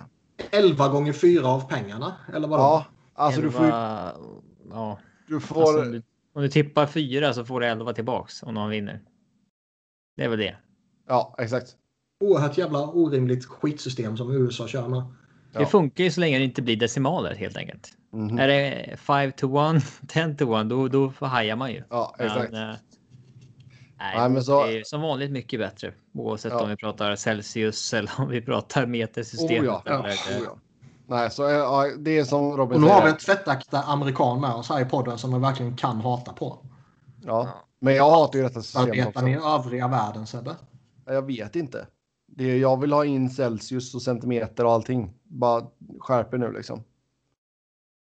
[0.51, 2.63] 11 gånger 4 av pengarna, eller vadå?
[2.63, 2.85] Ja,
[3.15, 3.73] alltså 11, du får ju...
[4.71, 4.99] Ja.
[5.29, 5.61] Du får...
[5.61, 6.03] Alltså, om, du,
[6.35, 9.01] om du tippar 4 så får du 11 tillbaks om någon vinner.
[10.17, 10.57] Det är väl det.
[11.09, 11.77] Ja, exakt.
[12.21, 15.03] Oerhört jävla orimligt skitsystem som USA kör med.
[15.53, 15.67] Det ja.
[15.67, 17.93] funkar ju så länge det inte blir decimaler helt enkelt.
[18.13, 18.41] Mm -hmm.
[18.41, 21.83] Är det 5 to 1, 10 to 1, då, då hajar man ju.
[21.91, 22.53] Ja, exakt.
[22.53, 22.77] Men, äh,
[23.99, 24.67] nej, men så...
[24.67, 25.93] det är som vanligt mycket bättre.
[26.15, 26.63] Oavsett ja.
[26.63, 29.65] om vi pratar Celsius eller om vi pratar metersystem.
[29.65, 29.99] Oh, ja.
[30.01, 30.11] oh,
[30.45, 30.57] ja.
[31.07, 34.51] Nej, så ja, det är som Robin Och nu har vi en tvättäkta amerikan med
[34.51, 36.59] oss här i podden som man verkligen kan hata på.
[37.25, 37.49] Ja,
[37.81, 39.01] men jag hatar ju detta systemet också.
[39.01, 40.57] Arbetar ni i övriga världen Sebbe?
[41.07, 41.87] Jag vet inte.
[42.27, 45.15] Det, jag vill ha in Celsius och centimeter och allting.
[45.25, 45.67] Bara
[46.01, 46.83] skärper nu liksom.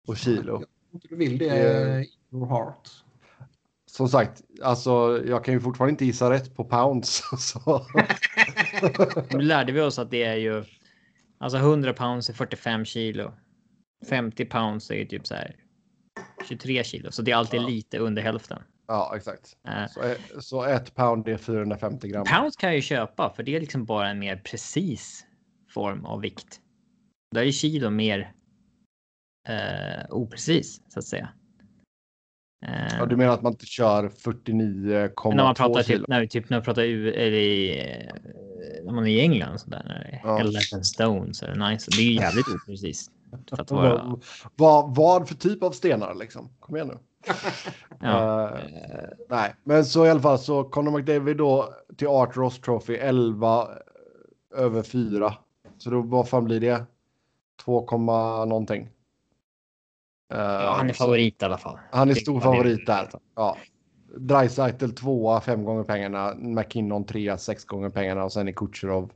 [0.07, 0.65] Och kilo.
[0.91, 2.89] Du vill det i your heart.
[3.87, 7.23] Som sagt, alltså jag kan ju fortfarande inte gissa rätt på pounds.
[9.31, 10.65] nu lärde vi oss att det är ju
[11.39, 13.33] alltså 100 pounds är 45 kilo.
[14.09, 15.57] 50 pounds är typ så här
[16.49, 17.67] 23 kilo, så det är alltid ja.
[17.67, 18.63] lite under hälften.
[18.89, 19.57] Ja, exakt.
[19.69, 22.25] Uh, så, så ett pound är 450 gram.
[22.25, 25.27] Pounds kan jag ju köpa för det är liksom bara en mer precis
[25.71, 26.61] form av vikt.
[27.35, 28.33] Där är kilo mer
[29.49, 31.29] eh, oprecis så att säga.
[32.67, 35.99] Eh, Ja, du menar att man inte kör 49,2 när man pratar kilo?
[35.99, 38.15] typ, när vi typ när vi pratar u- eller i, eh,
[38.85, 40.41] när man är i England så där när det är Ja.
[40.41, 41.91] 11 stones det nice.
[41.91, 42.47] Det är ju jävligt
[43.51, 44.19] att vara,
[44.55, 46.49] Vad, vad, för typ av stenar liksom?
[46.61, 46.99] Kom igen nu.
[48.01, 48.51] ja.
[48.51, 48.59] Eh,
[49.29, 53.69] nej, men så i alla fall så Conor McDavid då till Art Ross Trophy 11
[54.57, 55.35] över 4.
[55.79, 56.85] Så då vad fan blir det?
[57.65, 58.89] 2, komma någonting.
[60.35, 61.79] Eh, ja, han är favorit i alla fall.
[61.91, 63.11] Han är stor favorit där.
[63.35, 63.57] Ja.
[64.19, 66.35] Dreisaitl tvåa, fem gånger pengarna.
[66.37, 69.11] McKinnon trea, sex gånger pengarna och sen är Kucherov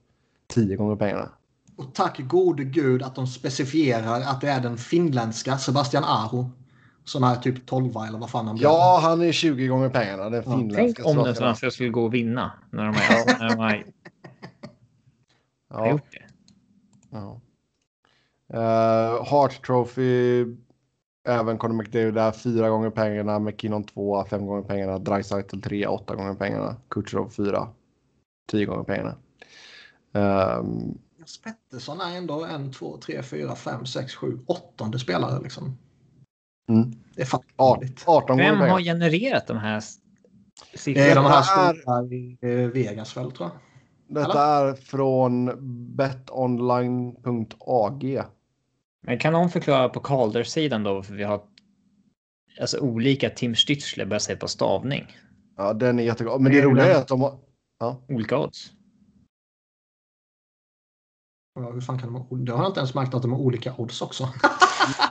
[0.48, 1.28] tio gånger pengarna.
[1.76, 6.50] Och tack gode gud att de specifierar att det är den finländska Sebastian Aho.
[7.04, 8.64] Som är typ 12 eller vad fan han blir.
[8.64, 10.30] Ja, han är 20 gånger pengarna.
[10.30, 13.48] Den Ja, finländska Tänk om den svenska skulle gå och vinna när de har, när
[13.48, 13.84] de har
[15.70, 16.22] Ja, gjort det.
[17.10, 17.40] ja.
[18.54, 20.44] Uh, Hart Trophy.
[21.28, 22.32] Även Conor McDavid där.
[22.32, 23.38] Fyra gånger pengarna.
[23.38, 24.98] McKinnon tvåa, fem gånger pengarna.
[24.98, 26.76] Dreisaitl trea, åtta gånger pengarna.
[26.88, 27.68] Kucherov fyra,
[28.50, 29.14] tio gånger pengarna.
[30.12, 30.98] Ehm,
[31.44, 35.76] Pettersson är ändå en, två, tre, fyra, fem, sex, sju, åttonde spelare liksom.
[36.68, 36.92] mm.
[37.14, 38.02] Det är fan Art- dåligt.
[38.06, 38.72] 18 gånger Vem pengarna.
[38.72, 39.96] har genererat de här s-
[40.84, 43.58] Det är de här stora i eh, Vegas väl tror jag.
[44.24, 45.50] Detta är från
[45.96, 48.22] betonline.ag.
[49.02, 51.42] Men kan någon förklara på Calder-sidan då för vi har
[52.60, 55.16] alltså olika Tim Stützle baserat på stavning?
[55.56, 56.40] Ja, den är jättegod.
[56.40, 57.38] Men det roliga är att de har...
[58.08, 58.72] Olika odds.
[61.54, 63.38] Ja, hur fan kan de ha, det har jag inte ens märkt att de har
[63.38, 64.28] olika odds också.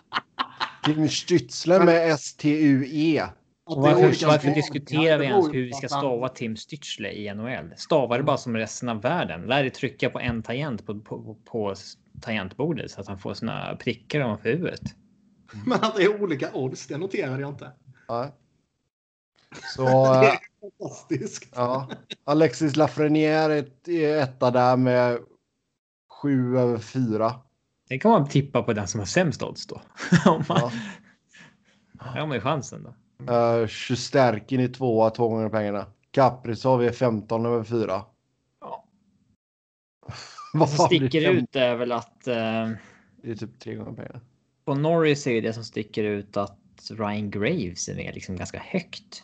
[0.85, 3.19] Tim Stützle med S-T-U-E.
[3.19, 3.33] Att
[3.65, 7.33] Och det är varför, varför diskuterar vi ens hur vi ska stava Tim Stützle i
[7.33, 7.73] NHL?
[7.77, 9.41] Stava det bara som resten av världen.
[9.41, 11.75] Lär dig trycka på en tangent på, på, på
[12.21, 14.81] tangentbordet så att han får såna prickar ovanför huvudet.
[15.65, 17.71] Men att det är olika odds, det noterade jag inte.
[18.07, 18.31] Ja.
[19.75, 19.83] Så...
[20.21, 20.39] Det eh, är
[20.79, 21.53] fantastiskt.
[21.55, 21.89] Ja.
[22.23, 25.19] Alexis Lafreniere är ett- är etta där med
[26.21, 27.33] 7 över 4.
[27.89, 29.81] Det kan man tippa på den som har sämst odds då.
[30.25, 30.71] Om man,
[31.99, 32.05] Ja.
[32.05, 32.93] Här har man ju chansen då.
[33.33, 35.85] Uh, Sjusterkin är tvåa, två gånger pengarna.
[36.11, 38.01] Kaprizov är 15 över 4.
[38.61, 38.85] Ja.
[40.59, 42.33] Vad som sticker fem- ut är väl att eh,
[43.23, 44.19] Det är typ tre gånger pengarna.
[44.65, 46.57] på Norris är det som sticker ut att
[46.89, 49.23] Ryan Graves är med liksom ganska högt.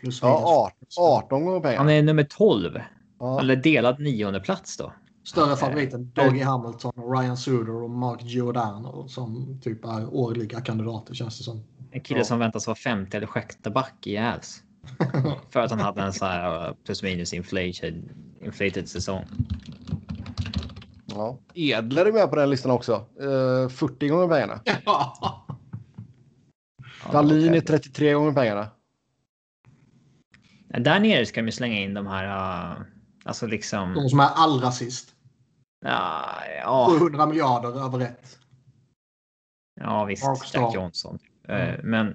[0.00, 0.98] Plus Ja, minus.
[0.98, 1.78] 18, 18 gånger pengarna.
[1.78, 2.80] Han är nummer 12
[3.18, 3.40] Ja.
[3.40, 4.92] eller delad nionde plats då.
[5.24, 11.14] Större favoriten Dougie Hamilton, och Ryan Suder och Mark Giordano som typ är årliga kandidater
[11.14, 11.64] känns det som.
[11.90, 12.24] En kille Ja.
[12.24, 14.62] som väntas vara femte eller sjätte back i Avs.
[15.50, 18.08] För att han hade en så här uh, plus minus inflated,
[18.44, 19.24] inflated säsong.
[21.16, 21.38] Ja.
[21.54, 22.92] Edler är med på den listan också.
[23.20, 24.60] Eh, 40 gånger pengarna.
[24.84, 25.46] Ja.
[27.04, 27.60] Ja, Dahlin är okej.
[27.60, 28.70] 33 gånger pengarna.
[30.68, 32.24] Där nere ska de slänga in de här,
[32.76, 32.82] uh,
[33.24, 33.94] alltså liksom.
[33.94, 35.14] De som är allra sist.
[35.84, 36.24] Ja,
[36.62, 38.38] ja, 700 miljarder över ett.
[39.80, 40.24] ja visst.
[40.24, 40.74] Mark Jack.
[40.74, 41.18] Johnson.
[41.48, 42.14] Eh, men.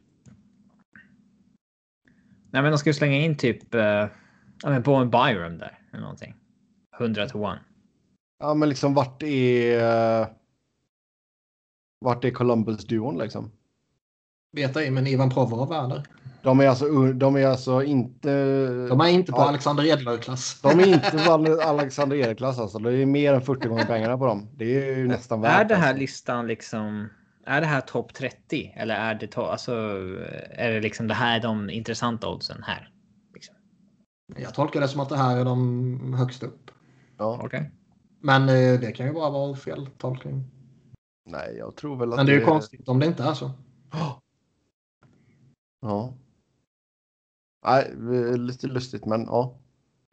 [2.52, 3.76] Nej, men de ska ju slänga in typ.
[3.76, 4.10] Uh, ja,
[4.64, 6.36] men Bowen Byram där eller någonting.
[7.00, 7.60] 100 to 1.
[8.42, 10.28] Ja, men liksom vart är...
[12.00, 13.52] Vart är Columbus-duon liksom?
[14.54, 16.04] Vet ej, men Ivan Provorov är där.
[16.44, 18.30] De är alltså, de är alltså inte...
[18.88, 19.48] De är inte på Ja.
[19.48, 20.62] Alexander Edler-klass.
[20.62, 21.32] De är inte på
[21.64, 22.80] Alexander Erik-klass alltså.
[22.80, 24.48] Det är mer än 40 gånger pengarna på dem.
[24.56, 26.00] Det är ju nästan värt Är det här alltså.
[26.00, 27.10] listan liksom?
[27.46, 29.72] Är det här topp 30 eller är det to- alltså?
[30.52, 32.90] Är det liksom det här är de intressanta oddsen här?
[33.34, 33.56] Liksom.
[34.38, 36.72] Jag tolkar det som att det här är de högst upp.
[37.18, 37.40] Ja.
[37.44, 37.72] Okej.
[38.22, 40.44] Men eh, det kan ju bara vara fel tolkning.
[41.26, 43.52] Nej, jag tror väl att Men det är ju konstigt om det inte är så.
[45.82, 46.14] Ja.
[47.66, 47.94] Nej,
[48.38, 49.60] lite lustigt, men ja.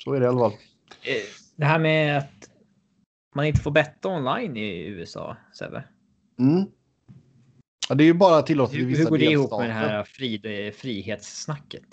[0.05, 0.53] Så är det i alla fall.
[1.03, 1.25] Eh,
[1.57, 2.51] Det här med att
[3.35, 5.85] man inte får betta online i USA, Sebbe.
[6.39, 6.65] Mm.
[7.89, 10.05] Ja, det är ju bara tillåtet i vissa hur går det ihop med det här
[10.05, 11.87] fri, frihetssnacket?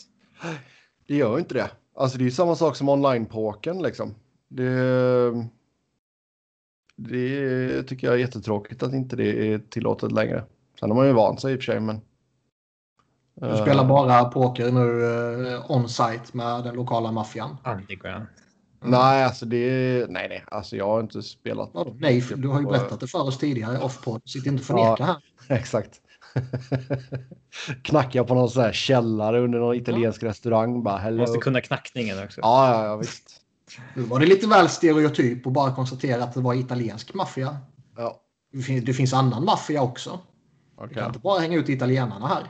[1.08, 1.72] Det gör ju inte det.
[1.96, 4.16] Alltså det är ju samma sak som online-pokern liksom.
[4.48, 4.70] Det,
[6.96, 10.44] det tycker jag är jättetråkigt att inte det är tillåtet längre.
[10.80, 12.02] Sen har man ju vant sig i och för sig, men...
[13.42, 15.04] Du Eh, spelar bara poker nu
[15.54, 17.58] eh, on-site med den lokala maffian.
[17.66, 18.26] Underground.
[18.84, 20.06] Nej, alltså det...
[20.10, 20.44] Nej, nej.
[20.48, 21.70] Alltså jag har inte spelat...
[21.74, 21.96] Vadå?
[22.00, 24.22] Nej, du har ju berättat det för oss tidigare off-pod.
[24.26, 25.06] Sitt inte och förneka Ja.
[25.06, 25.18] här.
[25.58, 26.02] Exakt.
[27.82, 30.84] Knackar på någon sån här källare under någon italiensk restaurang.
[30.84, 31.18] Bara, hello.
[31.18, 32.42] Måste kunna knackningen också.
[32.42, 33.42] Ja, ja, ja, visst.
[33.96, 37.58] Nu var det lite väl stereotyp och bara konstatera att det var italiensk maffia.
[37.98, 38.22] Ja,
[38.54, 40.20] Det finns, det finns annan maffia också.
[40.78, 40.96] Du okej.
[40.98, 42.44] kan inte bara hänga ut italienarna här.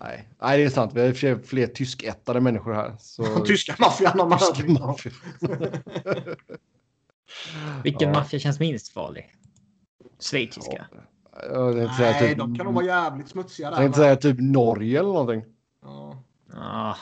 [0.00, 0.28] Nej.
[0.42, 0.92] Nej, det är sant.
[0.94, 2.96] Vi har sig fler tyskättade människor här.
[3.00, 3.24] Så...
[3.46, 5.12] Tyska maffian har man Tyska maffia.
[7.84, 8.18] Vilken Ja.
[8.18, 9.32] maffia känns minst farlig?
[10.30, 10.86] Schweiziska.
[11.50, 13.76] Jag tänkte säga Nej, typ, de kan nog vara jävligt smutsiga jag där.
[13.78, 15.44] tänkte men- säga typ Norge eller någonting.
[15.82, 16.22] Ja.
[16.54, 16.94] Ah,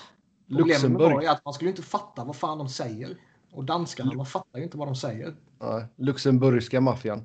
[0.48, 1.10] Problemet med Luxemburg.
[1.12, 3.16] Norge är att man skulle inte fatta vad fan de säger.
[3.52, 5.34] Och danskarna, man fattar ju inte vad de säger.
[5.60, 7.24] Nej, Luxemburgska maffian.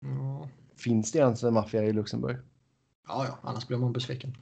[0.00, 2.36] Ja, Finns det ens en maffia i Luxemburg?
[3.06, 4.36] ja, ja annars blir man besviken.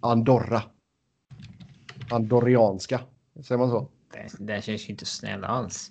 [0.00, 0.62] Andorra.
[2.10, 3.00] Andorrianska.
[3.42, 3.90] Säger man så?
[4.12, 5.90] den, den känns ju inte snäll alls.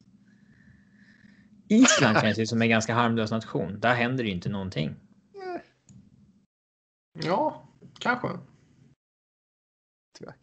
[1.67, 3.79] Island känns ju som en ganska harmlös nation.
[3.79, 4.95] Där händer det ju inte någonting.
[7.13, 7.67] Ja,
[7.99, 8.27] kanske.
[10.19, 10.37] Tveck.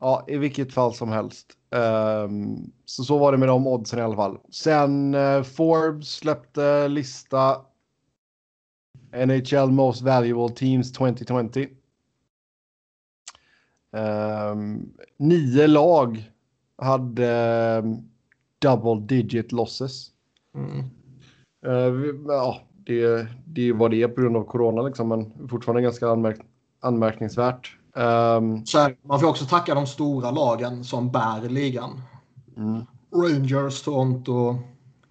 [0.00, 1.46] Ja, i vilket fall som helst.
[1.70, 4.38] Ehm, så så var det med de oddsen i alla fall.
[4.50, 7.60] Sen eh, Forbes släppte lista
[9.26, 11.66] NHL Most Valuable Teams 2020.
[13.92, 16.30] Ehm, nio lag
[16.78, 17.96] hade ehm,
[18.58, 20.10] double digit losses.
[20.54, 20.84] Mm.
[22.02, 26.40] Vi- ja, det, det vad det på grund av corona liksom, men fortfarande ganska anmärk
[26.80, 27.76] anmärkningsvärt.
[27.96, 32.02] Ehm, Så här, man får också tacka de stora lagen som bär ligan.
[32.56, 32.82] mm.
[33.14, 34.58] Rangers, Toronto,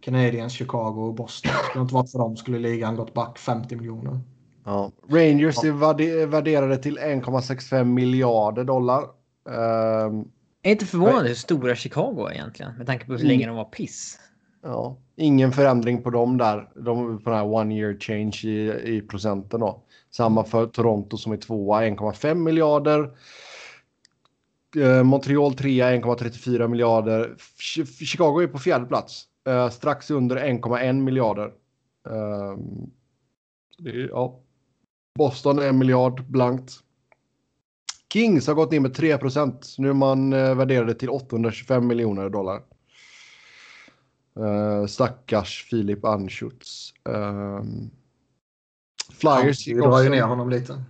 [0.01, 1.51] Canadiens, Chicago och Boston.
[1.63, 4.19] Skulle det inte varit för dem skulle ligan gått back 50 miljoner.
[4.65, 4.91] Ja.
[5.09, 9.01] Rangers är värde- värderade till 1,65 miljarder dollar.
[9.49, 10.25] Ehm,
[10.61, 12.73] Jag är inte förvånad hur stora Chicago är egentligen.
[12.77, 13.27] Med tanke på hur Mm.
[13.29, 14.19] länge de var piss.
[14.63, 14.97] ja.
[15.17, 16.69] Ingen förändring på dem där.
[16.85, 19.81] De på den här one year change i, i procenten då.
[20.15, 23.17] Samma för Toronto som är tvåa 1,5 miljarder.
[24.77, 27.35] Eh, Montreal trea 1,34 miljarder.
[28.05, 29.23] Chicago är på fjärde plats.
[29.47, 31.51] Eh, strax under 1,1 miljarder.
[32.09, 32.91] Ehm,
[33.77, 34.39] det är, ja.
[35.15, 36.73] Boston en miljard blankt.
[38.13, 39.75] Kings har gått ner med 3 procent.
[39.77, 42.61] Nu är man eh, värderade till 825 miljoner dollar.
[44.39, 46.93] Uh, stackars Filip Anschutz.
[47.03, 47.91] Um, ehm,
[49.13, 50.83] Flyers gick drar ju ner honom lite.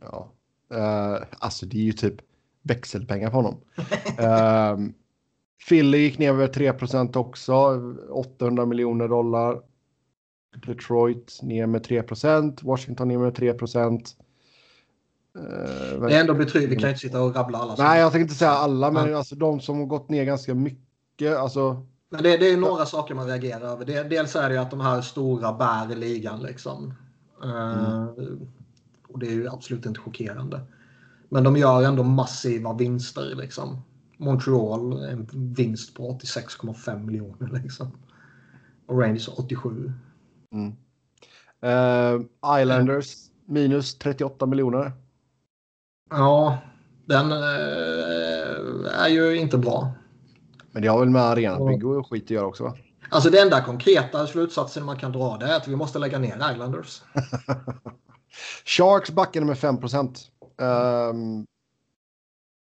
[0.00, 0.32] Ja.
[0.74, 2.14] Eh, alltså det är ju typ
[2.62, 3.60] växelpengar på honom.
[4.78, 4.94] um,
[5.68, 7.80] Philly gick ner med 3 procent också.
[8.10, 9.60] 800 miljoner dollar.
[10.66, 12.62] Detroit ner med 3 procent.
[12.62, 14.16] Washington ner med 3 procent.
[15.38, 16.74] Eh, Det är ändå betryggande.
[16.76, 17.74] Vi kan inte sitta och rabbla alla.
[17.78, 19.18] Nej, jag tänkte inte säga alla, men Ja.
[19.18, 21.36] alltså de som har gått ner ganska mycket.
[21.36, 23.84] Alltså, Men det, det är några saker man reagerar över.
[23.84, 26.94] Det, dels är det ju att de här stora bär ligan liksom.
[27.44, 28.04] Eh,
[29.08, 30.60] och det är ju absolut inte chockerande.
[31.28, 33.82] Men de gör ändå massiva vinster liksom.
[34.16, 37.90] Montreal en vinst på 86,5 miljoner liksom.
[38.86, 39.92] Och Rangers 87.
[40.52, 40.76] mm.
[41.62, 42.20] Eh,
[42.60, 44.92] Islanders minus 38 miljoner.
[46.10, 46.58] Ja,
[47.04, 49.92] den eh, är ju inte bra.
[50.72, 52.76] Men det har väl med arenabygge och skit att göra också va?
[53.10, 56.52] Alltså det enda konkreta slutsatsen man kan dra det är att vi måste lägga ner
[56.52, 57.02] Islanders.
[58.64, 60.30] Sharks backade med 5 procent.
[60.60, 61.46] Ehm,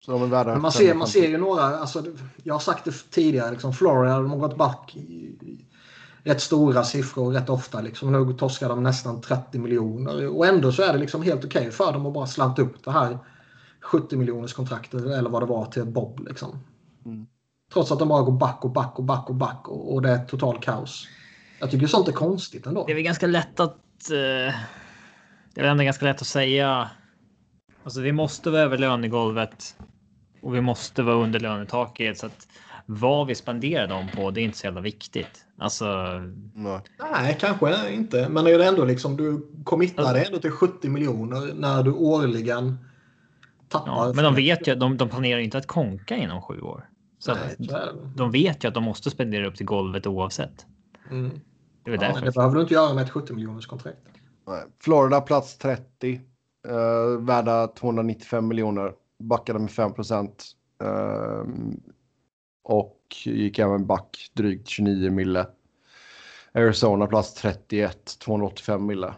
[0.05, 1.11] så de är värda man ser, man 550.
[1.11, 2.03] ser ju några, alltså,
[2.43, 5.65] jag har sagt det tidigare, liksom, Florida de har gått back i,
[6.23, 7.81] rätt stora siffror rätt ofta.
[7.81, 8.11] Liksom.
[8.11, 11.93] Nu torskar de nästan 30 miljoner och ändå så är det liksom helt okej för
[11.93, 13.19] dem att bara slanta upp det här
[13.81, 16.27] 70 miljoners kontraktet eller vad det var till Bob.
[16.27, 16.59] Liksom.
[17.05, 17.27] Mm.
[17.73, 20.09] Trots att de bara går back och back och back och back och, och det
[20.09, 21.07] är total kaos.
[21.59, 22.85] Jag tycker sånt är konstigt ändå.
[22.85, 23.71] Det är väl ganska lätt att...
[24.11, 24.53] Eh,
[25.53, 26.89] det är väl ändå ganska lätt att säga.
[27.83, 29.75] Alltså vi måste vara över lönegolvet.
[30.41, 32.17] Och vi måste vara under lönetaket.
[32.17, 32.47] Så att
[32.85, 35.45] vad vi spenderar dem på, det är inte så jävla viktigt.
[35.57, 35.85] Alltså,
[36.53, 36.79] Nej.
[37.11, 38.29] Nej, kanske inte.
[38.29, 42.77] Men är det ändå liksom du committar dig ändå till 70 miljoner när du årligen
[43.69, 43.91] tappar.
[43.91, 46.89] ja, men de vet ju att de, de planerar inte att konka inom sju år.
[47.23, 47.35] Så
[48.15, 50.65] de vet ju att de måste spendera upp till golvet oavsett.
[51.11, 51.39] Mm.
[51.83, 52.25] Det är väl Ja, därför.
[52.25, 53.97] det behöver du inte göra med ett 70 miljoners kontrakt.
[54.79, 56.21] Florida plats 30.
[56.67, 58.93] Uh, värda 295 miljoner.
[59.19, 60.45] Backade med 5 procent.
[60.83, 61.79] Ehm,
[62.63, 65.47] och gick även back drygt 29 mille.
[66.53, 68.19] Arizona plats 31.
[68.19, 69.13] 285 mille.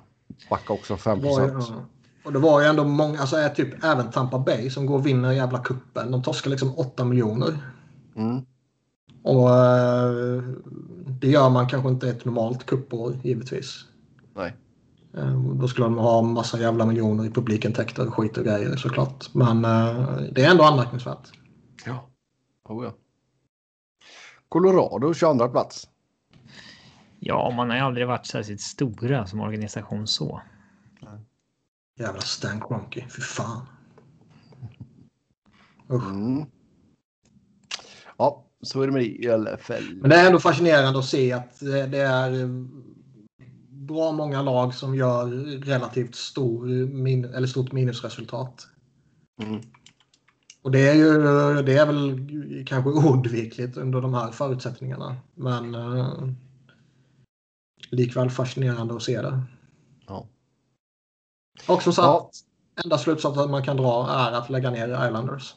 [0.50, 1.82] Backa också 5 Det var ju, procent.
[2.26, 5.06] Och det var ju ändå många, alltså är typ även Tampa Bay som går och
[5.06, 6.12] vinner jävla kuppen.
[6.12, 7.58] De torskar liksom 8 miljoner.
[8.16, 8.46] Mm.
[9.24, 10.44] Och eh,
[11.22, 13.86] det gör man kanske inte ett normalt kuppår givetvis.
[14.36, 14.56] Nej.
[15.18, 19.34] Eh, Då skulle de ha massa jävla miljoner i publikintäkter och skit och grejer såklart.
[19.34, 21.32] Men eh, det är ändå anmärkningsvärt.
[21.86, 22.10] Ja.
[22.64, 22.94] Oh, ja.
[24.50, 25.88] Colorado 22 plats.
[27.20, 30.42] Ja, man har ju aldrig varit särskilt stora som organisation så.
[31.98, 33.66] Jävla Stan Kroenke, fy fan.
[35.90, 36.10] Usch.
[36.10, 36.46] Mm.
[38.18, 39.84] Ja, så är det med det i alla fall.
[39.96, 42.48] Men det är ändå fascinerande att se att det det är eh,
[43.70, 45.28] bra många lag som gör
[45.66, 48.68] relativt stor min, eller stort minusresultat.
[49.44, 49.62] Mm.
[50.62, 51.14] Och det är ju
[51.62, 52.20] det är väl
[52.68, 55.16] kanske oundvikligt under de här förutsättningarna.
[55.36, 56.30] Men eh,
[57.90, 59.42] likväl fascinerande att se det.
[60.08, 60.28] Ja.
[61.68, 62.32] Och som sagt, Ja.
[62.84, 65.56] enda slutsatsen man kan dra är att lägga ner Islanders.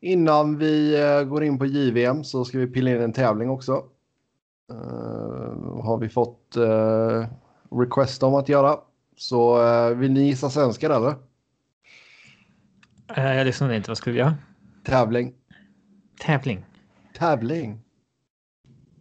[0.00, 3.84] Innan vi eh, går in på JVM så ska vi pilla in en tävling också.
[4.70, 7.26] Eh, har vi fått uh,
[7.70, 8.78] request om att göra.
[9.16, 11.14] Så eh, vill ni gissa svenskar eller?
[13.16, 13.90] Eh, Jag lyssnade inte.
[13.90, 14.34] Vad skulle vi göra?
[14.84, 15.34] Tävling.
[16.20, 16.64] Tävling.
[17.14, 17.80] Tävling.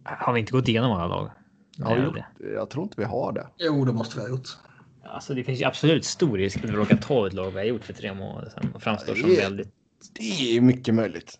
[0.04, 1.30] Har vi inte gått igenom alla lag?
[1.78, 2.26] Det.
[2.54, 3.48] Jag tror inte vi har det.
[3.58, 4.48] Jo, det måste vi ha gjort.
[5.04, 7.66] Alltså, det finns ju absolut stor risk att vi råkar ta ett lag vi har
[7.66, 9.77] gjort för tre månader sedan och framstår som väldigt
[10.14, 11.40] Det är mycket möjligt.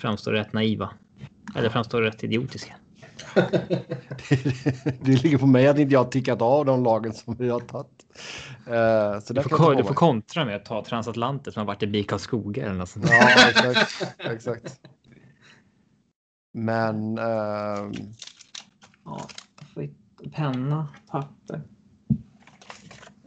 [0.00, 0.90] framstår rätt naiva.
[1.54, 2.74] Eller framstår rätt idiotiska.
[5.00, 7.60] det ligger på mig att inte jag har tickat av de lagen som vi har
[7.60, 8.06] tagit.
[8.66, 11.86] Eh, så Du får, du får kontra med att ta transatlantet som har varit i
[11.86, 13.06] BIK Skogar eller något sånt.
[13.10, 14.06] Ja, exakt.
[14.18, 14.80] exakt.
[16.52, 17.92] Men ehm,
[19.04, 19.28] Ja,
[20.32, 21.62] penna, papper.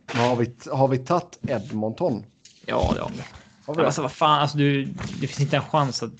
[0.07, 2.25] har vi, har vi tagit Edmonton?
[2.65, 3.23] Ja, det har vi.
[3.65, 3.85] Det?
[3.85, 4.85] alltså vad fan, alltså du,
[5.19, 6.11] det finns inte en chans att...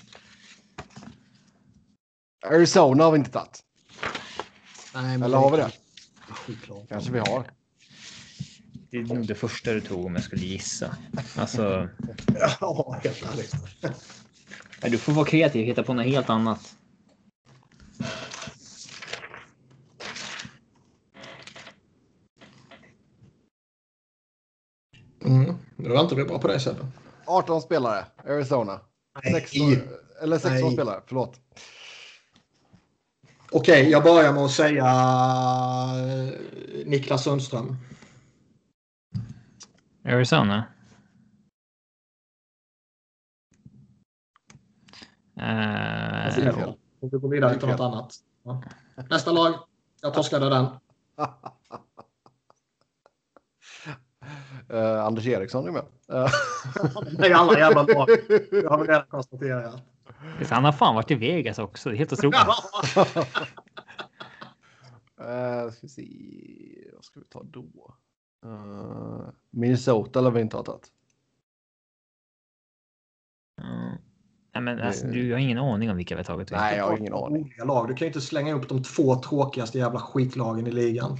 [2.46, 3.62] Arizona har vi inte tagit.
[4.94, 5.70] Nej, men Eller har vi det?
[6.88, 7.50] Kanske vi har.
[8.90, 10.96] Det är nog det första du tog om jag skulle gissa.
[11.36, 11.88] Alltså,
[12.60, 13.54] Ja, helt ärligt.
[14.82, 16.76] nej, du får vara kreativ och hitta på något helt annat.
[25.24, 25.54] Mm.
[25.76, 26.86] Nu väntar vi bara på dig Sebbe.
[27.26, 28.80] 18 spelare, Arizona.
[29.32, 29.60] 16,
[30.22, 30.72] eller 16 Nej.
[30.72, 31.40] spelare, förlåt.
[33.52, 34.84] Okej, jag börjar med att säga
[35.96, 36.38] eh,
[36.86, 37.76] Niklas Sundström.
[40.04, 40.64] Arizona.
[45.34, 46.68] Jag ser Eh, fel.
[47.00, 48.14] Och vi går vidare till något annat.
[48.42, 48.62] Ja.
[49.10, 49.54] Nästa lag.
[50.00, 50.66] Jag torskade den.
[54.68, 55.84] Eh, Anders Eriksson är med.
[57.18, 58.08] Det är alla jävla lag.
[58.50, 59.82] Det har vi redan konstaterat.
[60.50, 61.88] han har fan varit i Vegas också.
[61.88, 62.38] Det är helt otroligt.
[65.20, 66.04] Eh, ska vi se,
[66.94, 67.94] vad ska vi ta då?
[68.44, 70.86] Eh, Minnesota eller vi inte har tagit.
[73.62, 73.96] Mm.
[74.54, 76.50] Nej, men alltså, du har ingen aning om vilka vi har tagit.
[76.50, 76.78] Nej, du?
[76.78, 77.54] jag har ingen aning.
[77.64, 77.88] Lag.
[77.88, 81.18] Du kan ju inte slänga upp de två tråkigaste jävla skitlagen i ligan.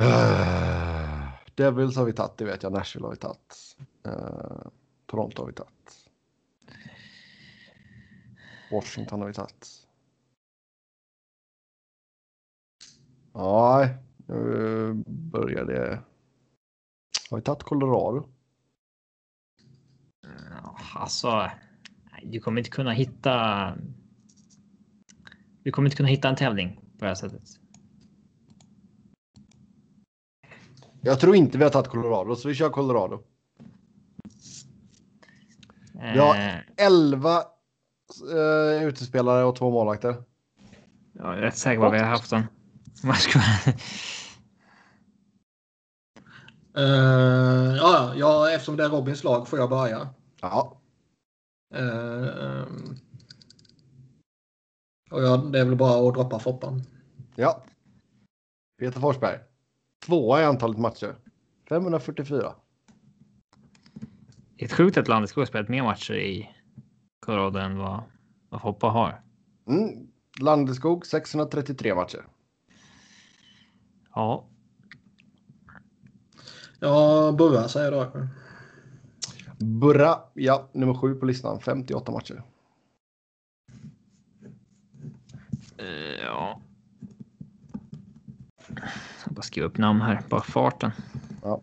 [0.00, 0.73] Eh,
[1.54, 2.72] Devils har vi tagit, det vet jag.
[2.72, 3.76] Nashville har vi tagit.
[4.06, 4.66] Eh,
[5.06, 6.08] Toronto har vi tagit.
[8.72, 9.86] Washington har vi tagit.
[13.34, 16.02] Nej, nu börjar det.
[17.30, 18.28] Har vi tagit Colorado?
[20.94, 21.50] Alltså,
[22.22, 23.76] du kommer inte kunna hitta.
[25.62, 27.63] Du kommer inte kunna hitta en tävling på det här sättet.
[31.04, 33.22] Jag tror inte vi har tagit Colorado, så vi kör Colorado.
[36.14, 36.36] Ja.
[36.36, 37.42] Eh, 11
[38.32, 40.16] uh, utespelare och två målvakter.
[41.12, 42.42] jag är rätt säker på vad vi har haft den.
[46.78, 50.08] Uh, ja, ja, eftersom det är Robins lag får jag börja.
[50.40, 50.80] Ja,
[51.74, 52.66] Eh,
[55.10, 56.82] och ja, det är väl bara att droppa Foppan.
[57.34, 57.64] ja.
[58.78, 59.38] Peter Forsberg.
[60.06, 61.14] Tvåa i antalet matcher.
[61.68, 62.54] 544.
[64.56, 66.50] Det är sjukt att Landeskog har spelat mer matcher i
[67.20, 68.02] Colorado än vad,
[68.48, 69.22] vad Foppa har.
[69.68, 70.08] Mm.
[70.40, 72.26] Landeskog 633 matcher.
[74.14, 74.46] Ja,
[76.84, 78.28] Ja, Burra säger jag då.
[79.64, 81.60] Burra, ja, nummer sju på listan.
[81.60, 82.42] 58 matcher.
[85.78, 86.60] eh, ja.
[89.24, 90.90] Jag bara skriva upp namn här, bara farten.
[91.42, 91.62] Ja.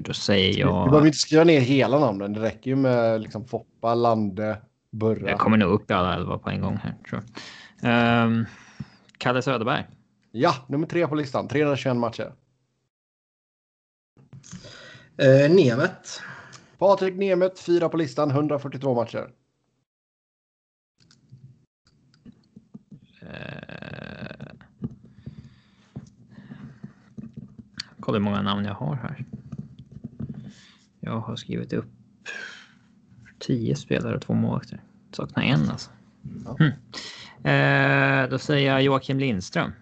[0.00, 1.06] då säger Du behöver jag.
[1.06, 2.32] inte skriva ner hela namnen.
[2.32, 4.58] Det räcker ju med liksom Foppa, Lande,
[4.90, 5.30] Burra.
[5.30, 7.22] Jag kommer nog upp i alla elva på en gång här tror
[7.80, 8.24] jag.
[8.26, 8.46] Um,
[9.18, 9.84] Kalle Söderberg.
[10.32, 11.48] Ja, nummer tre på listan.
[11.48, 12.32] 321 matcher.
[15.18, 16.22] Eh, Nemet.
[16.78, 18.30] Patrik Nemeth, fyra på listan.
[18.30, 19.30] 142 matcher.
[28.04, 29.24] Kolla hur många namn jag har här.
[31.00, 31.90] Jag har skrivit upp
[33.38, 34.82] tio spelare och två målvakter.
[35.12, 35.90] Saknar en alltså.
[36.44, 36.56] Ja.
[36.58, 36.72] Hm.
[37.44, 39.72] Eh, då säger jag Joakim Lindström.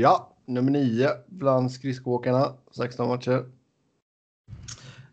[0.00, 2.52] Ja, nummer nio bland skridskoåkarna.
[2.76, 3.44] 16 matcher.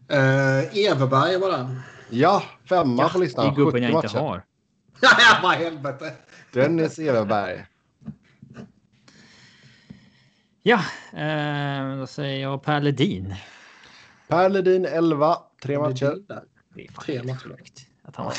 [0.08, 1.82] Eh, Everberg var det.
[2.10, 3.54] Ja, femma på listan.
[3.54, 4.20] I gubben 70 jag inte matcher.
[4.20, 4.44] har.
[5.02, 6.14] Ja, vad helvete.
[6.54, 7.66] Dennis Everberg.
[10.70, 10.84] Ja,
[11.20, 13.36] eh, då säger jag Per Ledin.
[14.28, 16.16] Per Ledin 11, tre matcher.
[16.76, 17.38] Det är Tre matcher.
[17.58, 18.34] sjukt Att han...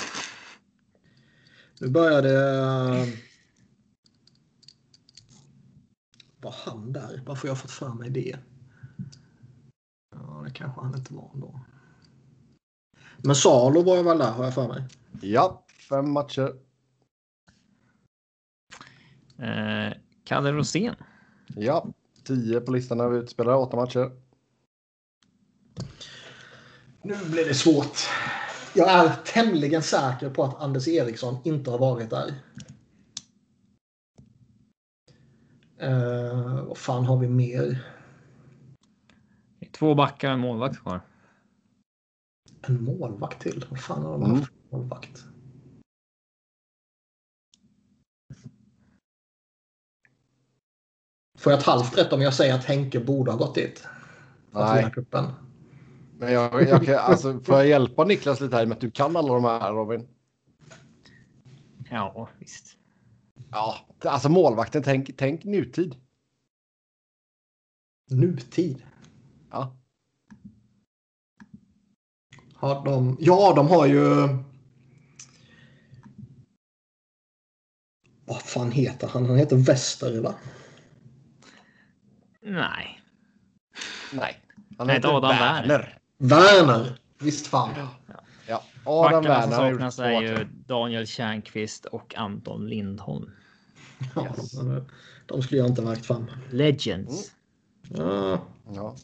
[1.81, 2.31] Nu började...
[3.01, 3.09] eh,
[6.41, 7.23] Var han där?
[7.27, 8.39] Varför har jag fått för mig det?
[10.15, 11.61] Ja, det kanske han inte var ändå.
[13.17, 14.83] Men Salo var jag väl där har jag för mig.
[15.21, 16.55] Ja, fem matcher.
[19.39, 19.93] Eh,
[20.25, 20.95] Kalle Rosén.
[21.57, 21.87] Ja,
[22.25, 24.11] 10 på listan över utspelare, åtta matcher.
[27.03, 27.99] Nu blir det svårt.
[28.75, 32.35] Jag är tämligen säker på att Anders Eriksson inte har varit där.
[35.83, 37.87] Uh, vad fan har vi mer?
[39.73, 41.01] Två backar och en målvakt kvar.
[42.63, 43.65] En målvakt till?
[43.71, 44.37] Vad fan har de Mm.
[44.37, 45.25] haft för målvakt?
[51.41, 53.87] Får jag ett halvt rätt om jag säger att Henke borde ha gått dit?
[54.51, 54.91] Nej.
[56.19, 59.17] Men jag, jag kan, alltså, får jag hjälpa Niklas lite här med att du kan
[59.17, 60.09] alla de här Robin?
[61.91, 62.77] Ja, visst.
[63.51, 65.97] Ja, alltså målvakten, tänk, tänk nutid.
[68.11, 68.83] Nutid?
[69.51, 69.77] Ja.
[72.55, 73.17] Har de...
[73.21, 74.05] Ja, de har ju...
[78.25, 79.27] Vad fan heter han?
[79.27, 80.35] Han heter Wester, va?
[82.43, 83.01] Nej.
[84.13, 84.41] Nej.
[84.79, 85.99] Han Nej, heter Adam Werner.
[86.19, 86.99] Werner!
[87.19, 87.71] Visst fan.
[88.47, 93.31] Ja, Adam Backarna som Werner har gjort saknas är ju Daniel Tjärnqvist och Anton Lindholm.
[94.15, 94.53] Ja, Yes.
[95.27, 96.27] De skulle jag inte vägt fram.
[96.51, 97.33] Legends.
[97.89, 98.41] Ja.
[98.75, 98.97] Ja.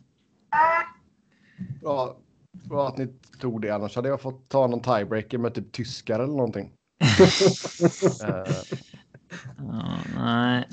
[1.81, 2.17] Bra,
[2.53, 3.09] bra att ni
[3.41, 6.73] tog det, annars hade jag fått ta någon tiebreaker med typ tyskar eller någonting.
[8.25, 8.55] Eh,
[9.59, 10.69] Ja, nej.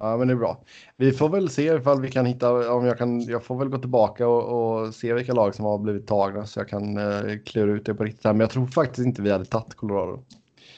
[0.00, 0.64] Ja, men det är bra.
[0.96, 3.78] Vi får väl se ifall vi kan hitta, om jag kan, jag får väl gå
[3.78, 7.72] tillbaka och, och se vilka lag som har blivit tagna så jag kan uh, klura
[7.72, 8.24] ut det på riktigt.
[8.24, 8.32] här.
[8.32, 10.24] Men jag tror faktiskt inte vi hade tagit Colorado.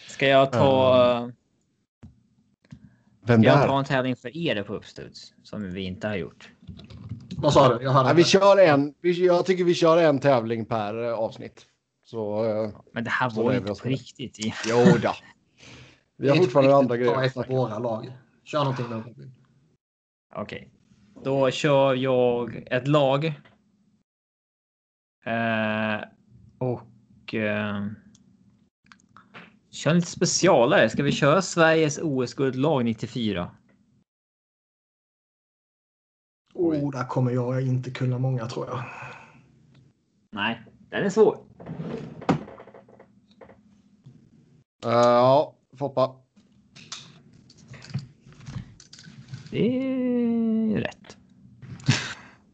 [0.09, 1.31] Ska jag ta,
[3.27, 3.79] Vem ska jag ta där?
[3.79, 5.33] en tävling för er på uppstuds?
[5.43, 6.51] Som vi inte har gjort.
[7.37, 7.85] Vad sa du?
[7.85, 11.67] Ja, vi kör en, vi, jag tycker vi kör en tävling per eh, avsnitt.
[12.05, 14.39] Så uh, Men det här var ju inte på riktigt.
[14.39, 15.13] i- jo då.
[16.17, 17.33] Vi har fortfarande andra grejer.
[17.35, 17.45] Om.
[17.49, 18.13] våra lag.
[18.53, 18.87] Kör någonting.
[18.87, 19.35] Robin.
[20.35, 20.71] Okej.
[21.25, 23.25] Då kör jag ett lag.
[25.25, 26.01] Eh,
[26.59, 27.87] och eh,
[29.71, 30.91] kör lite specialare.
[30.91, 33.51] Ska vi köra Sveriges OS-guldlag 94?
[36.55, 38.85] Oh, där kommer jag inte kunna många tror jag.
[40.31, 41.39] Nej, den är svår.
[44.85, 46.22] Eh, ja, Foppa.
[49.53, 49.87] Det
[50.75, 51.17] är rätt.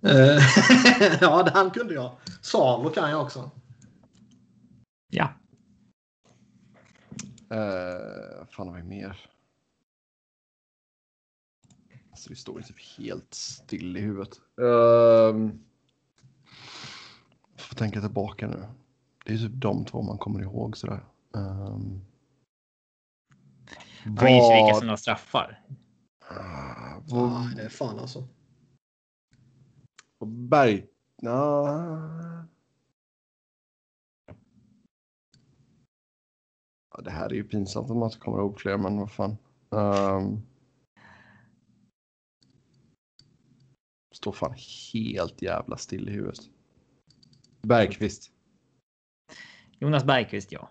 [0.03, 2.17] Eh, ja, den kunde jag.
[2.41, 3.51] Salo kan jag också.
[5.11, 5.29] Ja.
[7.53, 9.31] Uh, fan har vi mer?
[12.11, 14.41] Alltså, det står inte helt still i huvudet.
[14.57, 15.61] Um,
[17.57, 18.65] får tänka tillbaka nu.
[19.25, 21.05] Det är typ de två man kommer ihåg sådär.
[21.31, 22.01] Um,
[24.05, 25.61] Jag minns ju vilka som har straffar.
[26.31, 28.29] Ah, Ja, vad- det är fan alltså.
[30.19, 30.87] vad Berg...
[31.17, 32.45] Ja.
[36.95, 39.37] Ja, det här är ju pinsamt att man inte kommer ihåg fler, men vad fan.
[39.71, 40.43] Um,
[44.15, 44.55] står fan
[44.93, 46.41] helt jävla still i huvudet.
[47.63, 48.33] Bergqvist.
[49.79, 50.71] Jonas Bergqvist, ja.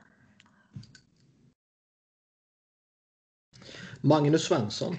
[4.02, 4.96] Magnus Svensson.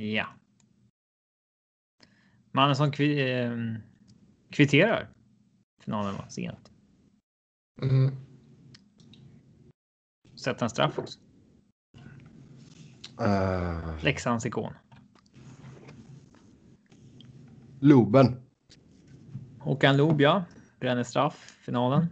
[0.00, 0.26] Ja.
[2.52, 3.52] Mannen som kvi, eh,
[4.50, 5.08] kvitterar
[5.84, 6.72] finalen var sent.
[7.82, 8.16] Mm.
[10.36, 11.18] Sätter en straff också.
[13.20, 14.72] Uh, Leksands ikon.
[17.80, 18.42] Loben.
[19.60, 20.44] Håkan Loob, ja.
[20.80, 22.06] Bränner straff, finalen.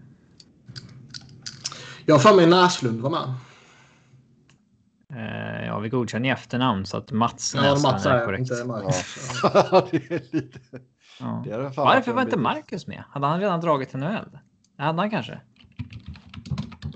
[2.06, 3.34] Jag har för mig Näslund var med.
[5.12, 8.40] Eh, ja, vi godkänner i efternamn så att Mats Ja, nästan Mats är är korrekt.
[8.50, 9.40] inte Marcus.
[9.42, 9.88] Ja.
[9.90, 10.58] Det är lite...
[11.20, 11.42] Ja.
[11.44, 12.36] Det är fan Varför var inte.
[12.36, 13.04] Marcus med?
[13.10, 14.38] Hade han redan dragit till NHL?
[14.76, 15.40] Det hade han kanske.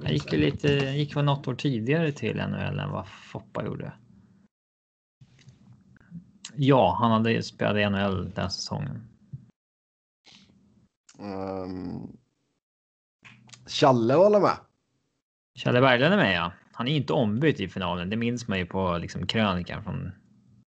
[0.02, 3.92] Han gick ju lite, gick väl något år tidigare till NHL än vad Foppa gjorde.
[6.54, 9.08] Ja, han hade spelat i NHL den säsongen.
[11.18, 12.16] Um,
[13.66, 14.56] Challe håller med.
[15.58, 16.52] Challe Berglund är med ja.
[16.80, 18.10] Han är inte ombytt i finalen.
[18.10, 20.12] Det minns man ju på liksom krönikan från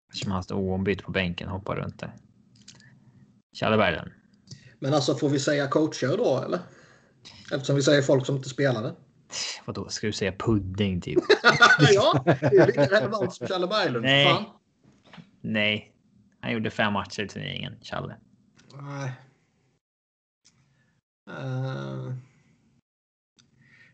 [0.10, 2.14] eftersom han stod oombytt på bänken och hoppade runt där.
[3.60, 4.12] Challe Berglund.
[4.80, 6.60] Men alltså får vi säga coacher då eller?
[7.52, 8.96] Eftersom vi säger folk som inte spelade.
[9.66, 11.20] Vadå, ska du säga pudding typ?
[11.94, 14.06] ja, det är lika relevant som Challe Berglund.
[14.06, 14.26] Nej.
[14.26, 14.46] Fan.
[15.42, 15.94] Nej,
[16.40, 18.16] han gjorde fem matcher i turneringen, Challe.
[18.82, 19.12] Nej.
[21.30, 22.14] Eh,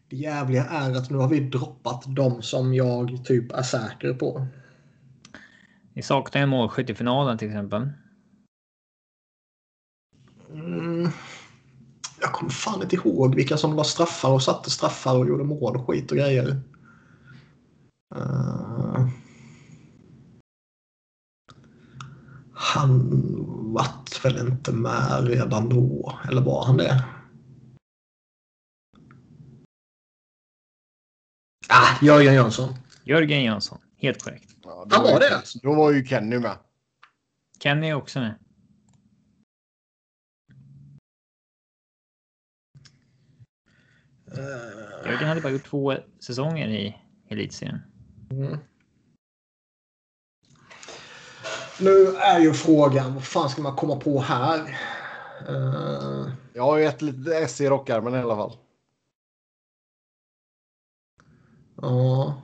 [0.09, 4.47] det jävliga är att nu har vi droppat de som jag typ är säker på.
[5.93, 7.89] Vi saknar en målskytt i finalen till exempel.
[10.51, 11.09] Mm.
[12.21, 15.75] Jag kommer fan inte ihåg vilka som la straffar och satte straffar och gjorde mål
[15.75, 16.61] och skit och grejer.
[18.15, 19.07] Eh,
[22.53, 23.09] han
[23.73, 27.03] vart väl inte med redan då, eller var han det?
[31.69, 32.73] Ah, Jörgen Jönsson.
[33.03, 34.55] Jörgen Jönsson, helt korrekt.
[34.63, 35.41] Ja, Han var ju- det?
[35.63, 36.57] Då var ju Kenny med.
[37.59, 38.35] Kenny är också med.
[44.37, 46.97] Eh, Jörgen hade bara gjort två säsonger i
[47.29, 47.79] elitserien.
[48.31, 48.57] Mm.
[51.81, 54.59] Nu är ju frågan, vad fan ska man komma på här?
[55.47, 58.57] Eh, Jag har ju ett litet S i rockärmen i alla fall.
[61.81, 62.41] Ja.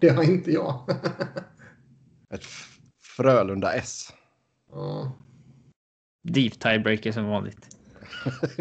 [0.00, 0.84] Det har inte jag.
[2.34, 2.78] Ett F-
[3.16, 4.12] Frölunda S.
[4.72, 5.12] ja.
[6.22, 7.76] Deep tiebreaker som vanligt.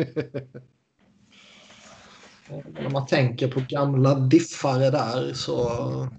[2.74, 6.10] När man tänker på gamla diffare där så...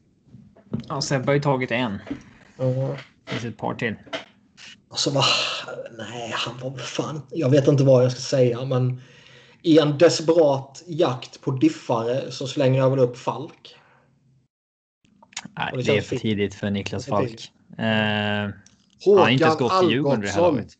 [0.89, 1.99] Ja, Sebbe har ju tagit en.
[2.57, 2.97] Ja.
[3.25, 3.95] Det finns ett par till.
[4.89, 5.25] Alltså vad...
[5.99, 7.23] Nej, han var fan...
[7.31, 9.01] Jag vet inte vad jag ska säga men...
[9.63, 13.77] I en desperat jakt på diffare så slänger jag väl upp Falk.
[15.57, 17.53] Nej, det det är för tidigt för Niklas Falk.
[17.79, 17.85] Eh,
[19.05, 20.57] han har inte ens gått till Djurgården det här Algotsson.
[20.57, 20.73] laget.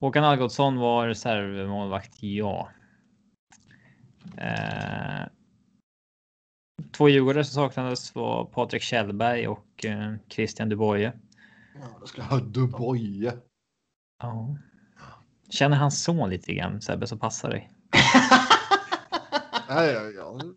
[0.00, 2.68] Håkan Algotsson var reservmålvakt, ja.
[4.36, 5.26] Eh,
[6.92, 11.12] två djurgårdare som saknades var Patrik Kjellberg och eh, Christian Duboye.
[11.80, 12.22] Ja, det ska...
[12.30, 13.32] Ja, Duboye.
[14.22, 14.56] Ja.
[15.52, 17.70] Känner hans son lite grann, Sebbe, så passar dig.
[19.68, 20.54] Nej, jag, jag,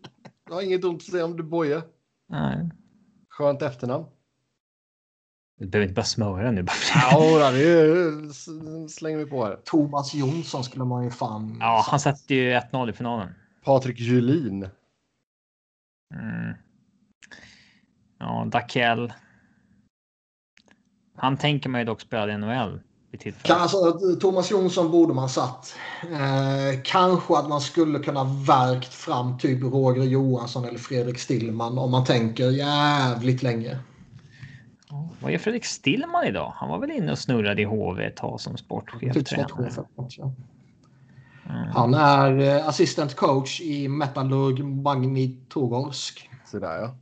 [0.48, 1.82] jag har inget ont att säga om Duboye.
[2.28, 2.70] Nej,
[3.28, 4.06] Skönt efternamn.
[5.58, 6.62] du behöver inte bara smöra nu.
[6.62, 9.56] bara för- Ja, det slänger vi på här.
[9.64, 11.56] Thomas Jonsson skulle man ju fan...
[11.60, 13.34] Ja, han satte ju 1-0 i finalen.
[13.64, 14.68] Patrik Julin.
[16.14, 16.54] Mm.
[18.18, 19.12] Ja, Dakell.
[21.16, 22.80] Han tänker man ju dock spela i NHL.
[23.48, 25.74] Alltså, Thomas Jonsson borde man satt.
[26.02, 31.90] Eh, kanske att man skulle kunna verkt fram typ Roger Johansson eller Fredrik Stillman om
[31.90, 33.78] man tänker jävligt länge.
[35.20, 36.52] Vad gör Fredrik Stillman idag?
[36.56, 39.14] Han var väl inne och snurrade i HV ett tag som sportchef.
[39.14, 39.78] Typ sportchef
[40.16, 40.32] ja.
[41.50, 41.68] Mm.
[41.68, 46.30] Han är eh, assistant coach i Metallurg Magnitogorsk.
[46.44, 46.96] Så där, ja.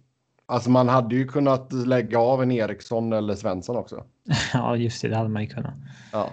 [0.47, 4.05] Alltså man hade ju kunnat lägga av en Eriksson eller Svensson också.
[4.55, 5.09] Ja, just det.
[5.09, 5.75] Det hade man ju kunnat.
[6.13, 6.31] Ja.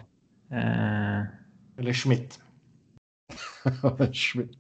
[0.52, 1.22] Eh,
[1.78, 2.40] Eller Schmidt.
[4.14, 4.58] Schmidt.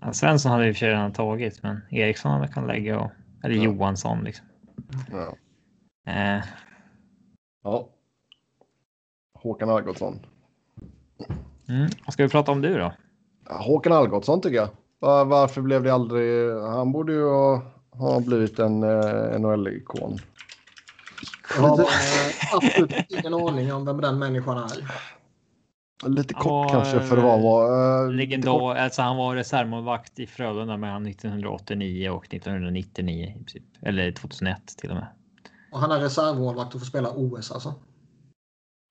[0.00, 3.10] ja, Svensson hade och för sig redan tagit, men Eriksson hade kunnat lägga och
[3.44, 3.62] eller Ja.
[3.62, 4.46] Johansson liksom.
[5.10, 5.36] Ja.
[6.12, 6.44] Eh,
[7.64, 7.88] ja.
[9.34, 10.26] Håkan Algotsson.
[11.68, 11.88] mm.
[12.06, 12.92] Vad ska vi prata om du då?
[13.50, 14.68] Håkan Algotsson tycker jag.
[14.98, 16.50] Var, varför blev det aldrig...
[16.56, 20.18] Han borde ju ha, ha blivit en eh, NHL-ikon.
[21.56, 21.86] Jag har eh,
[22.54, 24.90] absolut ingen aning om vem den människan är.
[26.08, 27.42] Lite kort var, kanske för att vara...
[27.42, 28.16] vara, eh, kort.
[28.16, 33.64] Legendar, alltså han var reservmålvakt i Frölunda mellan 1989 och 1999 i princip.
[33.82, 35.06] Eller 2001 till och med.
[35.72, 37.74] Och han är reservmålvakt och får spela OS alltså.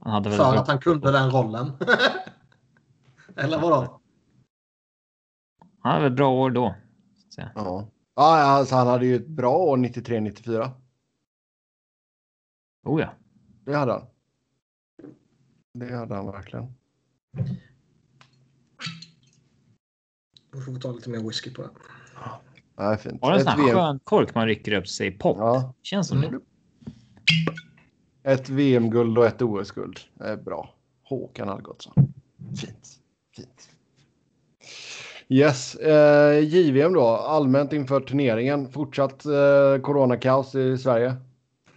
[0.03, 1.71] Han hade väl För att han kunde den rollen.
[3.35, 3.99] eller vadå?
[5.79, 6.75] han hade väl bra år då.
[7.17, 7.51] så att säga.
[7.55, 7.87] Ja.
[8.15, 10.69] Ja, alltså han hade ju ett bra år 93-94.
[12.83, 13.09] Oh ja.
[13.65, 14.01] Det hade han.
[15.73, 16.73] Det hade han verkligen.
[20.53, 21.69] Nu får vi ta lite mer whisky på det.
[22.77, 23.21] Nej, fint.
[23.21, 25.37] Det en sån här VM, skön kork man rycker upp sig i pop?
[25.39, 26.39] ja, Känns som det.
[28.23, 29.99] ett VM-guld och ett OS-guld.
[30.19, 30.73] Är bra.
[31.03, 31.93] Håkan Algotsson.
[32.61, 32.99] Fint.
[33.35, 33.69] Fint.
[35.27, 37.07] Yes, eh, JVM då.
[37.07, 38.71] Allmänt inför turneringen.
[38.71, 41.15] Fortsatt eh, coronakaos i Sverige.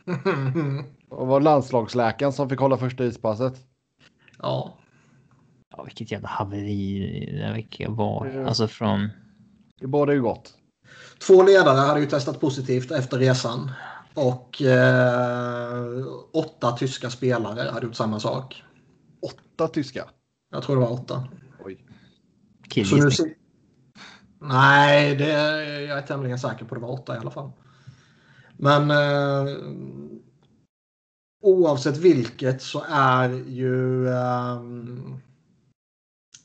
[1.09, 3.55] Och var landslagsläkaren som fick hålla första ispasset.
[4.39, 4.79] ja.
[5.77, 8.33] Ja, vilket jävla haveri det verkar vara.
[8.33, 8.47] Ja.
[8.47, 9.09] Alltså från...
[9.81, 10.55] Det båda ju gott.
[11.27, 13.71] Två ledare hade ju testat positivt efter resan.
[14.15, 18.63] Och eh, åtta tyska spelare hade gjort samma sak.
[19.23, 20.05] Åtta tyska.
[20.51, 21.29] Jag tror det var åtta.
[21.65, 21.77] Oj.
[21.77, 23.35] Så nu Killgissning.
[24.41, 25.33] Nej, det,
[25.83, 27.51] jag är tämligen säker på att det var åtta i alla fall.
[28.57, 29.57] Men eh,
[31.43, 34.63] oavsett vilket så är ju eh,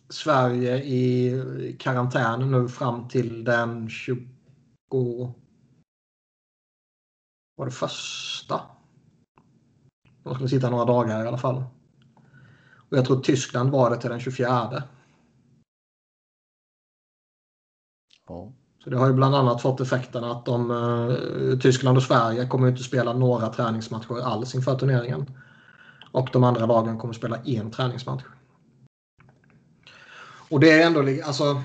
[0.09, 5.34] Sverige i karantän nu fram till den 20...
[7.55, 8.61] Var det första?
[10.23, 11.63] De skulle sitta några dagar i alla fall.
[12.89, 14.84] Och jag tror Tyskland var det till den 24.
[18.27, 18.53] Ja.
[18.88, 22.68] Så det har ju bland annat fått effekten att de, eh, Tyskland och Sverige kommer
[22.68, 25.31] inte spela några träningsmatcher alls inför turneringen.
[26.11, 28.23] Och de andra lagen kommer spela en träningsmatch.
[30.49, 31.61] Och det är ändå, alltså.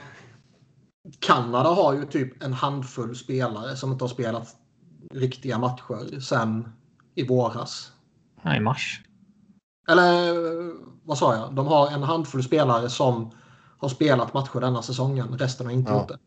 [1.19, 4.57] Kanada har ju typ en handfull spelare som inte har spelat
[5.11, 6.73] riktiga matcher sen
[7.15, 7.93] i våras.
[8.43, 9.01] Ja, i mars.
[9.89, 10.35] Eller
[11.07, 11.55] vad sa jag?
[11.55, 13.31] De har en handfull spelare som
[13.78, 15.39] har spelat matcher denna säsongen.
[15.39, 15.99] Resten har inte Ja.
[15.99, 16.19] gjort det.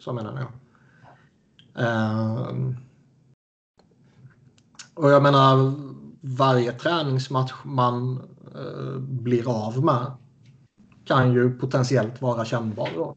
[0.00, 0.50] Så menar jag.
[1.74, 2.76] Ehm.
[4.94, 5.74] och jag menar
[6.20, 8.20] varje träningsmatch man
[8.54, 10.12] eh, blir av med
[11.04, 12.88] kan ju potentiellt vara kännbar.
[12.94, 13.16] Då.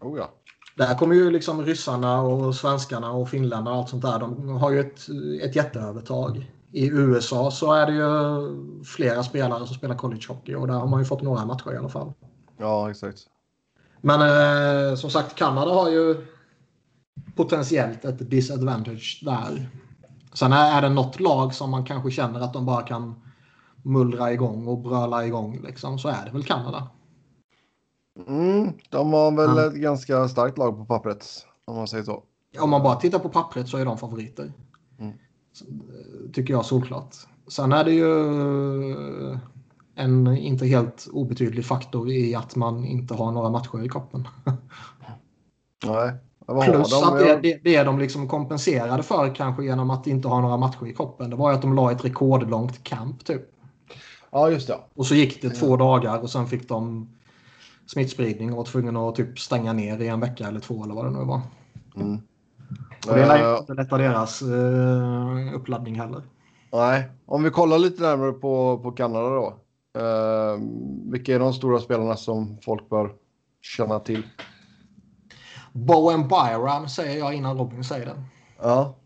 [0.00, 0.30] Oh ja.
[0.76, 4.18] Där kommer ju liksom ryssarna och svenskarna och finländarna och allt sånt där.
[4.18, 5.00] De har ju ett,
[5.42, 6.52] ett jätteövertag.
[6.72, 10.86] I USA så är det ju flera spelare som spelar college hockey och där har
[10.86, 12.12] man ju fått några matcher i alla fall.
[12.56, 13.26] Ja, exakt.
[14.00, 16.26] Men eh, som sagt, Kanada har ju
[17.36, 19.68] potentiellt ett disadvantage där.
[20.32, 23.22] Sen är det något lag som man kanske känner att de bara kan
[23.82, 26.88] mullra igång och bröla igång liksom, så är det väl Kanada.
[28.26, 29.66] Mm, de har väl Ja.
[29.66, 31.26] ett ganska starkt lag på pappret.
[31.64, 32.22] Om man säger så.
[32.60, 34.52] Om man bara tittar på pappret så är de favoriter.
[34.98, 35.12] Mm.
[36.32, 37.16] Tycker jag såklart.
[37.48, 39.38] Sen är det ju
[40.00, 44.28] en inte helt obetydlig faktor i att man inte har några matcher i koppen.
[45.86, 46.12] Nej.
[46.46, 47.26] Plus har att de?
[47.26, 50.92] det, det, det de liksom kompenserade för kanske genom att inte ha några matcher i
[50.92, 51.30] koppen.
[51.30, 53.42] Det var ju att de la ett rekordlångt camp typ.
[54.30, 54.78] Ja, just det.
[54.94, 57.08] Och så gick det två dagar och sen fick de
[57.86, 61.04] smittspridning och var tvungna att typ stänga ner i en vecka eller två eller vad
[61.04, 61.40] det nu var.
[61.96, 62.18] Mm.
[63.08, 66.22] Och det lär ju Eh, inte lätta deras eh, uppladdning heller.
[66.72, 69.54] nej, om vi kollar lite närmare på, på Kanada då.
[69.98, 70.62] Uh,
[71.12, 73.12] vilka är de stora spelarna som folk bör
[73.62, 74.22] känna till?
[75.72, 78.22] Bowen Byram säger jag innan Robin säger det.
[78.58, 78.96] Ja,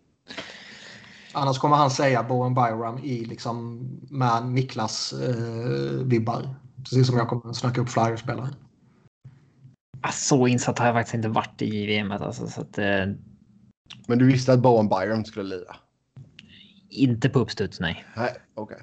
[1.36, 6.54] Annars kommer han säga Bowen Byram i liksom med Niklas eh, vibbar.
[6.76, 8.48] Precis som jag kommer att snacka upp flyerspelare.
[10.00, 12.12] Ah, Så insatt har jag faktiskt inte varit i JVM.
[12.12, 13.06] Alltså, så att, eh,
[14.08, 15.76] men du visste att Bowen Byram skulle lira?
[16.90, 18.04] inte på uppstuds, nej.
[18.16, 18.78] Nej, okej.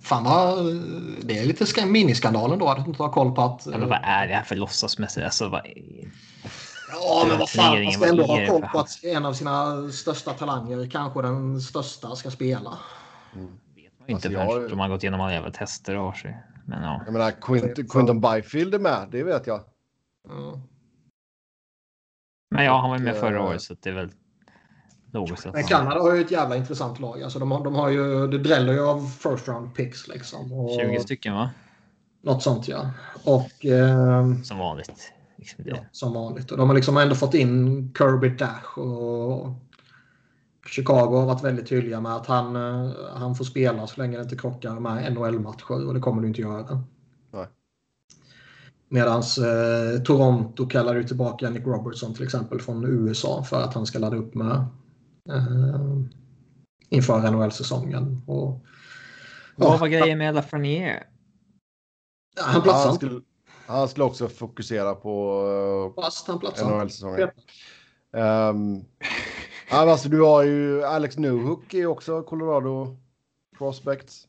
[0.00, 0.64] Fan vad...
[1.22, 3.66] Det är lite ska- miniskandalen då att inte ha koll på att...
[3.66, 5.24] Ja, men vad är det här för låtsasmässigt?
[5.24, 5.62] Alltså, vad...
[6.92, 7.84] Ja, men vad fan.
[7.84, 12.16] Man ska ändå ha koll på att en av sina största talanger, kanske den största,
[12.16, 12.78] ska spela.
[13.74, 16.12] vet man inte Alltså, förrän jag- de har gått igenom alla jävla tester och har
[16.12, 16.42] sig.
[16.66, 17.02] Men ja.
[17.04, 19.60] Jag menar, Quint, Quinton Byfield är med, det vet jag.
[20.28, 20.60] Ja.
[22.50, 24.10] Men ja, han var med förra året så det är väl
[25.12, 25.64] logiskt att Men.
[25.64, 27.22] Kanada har ju ett jävla intressant lag.
[27.22, 30.52] Alltså de, har, de har ju, det dräller ju av first round picks liksom.
[30.52, 31.50] Och 20 stycken va?
[32.22, 32.90] Något sånt ja.
[33.24, 35.12] Och eh, Som vanligt.
[35.36, 35.70] Liksom det.
[35.70, 36.50] ja, som vanligt.
[36.50, 39.54] Och de har liksom ändå fått in Kirby Dash och
[40.66, 44.22] Chicago har varit väldigt tydliga med att han, eh, han får spela så länge det
[44.22, 46.82] inte krockar med NHL-matcher och det kommer du inte göra.
[48.88, 53.86] Medan eh, Toronto kallar ju tillbaka Nick Robertson till exempel från USA för att han
[53.86, 54.66] ska ladda upp med
[55.28, 55.98] eh,
[56.88, 58.22] inför NHL-säsongen.
[58.26, 58.64] Och,
[59.56, 61.04] Vad var grejen med Lafreniere?
[62.40, 63.20] Han platsar han, skulle,
[63.66, 65.42] han skulle också fokusera på
[65.96, 66.64] uh, inte.
[66.64, 67.30] NHL-säsongen.
[68.12, 68.84] Um,
[69.70, 72.96] alltså, du har ju Alex Newhook är också Colorado
[73.58, 74.28] Prospects.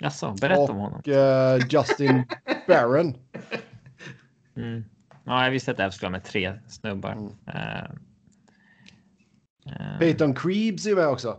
[0.00, 0.98] Jaså, berätta om honom.
[0.98, 2.24] Och eh, Justin
[2.66, 3.14] Barron.
[4.56, 4.84] Mm.
[5.24, 7.12] Ja, jag visste att det skulle vara med tre snubbar.
[7.12, 7.24] Mm.
[7.24, 8.07] Uh, uh,
[9.98, 11.36] Peyton Creeps är med också.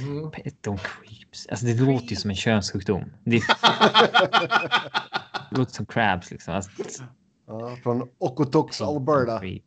[0.00, 0.30] Mm.
[0.30, 1.46] Peyton Creeps.
[1.50, 3.04] Alltså det låter ju som en könssjukdom.
[3.24, 3.30] Det,
[5.50, 6.54] det låter som crabs liksom.
[6.54, 6.70] Alltså,
[7.50, 9.44] Ja, från Okotox, Alberta.
[9.44, 9.60] Eh,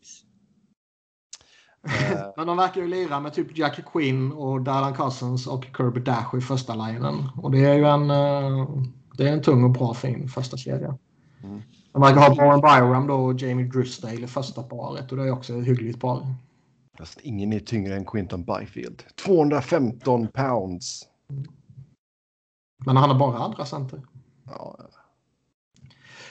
[2.37, 6.37] Men de verkar ju lira med typ Jackie Quinn och Dylan Cousins och Kirby Dash
[6.37, 7.29] i första linjen.
[7.37, 8.69] Och det är ju en, eh,
[9.17, 10.97] det är en tung och bra fin första kedja.
[11.43, 11.61] Mm.
[11.91, 15.31] De verkar ha Warren Byram då och Jamie Drysdale i första paret och det är
[15.31, 16.35] också ett hyggligt par.
[16.97, 19.03] Fast ingen är tyngre än Quinton Byfield.
[19.15, 21.07] 215 pounds.
[22.85, 24.01] Men han är bara andra center.
[24.45, 24.77] Ja,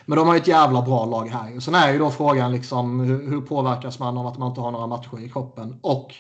[0.05, 1.61] Men de har ju ett jävla bra lag här.
[1.61, 4.71] Sen är ju då frågan liksom hur, hur påverkas man av att man inte har
[4.71, 5.79] några matcher i kroppen?
[5.81, 6.15] Och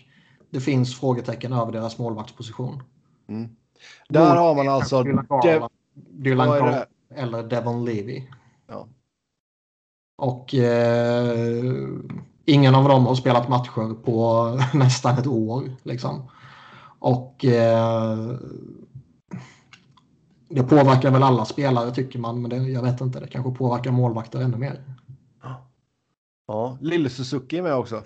[0.51, 2.82] det finns frågetecken över deras målvaktsposition.
[3.28, 3.56] mm.
[4.09, 5.02] Där har man alltså...
[5.94, 8.23] Dylan Dev- eller Devon Levy.
[8.66, 8.89] Ja.
[10.16, 11.74] Och eh,
[12.44, 14.47] ingen av dem har spelat matcher på
[14.78, 15.70] nästan ett år.
[15.82, 16.31] Liksom.
[16.98, 18.36] Och eh,
[20.48, 23.20] det påverkar väl alla spelare tycker man, men det, jag vet inte.
[23.20, 24.85] Det kanske påverkar målvakter ännu mer.
[26.47, 28.02] Ja, Lille Suzuki är med också.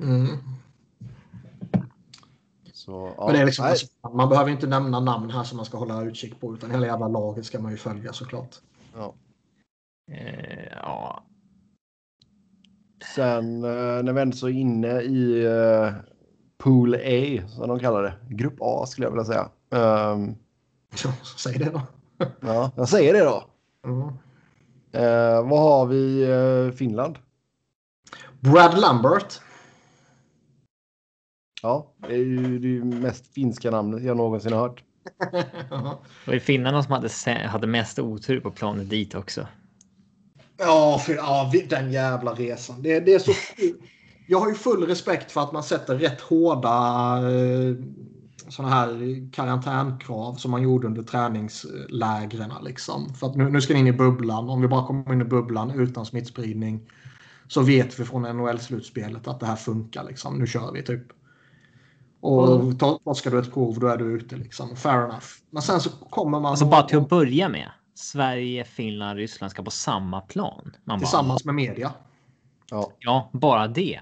[0.00, 0.26] Mm.
[2.72, 3.24] Så, ja.
[3.26, 6.02] Men det är liksom, alltså, man behöver inte nämna namn här som man ska hålla
[6.02, 8.56] utkik på, utan hela jävla laget ska man ju följa såklart.
[8.94, 9.14] ja.
[10.12, 11.22] Eh, ja,
[13.14, 15.92] Sen eh, när vi ändå så är inne i eh,
[16.58, 18.14] Pool A, som de kallar det.
[18.28, 19.48] Grupp A skulle jag vilja säga.
[19.70, 20.34] Ehm,
[20.94, 21.82] Så, säg det då.
[22.40, 23.44] ja, jag säger det då.
[23.84, 24.08] Mm.
[24.92, 27.18] Eh, vad har vi eh, Finland?
[28.40, 29.40] Brad Lambert.
[31.62, 34.84] Ja, det är ju det mest finska namnet jag någonsin har hört.
[35.32, 35.46] det
[36.26, 37.08] var ju finnarna som hade,
[37.46, 39.46] hade mest otur på planet dit också.
[40.60, 42.82] Ja, för, ja, den jävla resan.
[42.82, 43.32] Det, det är så...
[44.26, 46.70] Jag har ju full respekt för att man sätter rätt hårda
[47.16, 47.74] eh,
[48.48, 52.52] såna här karantänkrav som man gjorde under träningslägren.
[52.62, 53.14] Liksom.
[53.14, 54.48] För att nu, nu ska ni in i bubblan.
[54.50, 56.90] Om vi bara kommer in i bubblan utan smittspridning
[57.48, 60.04] så vet vi från NHL-slutspelet att det här funkar.
[60.04, 60.38] Liksom.
[60.38, 61.02] Nu kör vi typ.
[62.20, 64.36] Och ta- torskar du ett prov då är du ute.
[64.36, 64.76] Liksom.
[64.76, 65.26] Fair enough.
[65.50, 66.50] Men sen så kommer man...
[66.50, 67.70] Alltså bara till att börja med.
[68.00, 70.76] Sverige, Finland, Ryssland ska på samma plan.
[70.84, 71.92] Man bara, Tillsammans med media.
[72.70, 74.00] Ja, ja, bara det.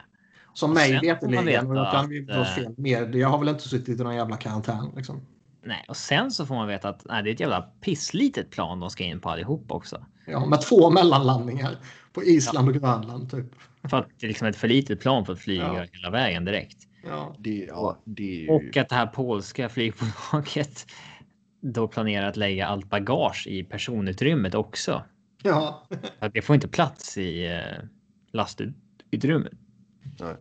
[0.55, 1.45] Som mig veterligen.
[1.45, 3.15] veta och Jag kan ju att, vara fel med.
[3.15, 4.93] Jag har väl inte suttit i någon jävla karantän.
[4.97, 5.21] Liksom.
[5.63, 8.81] Nej, och sen så får man veta att nej, det är ett jävla pisslitet plan
[8.81, 10.07] de ska in på allihop också.
[10.27, 11.77] Ja, med två mellanlandningar
[12.13, 13.31] på Island och Grönland.
[13.31, 13.47] Typ.
[13.91, 15.87] För att det är liksom ett för litet plan för att flyga Ja.
[15.93, 16.79] hela vägen direkt.
[17.09, 17.37] Ja.
[17.39, 18.49] det, ja, det är ju...
[18.49, 20.87] Och att det här polska flygbolaget
[21.61, 25.03] då planerar att lägga allt bagage i personutrymmet också.
[25.43, 25.87] Ja.
[26.19, 27.85] Att det får inte plats i eh,
[28.33, 29.53] lastutrymmet.
[30.21, 30.37] Nej.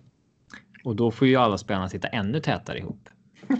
[0.83, 3.09] Och då får ju alla spelarna sitta ännu tätare ihop.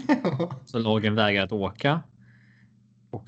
[0.64, 2.02] Så lagen vägrar att åka.
[3.10, 3.24] Och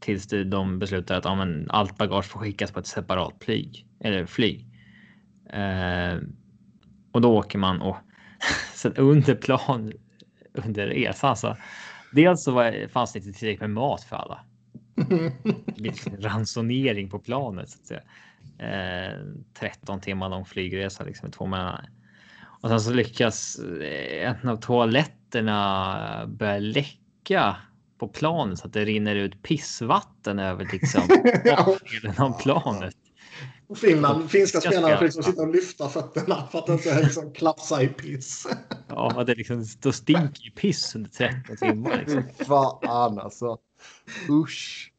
[0.00, 3.86] tills de beslutar att ja, men allt bagage får skickas på ett separat flyg.
[4.00, 4.66] Eller flyg.
[5.50, 6.18] Eh,
[7.12, 7.96] och då åker man och
[8.74, 9.92] sen under plan
[10.52, 11.56] under resan så.
[12.12, 14.40] Dels så var, fanns det inte tillräckligt med mat för alla.
[16.18, 18.02] Ransonering på planet så att säga.
[18.58, 19.18] Eh,
[19.54, 21.86] 13 timmar lång flygresa liksom med två mellan.
[22.62, 27.56] Och sen så lyckas eh, en av toaletterna börja läcka
[27.98, 31.02] på planet så att det rinner ut pissvatten över liksom
[32.02, 32.96] delen av planet.
[33.74, 37.88] Finland, finska spelare får liksom sitta och lyfta fötterna för att inte liksom klapsa i
[37.88, 38.46] piss.
[38.88, 41.98] Ja, det liksom då stinker ju piss under 13 timmar.
[41.98, 42.22] Liksom.
[42.46, 43.58] Fan alltså.
[44.30, 44.92] Usch.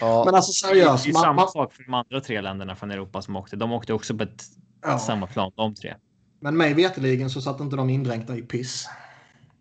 [0.00, 1.04] Ja, Men alltså seriöst.
[1.04, 3.56] Det är Man, samma man, sak för de andra tre länderna från Europa som åkte.
[3.56, 4.44] De åkte också på ett
[4.82, 4.98] ja.
[4.98, 5.94] samma plan, de tre.
[6.40, 8.88] Men mig veterligen så satt inte de indränkta i piss.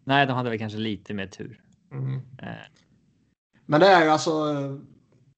[0.03, 1.61] Nej, de hade väl kanske lite mer tur.
[1.91, 2.15] Mm.
[2.15, 2.49] Eh,
[3.65, 4.31] Men det är ju alltså.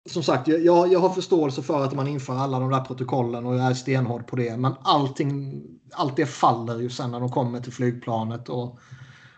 [0.10, 3.56] Som sagt, jag, jag har förståelse för att man inför alla de där protokollen och
[3.56, 4.58] jag är stenhård på det.
[4.58, 5.62] Men allting,
[5.92, 8.50] allt det faller ju sen när de kommer till flygplanet.
[8.50, 8.80] Och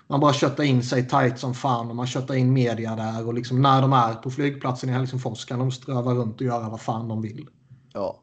[0.08, 3.28] man bara köttar in sig tight som fan och man köttar in media där.
[3.28, 6.70] Och liksom när de är på flygplatsen i Helsingfors kan de ströva runt och göra
[6.70, 7.48] vad fan de vill.
[7.94, 8.22] ja.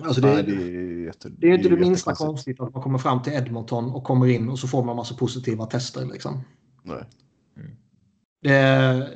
[0.00, 2.98] Alltså det, Nej, det är jätte, det är inte det minsta konstigt att man kommer
[2.98, 6.06] fram till Edmonton och kommer in och så får man massa positiva tester.
[6.06, 6.40] Liksom.
[6.82, 7.04] Nej.
[8.42, 9.10] Det,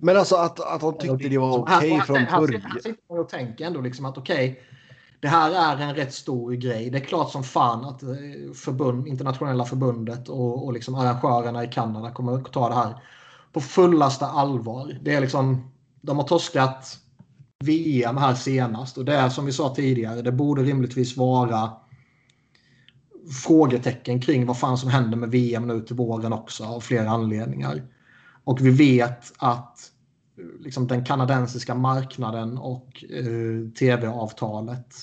[0.00, 2.62] Men alltså att, att de tyckte det var Här- okej här- från här- här början.
[2.74, 4.60] sitter man och tänker ändå liksom att okej,
[5.20, 6.90] det här är en rätt stor grej.
[6.90, 8.08] Det är klart som fan att eh,
[8.54, 12.94] förbund, internationella förbundet och, och liksom arrangörerna i Kanada kommer att ta det här
[13.52, 14.98] på fullaste allvar.
[15.02, 15.70] Det är liksom,
[16.00, 16.98] de har torskat
[17.64, 21.70] VM här senast och det är som vi sa tidigare, det borde rimligtvis vara
[23.44, 27.82] frågetecken kring vad fan som händer med VM nu till våren också av flera anledningar.
[28.46, 29.92] Och vi vet att
[30.60, 34.94] liksom, den kanadensiska marknaden och eh, tv-avtalet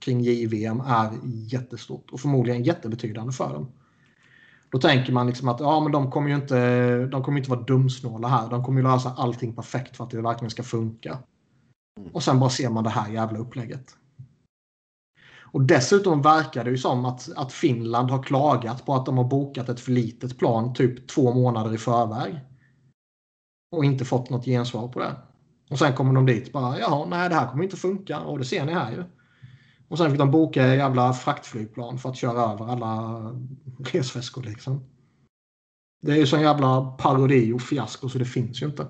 [0.00, 3.72] kring JVM är jättestort och förmodligen jättebetydande för dem.
[4.70, 7.60] Då tänker man liksom att ja, men de kommer ju inte, de kommer inte vara
[7.60, 8.50] dumsnåla här.
[8.50, 11.18] De kommer ju lösa allting perfekt för att det verkligen ska funka.
[12.12, 13.96] Och sen bara ser man det här jävla upplägget.
[15.52, 19.24] Och dessutom verkar det ju som att, att Finland har klagat på att de har
[19.24, 22.40] bokat ett för litet plan typ två månader i förväg.
[23.70, 25.14] Och inte fått något gensvar på det.
[25.70, 28.20] Och sen kommer de dit bara, jaha, nej det här kommer inte funka.
[28.20, 29.04] Och det ser ni här ju.
[29.88, 33.20] Och sen fick de boka jävla fraktflygplan för att köra över alla
[33.92, 34.84] resväskor liksom.
[36.02, 38.86] Det är ju sån jävla parodi och fiasko så det finns ju inte.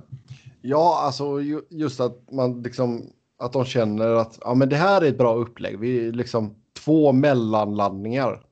[0.61, 1.41] Ja, alltså
[1.71, 5.35] just att man liksom att de känner att ja, men det här är ett bra
[5.35, 5.79] upplägg.
[5.79, 8.43] Vi liksom två mellanlandningar.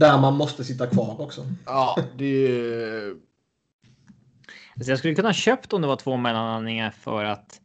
[0.00, 1.46] Där man måste sitta kvar också.
[1.66, 3.14] Ja, det.
[4.78, 7.60] Alltså jag skulle kunna köpt om det var två mellanlandningar för att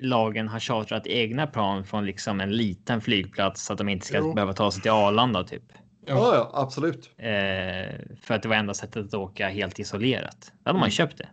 [0.00, 4.18] lagen har chartrat egna plan från liksom en liten flygplats så att de inte ska
[4.18, 4.34] jo.
[4.34, 5.72] behöva ta sig till Arlanda typ.
[6.06, 7.10] Ja, ja absolut.
[7.16, 7.26] Eh,
[8.20, 10.52] för att det var enda sättet att åka helt isolerat.
[10.52, 10.90] Då hade man mm.
[10.90, 11.28] köpt det.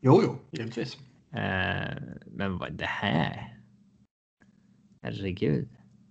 [0.00, 0.98] Jo, jo, givetvis.
[1.34, 1.96] Eh,
[2.26, 3.58] men vad det här?
[5.02, 5.68] Herregud.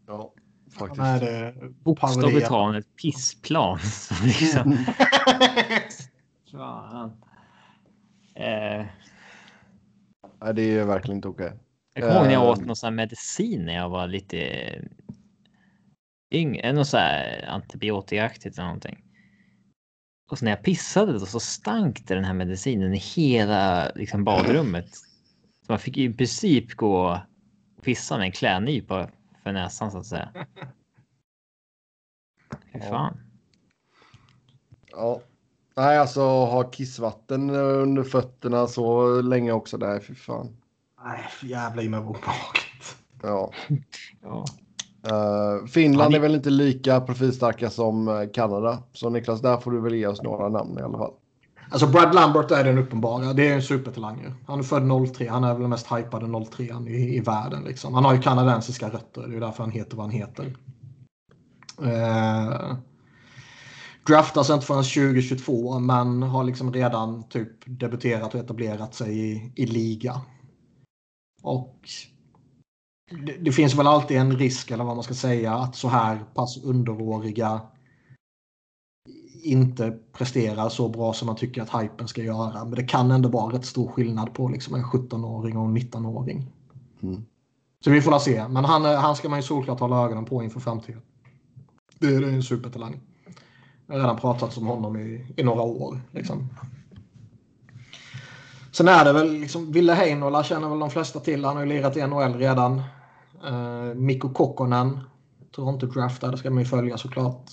[0.08, 0.34] Ja,
[0.78, 0.98] faktiskt.
[0.98, 1.54] Ja, det
[1.84, 3.80] Bokstavligt talat ett pissplan.
[4.24, 4.78] liksom.
[6.52, 7.12] Fan.
[8.36, 8.86] Eh.
[10.42, 11.46] Nej, det är verkligen inte okej.
[11.46, 11.58] Okay.
[11.94, 12.66] Jag kommer ihåg när jag åt ehm.
[12.66, 14.62] någon sån medicin när jag var lite
[16.32, 16.74] yngre.
[16.74, 19.04] Något så här antibiotikaaktigt eller någonting.
[20.32, 24.24] Och så när jag pissade då så stank det den här medicinen i hela liksom,
[24.24, 24.96] badrummet.
[25.66, 27.22] Så man fick i princip gå
[27.78, 29.10] och pissa med en klädnypa
[29.44, 30.32] för näsan så att säga.
[32.74, 33.18] Fy fan.
[34.92, 35.22] Ja.
[35.78, 39.78] Nej, alltså ha kissvatten under fötterna så länge också.
[39.78, 40.00] där.
[40.00, 40.58] fy fan.
[41.06, 42.96] Nej, för jävla himla obehagligt.
[43.22, 43.52] Ja.
[44.22, 44.46] ja.
[45.08, 48.84] Uh, Finland är väl inte lika profilstarka som eh, Kanada.
[48.94, 51.14] Så Niklas, där får du väl ge oss några namn i alla fall.
[51.72, 53.34] Alltså Brad Lambert är den uppenbara.
[53.34, 54.34] Det är en supertalang.
[54.48, 55.28] Han är född 03.
[55.28, 57.64] Han är väl den mest hypade 03 i, i världen.
[57.64, 57.94] Liksom.
[57.94, 59.28] Han har ju kanadensiska rötter.
[59.28, 60.56] Det är därför han heter vad han heter.
[61.82, 62.76] Uh,
[64.12, 69.66] draftas inte förrän 2022 men har liksom redan typ debuterat och etablerat sig i, i
[69.66, 70.22] liga.
[71.42, 71.80] Och
[73.26, 76.26] det, det, finns väl alltid en risk, eller vad man ska säga, att så här
[76.34, 77.62] pass underåriga
[79.44, 82.66] inte presterar så bra som man tycker att hypen ska göra.
[82.66, 86.52] Men det kan ändå vara rätt stor skillnad på liksom en 17-åring och en 19-åring.
[87.02, 87.26] Mm.
[87.84, 88.48] Så vi får se.
[88.48, 91.02] Men han, han ska man ju såklart hålla ögonen på inför framtiden.
[92.00, 93.00] Det är en supertalang.
[93.92, 96.02] Jag har redan pratat om honom i, i några år.
[96.12, 96.50] Liksom.
[98.72, 101.46] Sen är det väl liksom, Ville Heinola känner väl de flesta till.
[101.46, 102.82] Han har ju lirat i NHL redan.
[103.50, 105.00] Uh, Mikko Kokkonen.
[105.52, 107.52] Toronto draftad, det ska man ju följa såklart.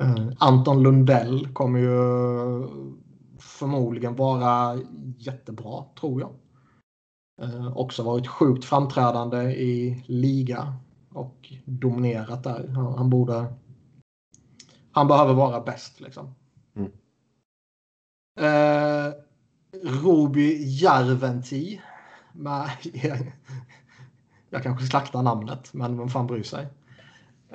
[0.00, 1.98] Uh, Anton Lundell kommer ju
[3.38, 4.78] förmodligen vara
[5.18, 6.30] jättebra, tror jag.
[7.48, 10.74] Uh, också varit sjukt framträdande i liga
[11.14, 12.68] och dominerat där.
[12.68, 13.46] Han, han borde...
[14.92, 16.34] Han behöver vara bäst liksom.
[16.76, 16.90] Mm.
[18.40, 19.12] Uh,
[20.02, 21.80] Roby Järventi.
[24.50, 26.66] Jag kanske slaktar namnet, men vem fan bryr sig?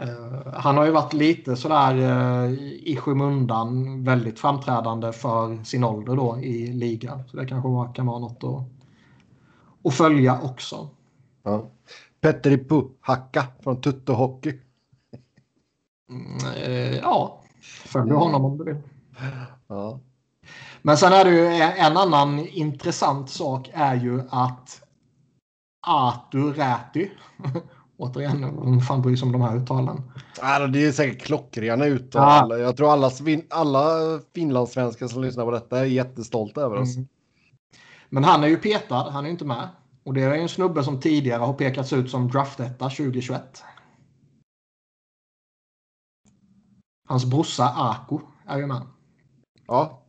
[0.01, 6.15] Uh, han har ju varit lite sådär uh, i skymundan väldigt framträdande för sin ålder
[6.15, 7.23] då i ligan.
[7.27, 8.63] Så det kanske kan vara något att,
[9.83, 10.89] att följa också.
[11.43, 11.69] Ja.
[12.21, 14.59] Petteri Puhakka från Tutto Hockey.
[16.09, 18.81] Mm, uh, ja, följ honom om du vill.
[19.67, 19.99] Ja.
[20.81, 21.47] Men sen är det ju
[21.77, 24.81] en annan intressant sak är ju att
[25.87, 27.09] Artur Räty.
[27.97, 30.01] Återigen, vem fan bryr sig om de här uttalen?
[30.41, 32.51] Ja, det är säkert klockrena uttal.
[32.51, 32.57] Ja.
[32.57, 33.11] Jag tror alla,
[33.49, 36.95] alla finlandssvenskar som lyssnar på detta är jättestolta över oss.
[36.95, 37.07] Mm.
[38.09, 39.69] Men han är ju petad, han är inte med.
[40.03, 43.63] Och det är en snubbe som tidigare har pekats ut som draftetta 2021.
[47.07, 48.81] Hans brorsa Ako är ju med.
[49.67, 50.01] Ja,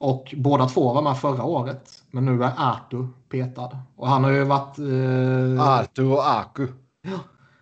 [0.00, 2.02] och båda två var med förra året.
[2.10, 3.78] Men nu är Artu petad.
[3.96, 4.78] Och han har ju varit...
[4.78, 5.68] Eh...
[5.68, 6.66] Artu och Aku.
[7.02, 7.18] Ja.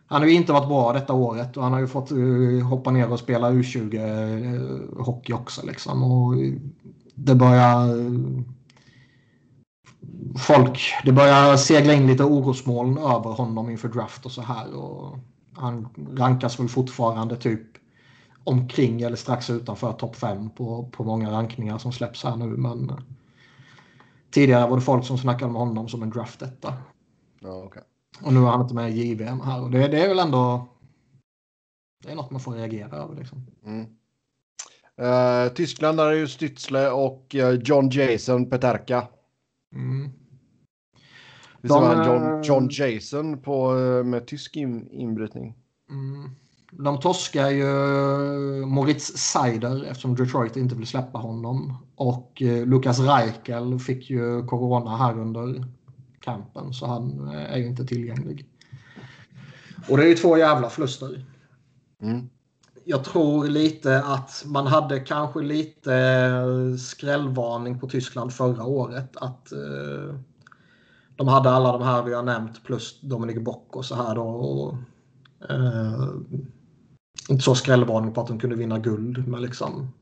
[0.07, 2.91] Han har ju inte varit bra detta året och han har ju fått uh, hoppa
[2.91, 5.67] ner och spela U20-hockey uh, också.
[5.67, 6.03] Liksom.
[6.05, 6.35] Och
[7.15, 8.41] det börjar uh,
[10.39, 14.75] folk, det börjar segla in lite orosmoln över honom inför draft och så här.
[14.75, 15.19] Och
[15.53, 17.63] han rankas väl fortfarande typ
[18.49, 22.47] omkring eller strax utanför topp 5 på, på många rankningar som släpps här nu.
[22.47, 22.93] Men
[24.31, 26.75] tidigare var det folk som snackade om honom som en draft detta.
[27.41, 27.83] Ja, okay.
[28.23, 29.63] Och nu är han inte med i JVM här.
[29.63, 30.69] Och det, det är väl ändå
[32.03, 33.15] det är något man får reagera över.
[33.15, 33.47] Liksom.
[33.65, 33.87] Mm.
[35.01, 39.09] Uh, Tyskland är ju Stützle och uh, John Jason Peterka.
[39.75, 40.11] Mm.
[41.61, 43.73] Det De, John, eh, John Jason på,
[44.05, 45.55] med tysk in, inbrytning.
[45.91, 46.31] Mm.
[46.71, 47.67] De torskar ju
[48.67, 51.75] Moritz Seider eftersom Detroit inte vill släppa honom.
[51.97, 55.65] Och Lukas Reichel fick ju corona här under
[56.21, 58.47] kampen så han är ju inte tillgänglig.
[59.89, 61.25] Och det är ju två jävla förluster.
[62.03, 62.29] Mm.
[62.85, 65.93] Jag tror lite att man hade kanske lite
[66.79, 69.17] skrällvarning på Tyskland förra året.
[69.17, 70.15] Att eh,
[71.17, 74.23] de hade alla de här vi har nämnt plus Dominic Bock och så här då.
[74.23, 74.75] Och,
[75.51, 76.09] eh,
[77.29, 79.93] inte så skrällvarning på att de kunde vinna guld men liksom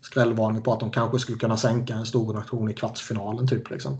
[0.00, 3.98] skrällvarning på att de kanske skulle kunna sänka en stor nation i kvartsfinalen typ liksom.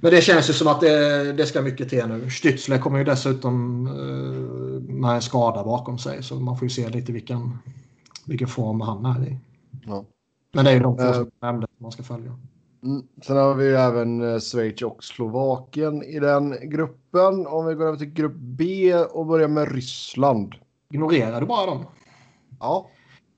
[0.00, 2.26] Men det känns ju som att det, det ska mycket till nu.
[2.28, 6.88] Stützle kommer ju dessutom eh, med en skada bakom sig så man får ju se
[6.88, 7.58] lite vilken,
[8.26, 9.38] vilken form han är i.
[9.86, 10.04] Ja.
[10.52, 12.38] Men det är ju de två uh, som nämnde man ska följa.
[12.82, 13.02] Mm.
[13.26, 17.46] Sen har vi ju även eh, Schweiz och Slovakien i den gruppen.
[17.46, 20.54] Om vi går över till grupp B och börjar med Ryssland.
[20.90, 21.84] Ignorerar du bara dem?
[22.60, 22.90] Ja.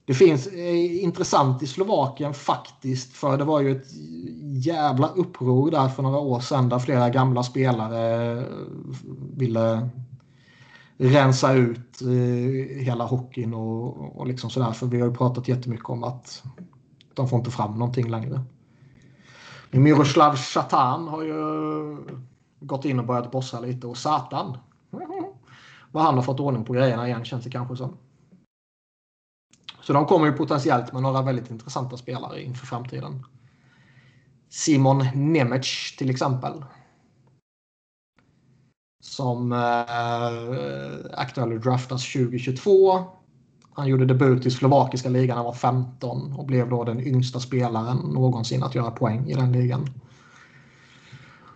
[0.05, 3.87] Det finns eh, intressant i Slovakien faktiskt för det var ju ett
[4.65, 8.43] jävla uppror där för några år sedan där flera gamla spelare eh,
[9.37, 9.89] ville
[10.97, 14.71] rensa ut eh, hela hockeyn och, och liksom sådär.
[14.71, 16.43] För vi har ju pratat jättemycket om att
[17.13, 18.41] de får inte fram någonting längre.
[19.71, 21.97] Miroslav Chatan har ju
[22.59, 24.57] gått in och börjat bossa lite och Satan.
[25.91, 27.97] Vad han har fått ordning på grejerna igen känns det kanske som.
[29.81, 33.25] Så de kommer ju potentiellt med några väldigt intressanta spelare inför framtiden.
[34.49, 36.65] Simon Nemec till exempel.
[39.03, 43.03] Som eh, aktuell draftas 2022.
[43.73, 47.39] Han gjorde debut i slovakiska ligan när han var 15 och blev då den yngsta
[47.39, 49.87] spelaren någonsin att göra poäng i den ligan.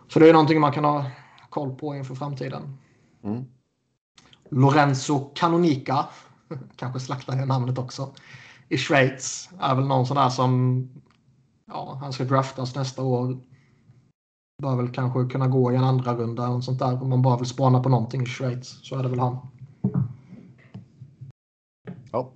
[0.07, 1.06] Så det är någonting man kan ha
[1.49, 2.78] koll på inför framtiden.
[3.24, 3.45] Mm.
[4.49, 6.07] Lorenzo Canonica
[6.76, 8.13] kanske slaktar det namnet också.
[8.69, 10.89] I Schweiz är väl någon sån där som
[11.65, 13.38] ja, han ska draftas nästa år.
[14.61, 17.03] Bör väl kanske kunna gå i en andra runda och sånt där.
[17.03, 19.38] Om man bara vill spana på någonting i Schweiz så är det väl han.
[22.11, 22.31] Ja.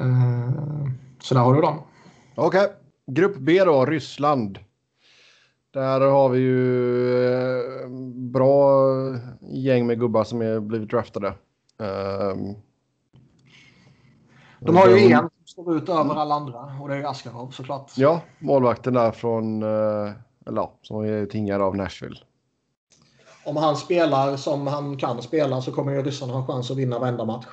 [0.00, 1.78] Uh, så där har du dem.
[2.34, 2.60] Okej.
[2.60, 2.76] Okay.
[3.06, 4.58] Grupp B då, Ryssland.
[5.72, 8.84] Där har vi ju eh, bra
[9.40, 11.34] gäng med gubbar som är blivit draftade.
[11.78, 12.56] Um,
[14.60, 17.92] de har ju en som står ut över alla andra och det är Askarov såklart.
[17.96, 20.12] Ja, målvakten där från, eh,
[20.46, 22.16] eller ja, som är tingad av Nashville.
[23.44, 26.98] Om han spelar som han kan spela så kommer ju ryssarna ha chans att vinna
[26.98, 27.46] varenda match.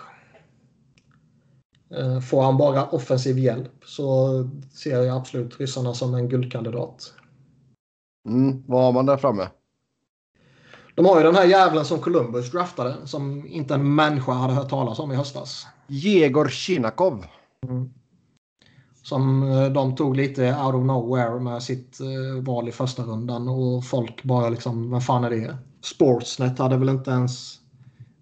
[1.96, 4.30] Eh, får han bara offensiv hjälp så
[4.74, 7.14] ser jag absolut ryssarna som en guldkandidat.
[8.26, 9.48] Mm, vad har man där framme?
[11.00, 14.70] De har ju den här jävlen som Columbus draftade som inte en människa hade hört
[14.70, 15.68] talas om i höstas.
[15.88, 17.26] Jegor Shinakov.
[17.68, 17.90] Mm.
[19.04, 23.48] Som eh, de tog lite out of nowhere med sitt eh, val i första rundan
[23.48, 25.58] och folk bara liksom, vad fan är det?
[25.82, 27.60] Sportsnet hade väl inte ens,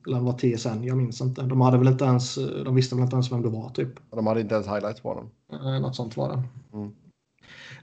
[0.08, 1.42] eller var TSN, jag minns inte.
[1.42, 3.90] De hade väl inte ens, eh, de visste väl inte ens vem det var typ.
[4.12, 5.30] De hade inte ens highlights på honom.
[5.82, 6.44] Något sånt var det.
[6.78, 6.92] Mm.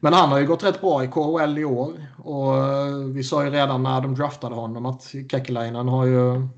[0.01, 1.93] Men han har ju gått rätt bra i KHL i år.
[2.19, 6.49] Och eh, vi sa ju redan när de draftade honom att Kekkelainen har ju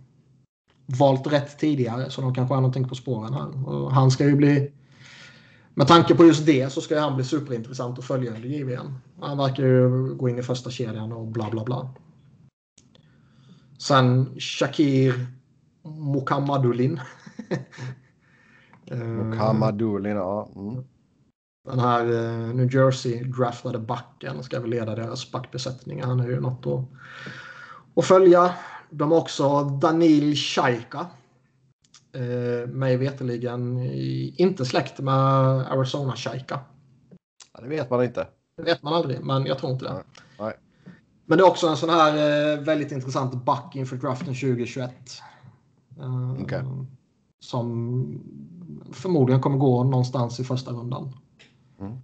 [0.86, 2.10] valt rätt tidigare.
[2.10, 3.68] Så de kanske har någonting på spåren här.
[3.68, 4.72] Och han ska ju bli...
[5.74, 8.98] Med tanke på just det så ska han bli superintressant att följa under JVM.
[9.20, 11.90] Han verkar ju gå in i första kedjan och bla bla bla.
[13.78, 15.26] Sen Shakir
[15.82, 17.00] Mokamadulin.
[18.90, 20.48] Eh, Mokamadulin, ja.
[20.56, 20.84] Mm.
[21.66, 26.02] Den här eh, New Jersey draftade backen ska väl leda deras backbesättning.
[26.02, 26.84] Han är ju något att,
[27.97, 28.55] att följa.
[28.90, 31.06] De har också Danil Shaika.
[32.12, 33.78] Eh, mig veterligen
[34.36, 35.14] inte släkt med
[35.72, 36.60] Arizona Shaika.
[37.55, 38.26] Ja, det vet man inte.
[38.56, 39.93] Det vet man aldrig, men jag tror inte det.
[39.93, 40.02] Nej.
[40.38, 40.55] Nej.
[41.24, 44.93] Men det är också en sån här eh, väldigt intressant back inför draften 2021.
[46.01, 46.62] Eh, okay.
[47.40, 48.20] Som
[48.93, 51.12] förmodligen kommer gå någonstans i första rundan.
[51.78, 51.97] Mm.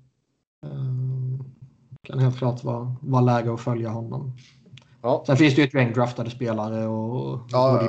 [2.03, 4.33] kan helt klart vara, vara läge att följa honom.
[5.03, 5.25] Ja.
[5.27, 7.89] Sen finns det ju ett gäng draftade spelare och, Ja,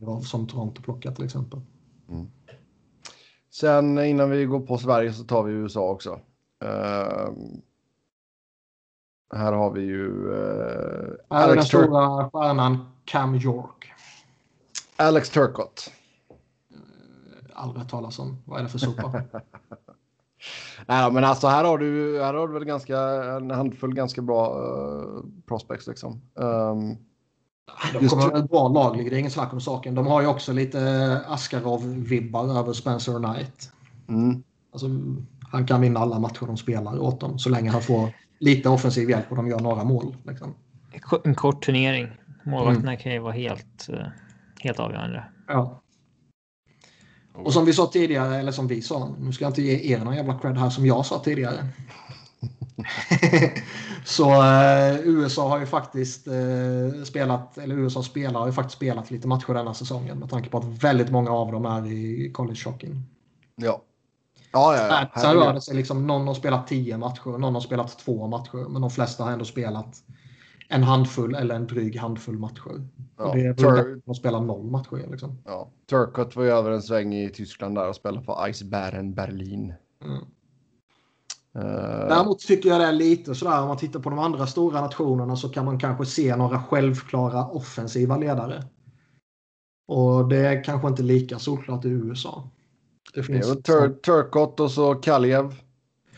[0.00, 1.60] och som Toronto plockar till exempel.
[3.50, 6.20] Sen innan vi går på Sverige så tar vi USA också.
[6.64, 7.60] Ehm,
[9.34, 13.92] här har vi ju uh, den Alex, Tur- stora stjärnan Cam York.
[14.96, 15.92] Alex Turcott.
[17.52, 18.42] Aldrig hört talas om.
[18.44, 19.22] Vad är det för sopa?
[20.86, 22.98] Nej, men alltså här har du, här har du väl ganska,
[23.36, 26.12] en handfull ganska bra uh, prospects liksom.
[26.12, 26.96] Ehm,
[27.92, 29.94] De kommer ha ett bra lag, det är ingen snack om saken.
[29.94, 30.78] De har ju också lite
[31.28, 33.72] Askarov-vibbar över Spencer Knight.
[34.08, 34.42] mm,
[34.72, 34.86] Alltså,
[35.50, 38.08] han kan vinna alla matcher de spelar åt dem så länge han får
[38.38, 40.16] lite offensiv hjälp och de gör några mål.
[40.22, 40.54] Liksom.
[41.24, 42.08] En kort turnering.
[42.44, 44.06] Målvakterna kan ju vara helt, eh,
[44.60, 45.24] helt avgörande.
[45.48, 45.82] Ja.
[47.32, 50.04] Och som vi sa tidigare, eller som vi sa, nu ska jag inte ge er
[50.04, 51.66] någon jävla cred här som jag sa tidigare.
[54.04, 59.10] så eh, USA har ju faktiskt eh, spelat, eller USA spelare har ju faktiskt spelat
[59.10, 62.60] lite matcher denna säsongen med tanke på att väldigt många av dem är i college
[62.64, 62.88] hockey.
[63.56, 63.82] ja.
[64.52, 65.20] Ja, ja, ja.
[65.20, 68.68] Sen rör det sig liksom, någon har spelat tio matcher, någon har spelat två matcher,
[68.68, 70.02] men de flesta har ändå spelat
[70.72, 72.86] en handfull eller en dryg handfull matcher.
[73.16, 75.06] Ja, det är Tur- de spelar noll matcher.
[75.10, 75.38] Liksom.
[75.44, 75.70] ja.
[75.90, 79.74] Turcott var ju över en sväng i Tyskland där och spelade för Eisbären Berlin.
[80.04, 80.16] Mm.
[81.54, 84.80] Eh, Däremot tycker jag det är lite sådär om man tittar på de andra stora
[84.80, 88.64] nationerna så kan man kanske se några självklara offensiva ledare.
[89.88, 92.48] Och det är kanske inte lika solklart i USA.
[93.14, 95.54] Det finns Tur- Turcott och så Kaljev.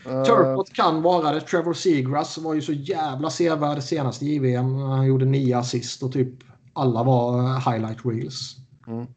[0.05, 1.41] Eh, Turcott kan vara det.
[1.41, 4.75] Trevor Seagrass var ju så jävla sevärd senast i JVM.
[4.75, 6.33] Han gjorde nio assist och typ
[6.73, 8.55] alla var eh, highlight reels.
[8.87, 9.07] Mm.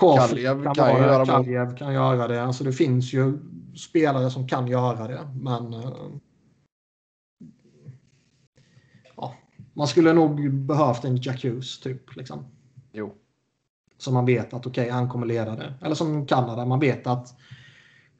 [0.00, 1.26] Kaljev kan, kan göra.
[1.26, 2.42] Kaljev kan göra det.
[2.42, 3.38] Alltså det finns ju
[3.76, 5.28] spelare som kan göra det.
[5.34, 5.90] Men eh,
[9.16, 9.34] ja,
[9.72, 12.16] man skulle nog behövt en Jacuz typ.
[12.16, 12.44] Liksom.
[12.92, 13.14] Jo.
[13.98, 15.74] Så man vet att okej, han kommer leda det.
[15.82, 17.34] Eller som Kanada, man vet att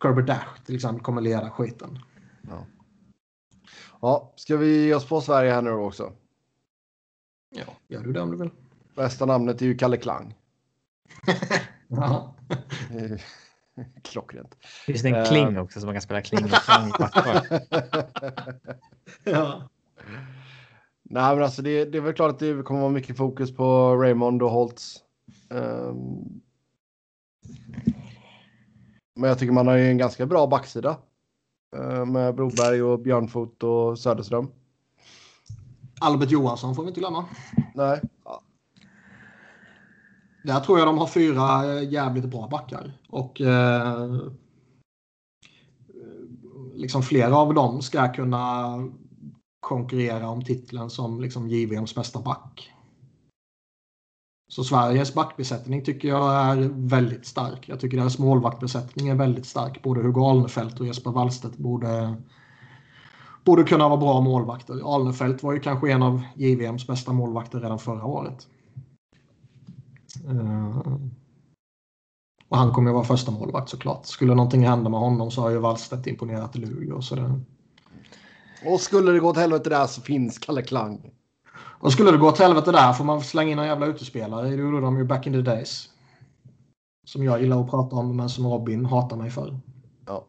[0.03, 1.99] Kirby Dash till exempel kommer leda skiten.
[4.01, 6.13] Ja, ska vi ge oss på Sverige här nu också?
[7.51, 8.51] Ja, gör du det om du vill.
[8.97, 10.35] Bästa namnet är ju Kalle Klang.
[11.89, 12.35] Ja.
[14.03, 14.57] Klockrent.
[14.87, 15.25] Finns det en Eh.
[15.25, 16.93] kling också som man kan spela kling och klang
[19.25, 19.69] ja.
[21.03, 23.97] Nej, men alltså det, det är väl klart att det kommer vara mycket fokus på
[23.97, 24.97] Raymond och Holtz.
[25.51, 26.41] Ehm,
[29.15, 30.97] men jag tycker man har ju en ganska bra backsida.
[31.77, 34.49] eh, med Broberg och Björnfot och Söderström.
[36.01, 37.25] Albert Johansson får vi inte glömma.
[37.75, 38.01] Nej,
[40.45, 42.93] Där tror jag de har fyra eh, jävligt bra backar.
[43.09, 44.17] Och eh,
[46.75, 48.75] liksom flera av dem ska kunna
[49.61, 52.73] konkurrera om titeln som liksom JVMs bästa back.
[54.53, 57.69] Så Sveriges backbesättning tycker jag är väldigt stark.
[57.69, 59.83] Jag tycker deras målvaktbesättning är väldigt stark.
[59.83, 62.15] Både Hugo Alnefelt och Jesper Wallstedt borde,
[63.45, 64.95] borde kunna vara bra målvakter.
[64.95, 68.47] Alnefelt var ju kanske en av JVMs bästa målvakter redan förra året.
[70.29, 70.93] Eh,
[72.49, 74.07] och han kommer ju vara första målvakt såklart.
[74.07, 77.03] Skulle någonting hända med honom så har ju Wallstedt imponerat i Luleå.
[77.03, 77.41] Så det...
[78.67, 81.11] och skulle det gå åt helvete där så finns Kalle Klang.
[81.83, 84.49] Och skulle det gå åt helvete där får man slänga in en jävla utespelare.
[84.51, 85.89] Det gjorde de ju back in the days.
[87.07, 89.59] Som jag gillar att prata om men som Robin hatar mig för.
[90.07, 90.27] Ja.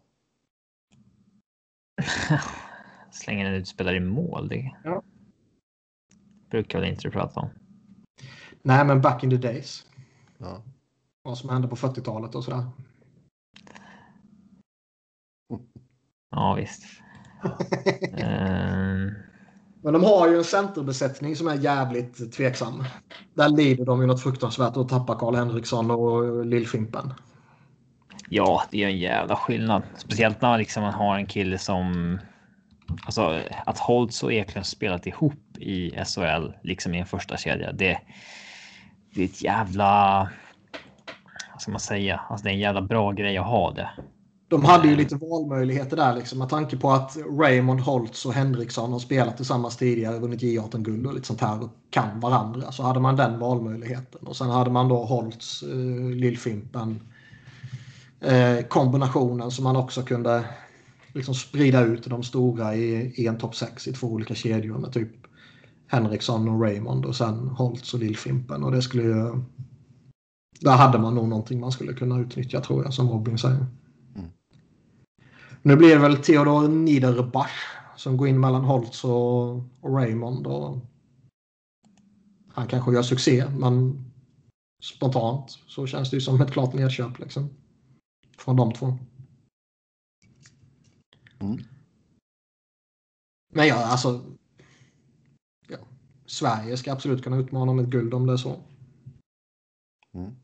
[3.11, 4.47] Slänger en utspelare i mål.
[4.47, 5.01] Det Ja.
[6.49, 7.49] brukar väl inte du prata om.
[8.61, 9.87] Nej men back in the days.
[10.37, 10.61] Ja.
[11.23, 12.65] Vad som hände på 40-talet och sådär.
[16.29, 16.83] Ja, visst.
[18.17, 19.11] Ehm,
[19.83, 22.83] men de har ju en centerbesättning som är jävligt tveksam.
[23.33, 27.13] Där lider de ju något fruktansvärt och tappar Karl Henriksson och Lillfimpen.
[28.29, 29.83] ja, det är en jävla skillnad.
[29.97, 32.19] Speciellt när liksom man har en kille som...
[33.05, 37.71] Alltså att Holtz och Eklund spelat ihop i SHL, liksom i en första kedja.
[37.71, 37.99] Det,
[39.15, 40.29] det är ett jävla...
[41.51, 42.21] Vad ska man säga?
[42.29, 43.89] Alltså det är en jävla bra grej att ha det.
[44.53, 48.91] De hade ju lite valmöjligheter där liksom med tanke på att Raymond Holtz och Henriksson
[48.91, 52.71] har spelat tillsammans tidigare, vunnit J18-guld och lite sånt här och kan varandra.
[52.71, 54.27] Så hade man den valmöjligheten.
[54.27, 56.99] Och sen hade man då Holtz, eh, Lillfimpen,
[58.21, 60.45] eh, kombinationen som man också kunde
[61.13, 64.93] liksom sprida ut de stora i, i en topp 6 i två olika kedjor med
[64.93, 65.11] typ
[65.87, 68.63] Henriksson och Raymond och sen Holtz och Lillfimpen.
[68.63, 69.43] Och det skulle ju...
[70.59, 73.65] Där hade man nog någonting man skulle kunna utnyttja tror jag, som Robin säger.
[75.65, 77.51] Nu blir det väl Theodor Niederbach
[77.95, 80.47] som går in mellan Holtz och, och Raymond.
[80.47, 80.77] Och
[82.47, 84.05] han kanske gör succé, men
[84.81, 87.49] spontant så känns det ju som ett klart nedköp liksom.
[88.37, 88.97] Från de två.
[91.39, 91.59] Mm.
[93.53, 94.21] Men ja, alltså.
[95.67, 95.77] Ja,
[96.25, 98.61] Sverige ska absolut kunna utmana om ett guld om det är så.
[100.13, 100.35] Mm.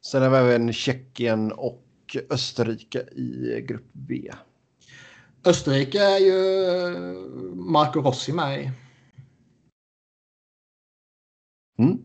[0.00, 4.32] Sen har vi även Tjeckien och Österrike i grupp B.
[5.44, 6.34] Österrike är ju
[7.54, 8.70] Marco Rossi med i.
[11.78, 11.98] Mm.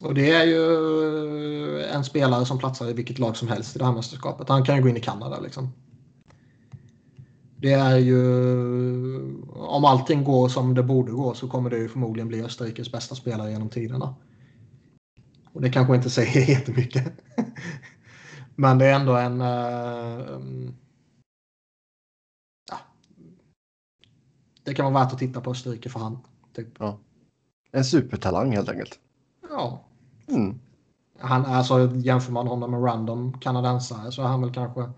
[0.00, 3.84] Och det är ju en spelare som platsar i vilket lag som helst i det
[3.84, 4.48] här mästerskapet.
[4.48, 5.72] Han kan ju gå in i Kanada liksom.
[7.56, 8.20] Det är ju...
[9.52, 13.14] Om allting går som det borde gå så kommer det ju förmodligen bli Österrikes bästa
[13.14, 14.14] spelare genom tiderna.
[15.52, 17.12] Och det kanske inte säger jättemycket.
[18.54, 19.40] Men det är ändå en...
[19.40, 20.70] Uh.
[24.68, 26.18] Det kan vara värt att titta på Österrike för han.
[26.56, 26.68] Typ.
[26.78, 26.98] Ja.
[27.72, 28.98] En supertalang helt enkelt.
[29.50, 29.84] Ja.
[30.28, 30.60] Mm.
[31.18, 34.90] Han, alltså, jämför man honom med random kanadensare så är han väl kanske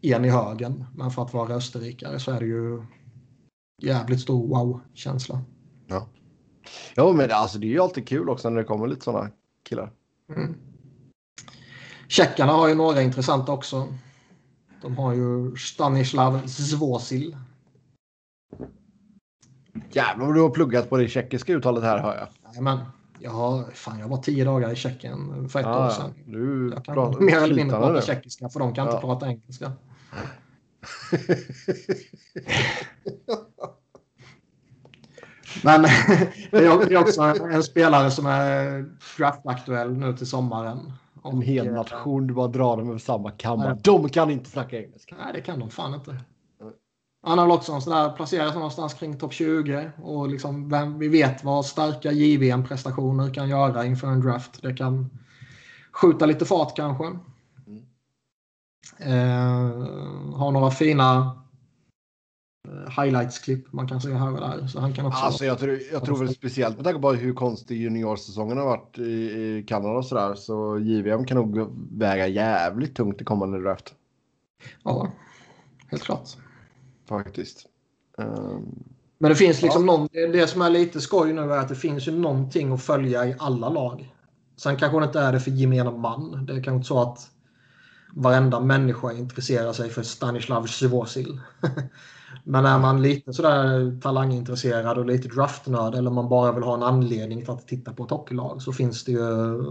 [0.00, 0.84] en i högen.
[0.94, 2.82] Men för att vara österrikare så är det ju
[3.82, 5.42] jävligt stor wow-känsla.
[5.86, 6.06] Ja.
[6.94, 9.30] ja, men alltså, det är ju alltid kul också när det kommer lite sådana
[9.62, 9.92] killar.
[10.36, 10.54] Mm.
[12.08, 13.94] Tjeckarna har ju några intressanta också.
[14.82, 17.36] De har ju Stanislav Zvozil.
[19.90, 22.28] Jävlar vad du har pluggat på det tjeckiska uttalet här hör jag.
[22.52, 22.78] Jajamän.
[23.26, 25.90] Har, fan, jag var tio dagar i Tjeckien för ett Ja, år ja.
[25.90, 26.14] sedan.
[26.26, 29.00] Du Jag kan mer eller mindre prata tjeckiska för de kan inte Ja.
[29.00, 29.72] prata engelska.
[35.64, 35.82] Men
[36.50, 38.86] det är också en, spelare som är
[39.18, 40.92] draftaktuell nu till sommaren.
[41.24, 43.78] En hel eh, nation, du bara drar dem över samma kammare.
[43.82, 45.14] De kan inte snacka engelska.
[45.24, 46.16] Nej, det kan de fan inte.
[47.22, 49.90] Han har väl också en sån där, placerat någonstans kring topp 20.
[50.02, 54.62] Och liksom, vem, vi vet vad starka JVM-prestationer kan göra inför en draft.
[54.62, 55.10] Det kan
[55.92, 57.04] skjuta lite fart kanske.
[58.98, 59.70] Eh,
[60.34, 61.36] har några fina
[62.68, 64.66] eh, highlights-klipp man kan se här och där.
[64.66, 65.24] Så han kan också...
[65.24, 68.98] Alltså jag tror, jag tror väl speciellt med tanke på hur konstig juniorsäsongen har varit
[68.98, 70.34] i, i Kanada och sådär.
[70.34, 73.94] Så JVM kan nog väga jävligt tungt i kommande draft.
[74.82, 75.12] Ja,
[75.90, 76.28] helt klart.
[77.10, 77.66] Faktiskt.
[78.18, 78.84] Ehm,
[79.18, 82.08] Men det finns liksom någon, det- som är lite skoj nu är att det finns
[82.08, 84.14] ju någonting att följa i alla lag.
[84.56, 86.46] Sen kanske det inte är det för gemene man.
[86.46, 87.30] Det är kanske inte så att
[88.14, 91.40] varenda människa intresserar sig för Stanislav Svozil.
[92.44, 96.82] Men är man lite sådär talangintresserad och lite draftnörd eller man bara vill ha en
[96.82, 99.62] anledning till att titta på ett hockeylag så finns det ju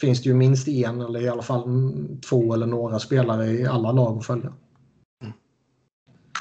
[0.00, 1.62] finns det ju minst en eller i alla fall
[2.28, 4.52] två eller några spelare i alla lag att följa.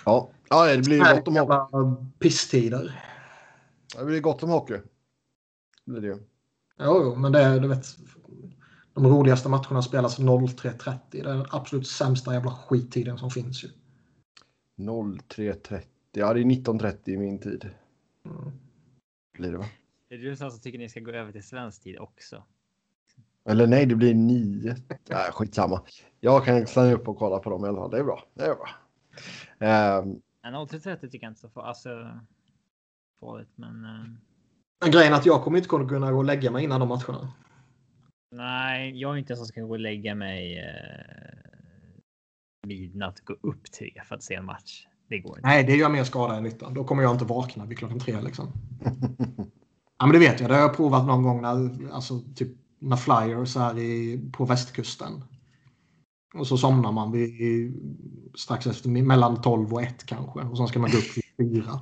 [0.05, 0.29] Ja.
[0.49, 2.05] ja, det blir gott om hockey.
[2.19, 3.05] pisstider.
[3.97, 4.77] Det blir gott om hockey.
[5.85, 6.17] Det blir det ju.
[6.79, 7.85] Jo, jo, men det är, du vet.
[8.93, 10.99] De roligaste matcherna spelas 03.30.
[11.11, 13.69] Det är den absolut sämsta jävla skittiden som finns ju.
[14.77, 15.81] 03.30.
[16.11, 17.69] Ja, det är 19.30 i min tid.
[18.25, 18.51] Mm.
[19.37, 19.65] Blir det va?
[20.09, 22.43] Är det du som tycker ni ska gå över till svensk tid också?
[23.45, 24.75] Eller nej, det blir 9.
[25.09, 25.81] Nej, skitsamma.
[26.19, 27.91] Jag kan stanna upp och kolla på dem i alla fall.
[27.91, 28.23] Det är bra.
[28.33, 28.69] Det är bra.
[29.61, 32.19] Ehm, En 0-30 tycker jag inte så fa- alltså,
[33.19, 33.81] farligt, men
[34.81, 37.33] Men grejen är att jag kommer inte kunna gå och lägga mig innan de matcherna.
[38.35, 41.59] nej, jag är inte en som ska gå och lägga mig eh,
[42.67, 44.87] midnatt och gå upp tre för att se en match.
[45.07, 45.47] Det går inte.
[45.47, 46.69] Nej, det gör mer skada än nytta.
[46.69, 48.51] Då kommer jag inte vakna vid klockan tre liksom.
[49.97, 50.49] Ja, men det vet jag.
[50.49, 55.11] Det har jag provat någon gång när, alltså, typ, när Flyers är i, på västkusten.
[56.33, 57.73] Och så somnar man vid,
[58.35, 60.39] strax efter mellan 12 och 1 kanske.
[60.39, 61.79] Och så ska man gå upp vid 4.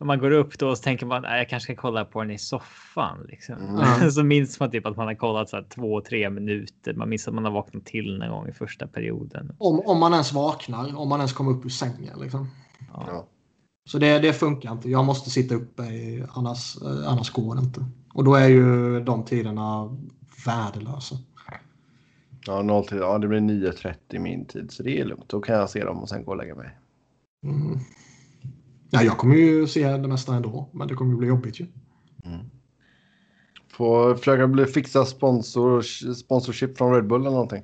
[0.00, 2.30] Om man går upp då så tänker man att jag kanske ska kolla på den
[2.30, 3.26] i soffan.
[3.28, 3.54] Liksom.
[3.54, 4.10] Mm.
[4.12, 6.94] så minns man typ att man har kollat så här två, tre minuter.
[6.94, 9.56] Man minns att man har vaknat till någon gång i första perioden.
[9.58, 12.20] Om, om man ens vaknar, om man ens kommer upp ur sängen.
[12.20, 12.48] Liksom.
[12.92, 13.26] Ja.
[13.84, 14.90] Så det, det funkar inte.
[14.90, 17.84] Jag måste sitta uppe, i, annars, eh, annars går det inte.
[18.14, 19.98] Och då är ju de tiderna
[20.46, 21.16] värdelösa.
[22.46, 25.28] Ja, 0 till, ja, det blir 9.30 i min tid, så det är lugnt.
[25.28, 26.78] Då kan jag se dem och sen gå och lägga mig.
[27.44, 27.78] Mm.
[28.90, 31.66] Ja, jag kommer ju se det mesta ändå, men det kommer ju bli jobbigt ju.
[33.70, 35.82] Få försöka bli, fixa sponsor,
[36.14, 37.62] sponsorship från Red Bull eller någonting.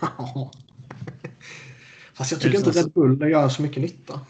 [2.14, 4.20] Fast jag tycker inte så- Red Bull gör så mycket nytta.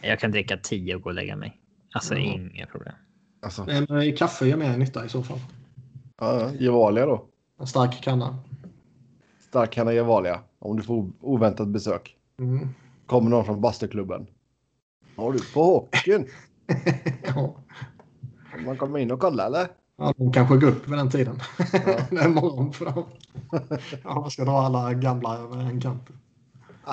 [0.00, 1.60] Jag kan dricka tio och gå och lägga mig.
[1.94, 2.20] Alltså Ja.
[2.20, 2.94] inga problem.
[3.42, 5.38] Alltså, En eh, kaffe gör mer nytta i så fall.
[6.20, 7.26] ja, ja, Gevalia då.
[7.60, 8.38] En stark kanna.
[9.56, 10.40] Stark kanna Gevalia.
[10.58, 12.16] Om du får oväntat besök.
[12.38, 12.68] Mm.
[13.06, 14.26] Kommer någon från bastuklubben.
[15.16, 16.26] Har du på hockeyn?
[17.26, 17.56] ja.
[18.52, 19.68] Kan man komma in och kolla eller?
[19.98, 21.40] Ja, de kanske går upp vid den tiden.
[21.58, 21.64] Ja.
[22.10, 23.04] det är morgon för dem.
[24.04, 26.08] ja, man ska dra alla gamla över en kant.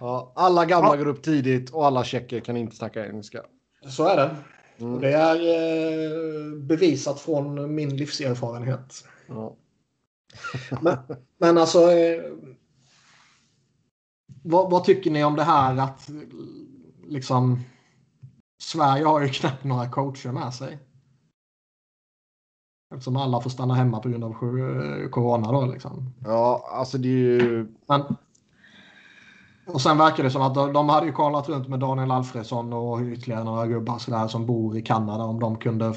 [0.00, 0.96] Ja, alla gamla Ja.
[0.96, 3.42] går upp tidigt och alla tjecker kan inte snacka engelska.
[3.88, 4.36] Så är det.
[4.78, 4.94] Mm.
[4.94, 9.04] Och det är eh, bevisat från min livserfarenhet.
[9.26, 9.56] Ja.
[10.80, 10.96] Men,
[11.38, 11.90] men alltså...
[11.92, 12.22] Eh,
[14.42, 16.10] vad, vad tycker ni om det här att
[17.08, 17.60] liksom...
[18.62, 20.78] Sverige har ju knappt några coacher med sig.
[22.94, 26.12] Eftersom alla får stanna hemma på grund av eh, corona då liksom.
[26.24, 27.74] ja, alltså det är ju...
[27.88, 28.02] Men,
[29.66, 32.72] och sen verkar det som att de, de hade ju kollat runt med Daniel Alfredsson
[32.72, 35.94] och ytterligare några gubbar sådär som bor i Kanada om de kunde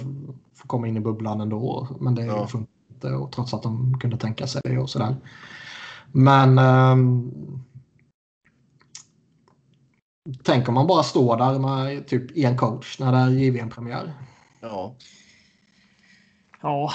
[0.54, 1.88] få komma in i bubblan ändå.
[2.00, 2.48] Men det Ja.
[2.48, 5.16] funkar inte och trots att de kunde tänka sig det och sådär.
[6.12, 7.32] Men ehm,
[10.44, 14.14] tänk om man bara står där med typ en coach när det är JVM-premiär.
[14.62, 14.96] Ja.
[16.62, 16.92] Ja,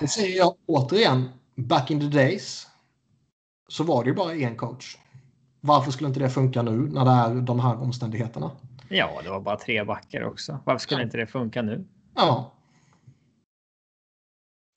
[0.00, 2.66] Nu säger jag återigen, back in the days
[3.68, 4.96] så var det ju bara en coach.
[5.60, 8.50] Varför skulle inte det funka nu när det är de här omständigheterna?
[8.88, 10.58] ja, det var bara tre backar också.
[10.64, 11.84] Varför skulle inte det funka nu?
[12.14, 12.52] Ja.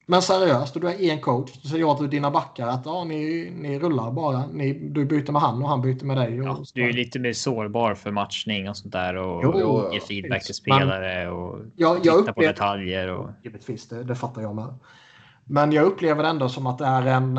[0.07, 1.51] Men seriöst, du är en coach.
[1.61, 4.47] Så säger jag till dina backar att ja, ni, ni rullar bara.
[4.47, 6.35] Ni, du byter med han och han byter med dig.
[6.35, 9.93] Ja, du är lite mer sårbar för matchning och sånt där och Jo, och jo,
[9.93, 13.07] ge feedback till spelare och jag, jag på upplever, detaljer.
[13.07, 13.29] Och...
[13.43, 14.73] givetvis, det, det fattar jag med.
[15.43, 17.37] Men jag upplever ändå som att det är en...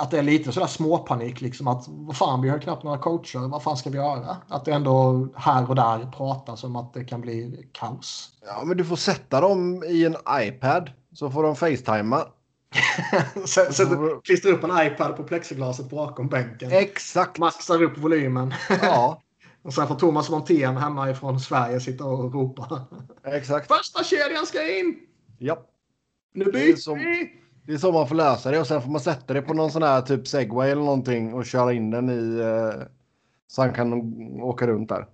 [0.00, 3.48] att det är lite sådär småpanik liksom att vad fan vi har knappt några coacher,
[3.48, 4.36] vad fan ska vi göra?
[4.48, 8.30] Att det ändå här och där pratas om att det kan bli kaos.
[8.46, 12.24] ja, men du får sätta dem i en iPad så får de facetima.
[13.44, 16.72] så, så du klistrar upp en iPad på plexiglaset bakom bänken.
[16.72, 17.38] Exakt.
[17.38, 18.54] Maxar upp volymen.
[18.82, 19.22] Ja,
[19.62, 22.86] Och sen får Thomas Montén hemma ifrån Sverige sitta och ropa.
[23.24, 23.68] exakt.
[23.68, 24.98] Första kedjan ska in!
[25.38, 25.66] Ja.
[26.34, 27.39] Nu byter vi!
[27.70, 29.70] Det är så man får lösa det och sen får man sätta det på någon
[29.70, 32.82] sån här typ segway eller någonting och köra in den i eh,
[33.46, 33.92] så han kan
[34.42, 35.06] åka runt där.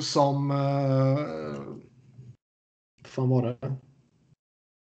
[0.00, 0.50] Som...
[0.50, 1.60] Uh,
[3.04, 3.76] fan var det?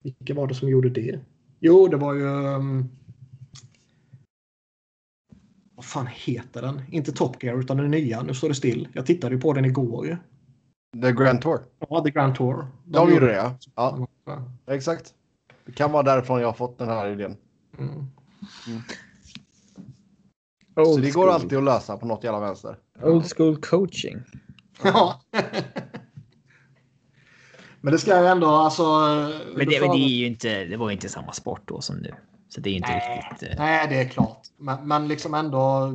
[0.04, 1.20] Vilka var det som gjorde det?
[1.60, 2.26] Jo, det var ju...
[2.26, 2.90] Um,
[5.76, 6.82] vad fan heter den?
[6.92, 8.24] Inte Top Gear utan den nya.
[8.24, 8.88] Nu står det still.
[8.94, 10.08] Jag tittade ju på den igår.
[10.08, 10.18] ju.
[11.02, 11.60] The Grand Tour.
[11.80, 12.68] Ja, The Grand Tour.
[12.86, 13.58] De gjorde det ja.
[13.76, 14.08] Ja.
[14.68, 15.16] Exakt.
[15.72, 17.38] Det kan vara därifrån jag har fått den här idén.
[17.80, 18.06] Mm.
[20.76, 22.78] Så det går alltid att lösa på något jävla vänster.
[23.02, 24.18] Old school coaching.
[24.84, 25.22] Ja.
[27.82, 28.84] Men det ska ju ändå alltså...
[28.84, 30.66] Men det, men det är ju inte.
[30.66, 32.14] Det var ju inte samma sport då som nu,
[32.50, 33.30] så det är inte Nej.
[33.32, 33.50] riktigt.
[33.50, 34.42] eh, Nej, det är klart.
[34.58, 35.94] Men, men liksom ändå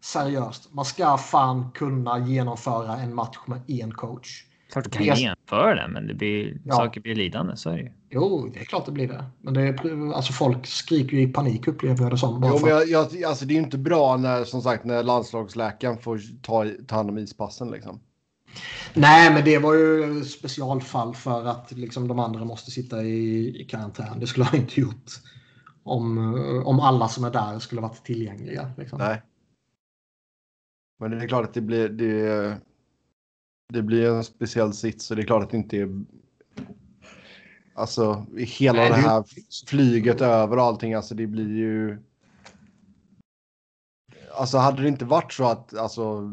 [0.00, 0.72] seriöst.
[0.72, 4.44] Man ska fan kunna genomföra en match med en coach.
[4.74, 5.20] Klart du kan Yes.
[5.20, 6.74] genomföra det, men det blir Ja.
[6.74, 7.56] saker blir lidande.
[7.56, 7.92] Så är det ju.
[8.10, 9.24] Jo, det är klart det blir det.
[9.40, 12.42] Men det är, alltså folk skriker ju i panik upplever jag det som.
[12.46, 15.02] Jo, för men jag, jag, alltså det är ju inte bra när, som sagt, när
[15.02, 17.70] landslagsläkaren får ta, ta hand om ispassen.
[17.70, 18.00] Liksom.
[18.94, 23.64] Nej, men det var ju specialfall för att liksom, de andra måste sitta i, i
[23.64, 24.20] karantän.
[24.20, 25.10] Det skulle han inte gjort
[25.82, 26.34] om,
[26.66, 28.70] om alla som är där skulle varit tillgängliga.
[28.78, 28.98] Liksom.
[28.98, 29.22] Nej.
[31.00, 32.56] Men det är klart att det blir, det,
[33.72, 36.04] det blir en speciell sits och det är klart att det inte är...
[37.74, 39.24] Alltså hela Nej, det här
[39.66, 41.98] flyget över och allting, alltså det blir ju...
[44.36, 46.32] Alltså hade det inte varit så att, alltså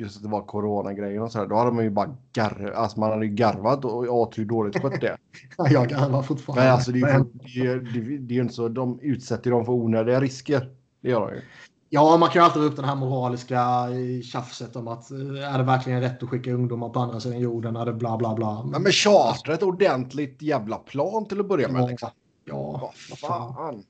[0.00, 3.00] just att det var coronagrejen och så här, då hade man ju bara garvat, alltså
[3.00, 5.16] man hade ju garvat och åt hur dåligt skött det.
[5.70, 6.64] Jag garvar fortfarande.
[6.64, 9.00] Men alltså det är ju det är, det är, det är ju inte så, de
[9.00, 10.70] utsätter dem för onödiga risker.
[11.00, 11.42] Det gör de ju.
[11.88, 13.60] Ja, man kan ju alltid ta upp den här moraliska
[13.90, 17.40] eh, tjafset om att eh, är det verkligen rätt att skicka ungdomar på andra sidan
[17.40, 17.76] jorden?
[17.76, 18.68] Är det bla bla bla?
[18.72, 21.82] Ja, men chartra ett ordentligt jävla plan till att börja med.
[21.82, 22.10] Ja, Liksom.
[22.44, 23.54] ja Vad fan.
[23.54, 23.84] fan.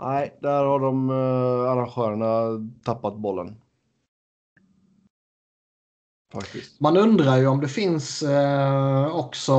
[0.00, 3.56] Nej, där har de uh, arrangörerna tappat bollen.
[6.32, 6.80] Faktiskt.
[6.80, 9.54] Man undrar ju om det finns eh, också...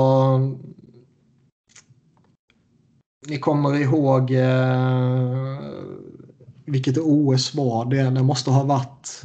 [3.27, 5.57] Ni kommer ihåg eh,
[6.71, 8.09] vilket OS var det?
[8.09, 9.21] Det måste ha varit...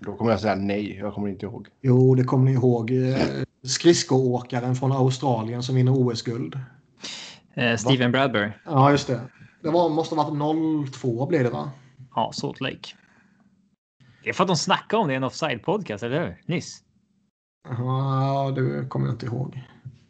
[0.00, 0.96] Då kommer jag säga nej.
[0.96, 1.68] Jag kommer inte ihåg.
[1.82, 2.90] Jo, det kommer ni ihåg.
[2.90, 3.16] Eh,
[3.66, 6.58] skridskoåkaren från Australien som vinner OS-guld.
[7.54, 8.50] Eh, Steven Bradbury.
[8.64, 9.20] Ja, just det.
[9.62, 11.70] Det var, måste ha varit 02 blev det va?
[12.14, 12.88] Ja, Salt Lake.
[14.24, 16.42] Det är för att de snackade om det i en offside podcast, eller hur?
[16.46, 16.82] Nyss.
[17.68, 19.62] Ja, det kommer jag inte ihåg.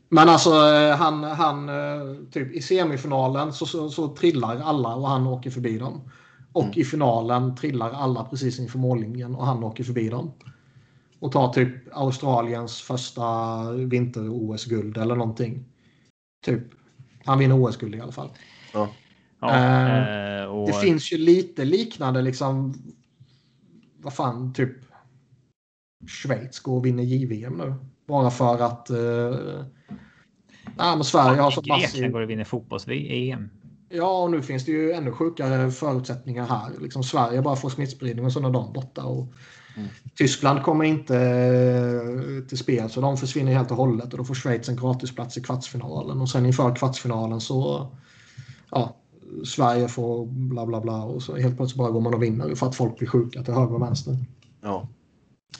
[0.08, 5.08] Men alltså eh, han, han eh, typ i semifinalen så, så, så trillar alla och
[5.08, 6.10] han åker förbi dem.
[6.52, 6.78] Och Mm.
[6.80, 10.32] i finalen trillar alla precis inför mållinjen och han åker förbi dem.
[11.20, 13.24] Och tar typ Australiens första
[13.72, 15.64] vinter-OS-guld eller någonting.
[16.44, 16.62] Typ.
[17.24, 18.30] Han vinner OS-guld i alla fall.
[18.72, 18.88] Ja.
[19.40, 22.74] Ja, Eh, eh, och, Det finns ju lite liknande liksom.
[23.98, 24.70] Vad fan, typ.
[26.06, 27.74] Schweiz går och vinner JVM nu.
[28.06, 28.90] Bara för att.
[28.90, 29.64] Eh,
[30.76, 32.10] nej, men Sverige har så Grekland massiv.
[32.12, 33.50] går och vinner fotbolls-EM.
[33.88, 36.70] Ja, och nu finns det ju ännu sjukare förutsättningar här.
[36.80, 39.04] Liksom Sverige bara får smittspridning och så är de borta.
[39.04, 39.32] Och
[39.78, 39.90] Mm.
[40.14, 44.34] Tyskland kommer inte eh, till spel så de försvinner helt och hållet och då får
[44.34, 47.88] Schweiz en gratisplats i kvartsfinalen och sen inför kvartsfinalen så
[48.70, 48.96] ja,
[49.44, 52.66] Sverige får bla bla bla och så helt plötsligt bara går man och vinner för
[52.66, 54.16] att folk blir sjuka till höger och vänster.
[54.60, 54.88] Ja.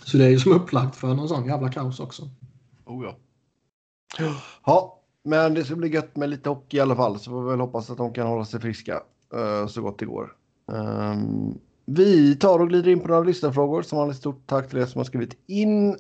[0.05, 2.31] Så det är ju som upplagt för någon sån jävla kaos också.
[2.87, 3.17] Oh ja.
[4.67, 4.98] Ja,
[5.29, 7.19] men det ska bli gött med lite hockey i alla fall.
[7.19, 9.03] Så får vi väl hoppas att de kan hålla sig friska
[9.35, 10.33] uh, så gott det går.
[10.67, 13.83] Um, vi tar och glider in på några lyssnarfrågor.
[13.83, 15.91] Som vanligt stort tack till er som har skrivit in.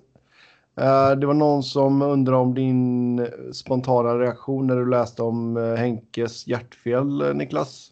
[0.81, 5.77] Uh, det var någon som undrade om din spontana reaktion när du läste om uh,
[5.77, 7.91] Henkes hjärtfel, Niklas.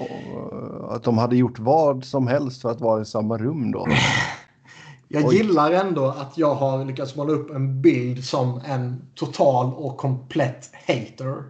[0.00, 3.86] Och, att de hade gjort vad som helst för att vara i samma rum då.
[5.08, 5.36] Jag Oj.
[5.36, 10.70] gillar ändå att jag har lyckats måla upp en bild som en total och komplett
[10.72, 11.44] hater.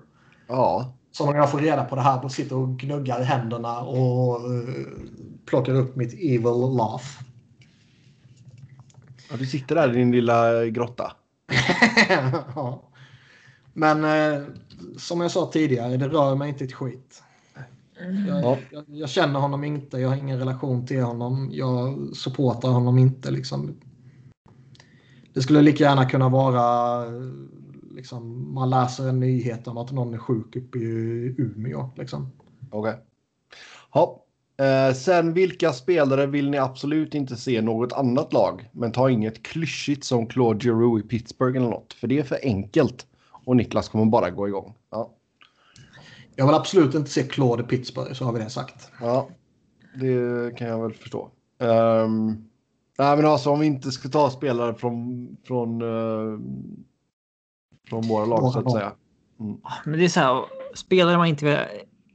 [0.46, 4.54] Ja, Så när jag får reda på det här och sitter och gnuggar händerna och
[4.54, 4.68] eh,
[5.46, 7.04] plockar upp mitt evil laugh.
[9.30, 11.12] Ja, du sitter där i din lilla grotta.
[12.54, 12.82] ja.
[13.72, 14.42] Men eh,
[14.96, 17.22] som jag sa tidigare, det rör mig inte ett skit.
[18.26, 18.58] Jag, Ja.
[18.70, 23.30] jag, jag känner honom inte, jag har ingen relation till honom, jag supportar honom inte.
[23.30, 23.74] Liksom.
[25.34, 27.04] Det skulle lika gärna kunna vara
[27.90, 31.90] liksom, man läser en nyhet om att någon är sjuk uppe i Umeå.
[31.96, 32.32] Liksom.
[32.70, 32.94] Okej.
[33.94, 34.24] Ja.
[34.60, 38.70] Eh, sen vilka spelare vill ni absolut inte se något annat lag?
[38.72, 41.92] Men ta inget klyschigt som Claude Giroux i Pittsburgh eller något.
[41.92, 43.06] För det är för enkelt.
[43.44, 44.74] Och Niklas kommer bara gå igång.
[46.38, 46.42] Ja.
[46.42, 48.92] Jag vill absolut inte se Claude i Pittsburgh, så har vi det sagt.
[49.00, 49.28] Ja.
[49.94, 51.30] Det kan jag väl förstå.
[51.58, 52.48] Um,
[52.98, 56.38] nej men alltså om vi inte ska ta spelare från, från, eh,
[57.88, 58.92] från våra lag så att säga.
[59.84, 60.44] Men det är så här,
[60.74, 61.58] spelare man inte vill...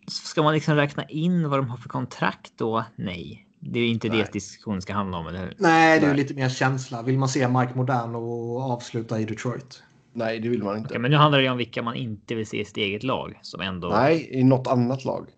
[0.08, 2.86] Ska man liksom räkna in vad de har för kontrakt då?
[2.96, 3.48] Nej.
[3.60, 4.18] Det är inte Nej.
[4.18, 5.56] det diskussionen ska handla om, eller hur?
[5.58, 6.24] Nej, det är ju Nej.
[6.24, 7.02] lite mer känsla.
[7.02, 9.84] Vill man se Mike Moderno avsluta i Detroit?
[10.14, 10.88] Nej det vill man inte.
[10.88, 13.40] Okej, men nu handlar det om vilka man inte vill se i sitt eget lag
[13.42, 13.90] som ändå...
[13.90, 15.30] Nej, i något annat lag.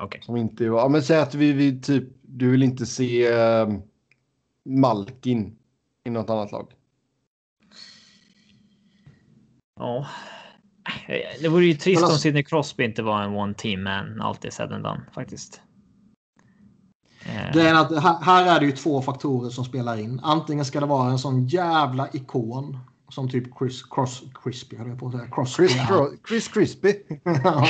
[0.00, 0.22] Okej.
[0.22, 0.80] Som inte var...
[0.80, 2.04] Ja, men säg att vi, vi typ...
[2.22, 3.68] Du vill inte se eh,
[4.64, 5.58] Malkin
[6.04, 6.72] i något annat lag.
[9.76, 10.06] Ja.
[11.40, 14.20] Det vore ju trist Men om alltså- Sidney Crosby inte var en one team man.
[14.20, 15.60] Allt är said and done faktiskt.
[17.26, 20.20] Eh, Grejen är att här, här är det ju två faktorer som spelar in.
[20.22, 22.78] Antingen ska det vara en sån jävla ikon
[23.08, 25.26] som typ Chris Cross, Crispy, höll jag på att säga.
[25.32, 25.68] Crosby.
[25.68, 26.92] Chris, Cro- Chris Crispy.
[27.44, 27.66] Ja.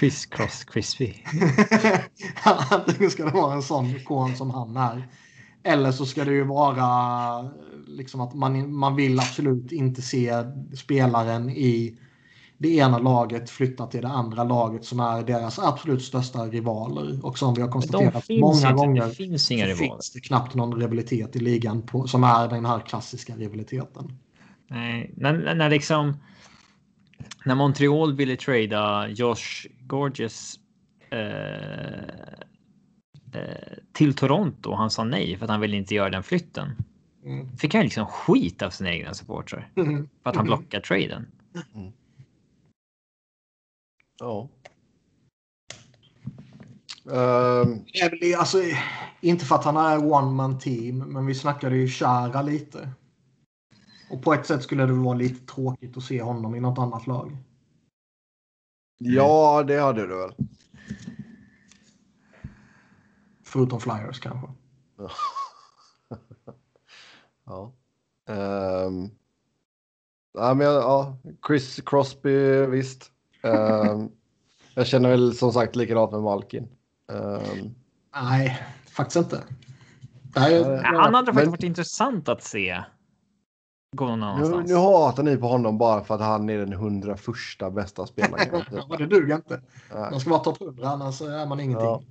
[0.00, 1.14] Chris Cross Crispy.
[2.70, 5.08] Antingen ska det vara en sån ikon som han är.
[5.62, 7.50] Eller så ska det ju vara
[7.86, 10.32] liksom att man, man vill absolut inte se
[10.76, 11.98] spelaren i
[12.64, 17.26] det ena laget flytta till det andra laget som är deras absolut största rivaler.
[17.26, 18.72] Och som vi har konstaterat många inte.
[18.72, 19.88] gånger Det finns inga rivaler.
[19.88, 24.18] finns det knappt någon rivalitet i ligan på, som är den här klassiska rivaliteten.
[24.70, 26.16] Nej, när, när liksom.
[27.44, 30.54] När Montreal ville trada Josh Gorges.
[31.10, 31.18] Eh,
[33.40, 36.70] eh, till Toronto och han sa nej för att han ville inte göra den flytten.
[37.24, 37.56] Mm.
[37.56, 39.68] Fick han liksom skit av sina egna supportrar
[40.22, 41.26] för att han blockar traden.
[44.18, 44.48] Ja.
[47.04, 48.58] Väl, alltså,
[49.20, 52.88] inte för att han är one man team, men vi snackade ju Chara lite.
[54.10, 57.06] Och på ett sätt skulle det vara lite tråkigt att se honom i något annat
[57.06, 57.36] lag.
[58.98, 60.34] ja, det hade du väl.
[63.44, 64.48] Förutom Flyers kanske.
[67.46, 67.72] Ja.
[68.26, 69.10] Um,
[70.32, 73.13] ja, men, ja, Chris Crosby, visst.
[73.44, 74.08] Ehm,
[74.74, 76.68] jag känner väl som sagt likadant med Malkin.
[77.12, 77.74] Ehm,
[78.22, 79.42] Nej, faktiskt inte.
[80.36, 82.82] Nej, Ja, Han hade faktiskt men- varit intressant att se.
[83.96, 87.70] Gå någon nu, nu hatar ni på honom bara för att han är den 101
[87.74, 88.64] bästa spelaren.
[88.88, 89.60] Ja, det duger inte.
[89.94, 90.10] Nej.
[90.10, 91.86] Man ska vara topp 100 annars är man ingenting.
[91.86, 92.02] Ja.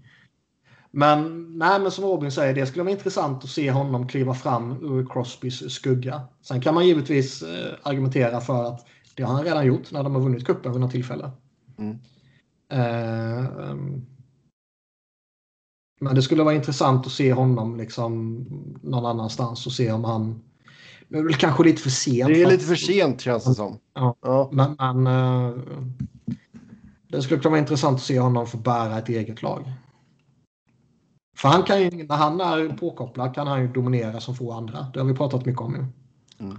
[0.91, 4.71] Men, nej, men som Robin säger, det skulle vara intressant att se honom kliva fram
[4.71, 6.21] ur Crosbys skugga.
[6.41, 8.85] Sen kan man givetvis eh, argumentera för att
[9.15, 11.31] det har han redan gjort när de har vunnit cupen vid något tillfälle.
[11.77, 11.99] Mm.
[12.69, 13.75] Eh,
[16.01, 18.45] men det skulle vara intressant att se honom liksom
[18.81, 20.41] någon annanstans och se om han...
[21.07, 22.27] Det är väl kanske lite för sent.
[22.27, 23.77] Det är lite för sent känns det som.
[23.93, 24.15] Ja.
[24.21, 24.49] Ja.
[24.51, 25.55] Men, men eh,
[27.07, 29.73] det skulle kunna vara intressant att se honom få bära ett eget lag.
[31.37, 34.87] För han kan ju, när han är påkopplad kan han ju dominera som få andra.
[34.93, 35.85] Det har vi pratat mycket om ju.
[36.47, 36.57] Det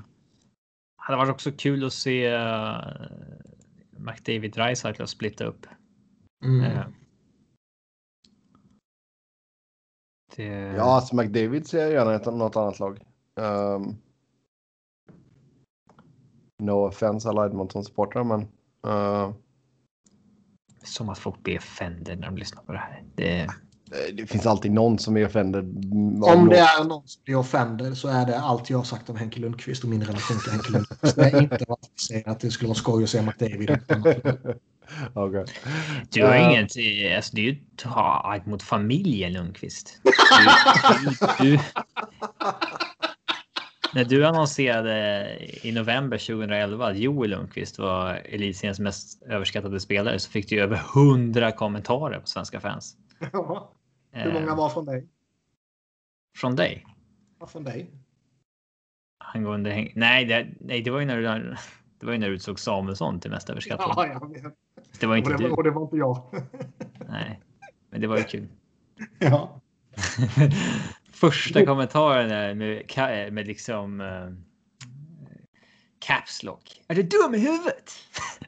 [1.04, 2.78] hade varit också kul att se uh,
[3.90, 5.66] McDavid Dreisaitl splitta upp.
[6.44, 6.64] Mm.
[6.64, 6.86] Eh,
[10.36, 10.44] det,
[10.76, 13.00] Ja, alltså McDavid ser jag gärna i något annat lag.
[13.40, 13.96] Um,
[16.58, 18.40] no offense alla Edmonton-supportrar, men
[18.86, 19.34] uh,
[20.82, 23.04] Som att folk blir offended när de lyssnar på det här.
[23.14, 23.48] Det,
[24.12, 25.64] det finns alltid någon som är offended.
[26.24, 29.16] Om det är någon som blir offended så är det allt jag har sagt om
[29.16, 31.16] Henke Lundqvist och min relation till Henke Lundqvist.
[31.16, 33.70] Det är inte vad jag säger att det skulle vara skoj att se McDavid.
[35.14, 35.44] Okej.
[36.10, 36.50] du har Ja.
[36.50, 36.62] inget...
[37.16, 40.00] Alltså, det är ju mot familjen Lundqvist.
[41.40, 41.58] Du, du,
[43.94, 45.26] när du annonserade
[45.62, 50.82] i november 2011 att Joel Lundqvist var elitseriens mest överskattade spelare så fick du över
[50.96, 52.96] 100 kommentarer på svenska fans.
[53.32, 53.70] Ja.
[54.14, 55.08] Hur många Eh, var från dig?
[56.36, 56.86] Från dig?
[57.38, 57.90] Var från dig?
[59.34, 59.88] Angående.
[59.94, 61.56] Nej, det, nej, det var ju när du,
[61.98, 63.92] det var ju när du utsåg Samuelsson till mest överskattad.
[63.96, 64.54] Ja, jag vet.
[65.00, 65.50] Det var Och inte det, du.
[65.50, 66.22] och det var inte jag.
[67.08, 67.40] Nej,
[67.90, 68.48] men det var ju kul.
[69.18, 69.60] Ja.
[71.10, 74.32] Första kommentaren är med, med liksom uh,
[75.98, 76.82] caps lock.
[76.88, 77.92] Är du dum i huvudet?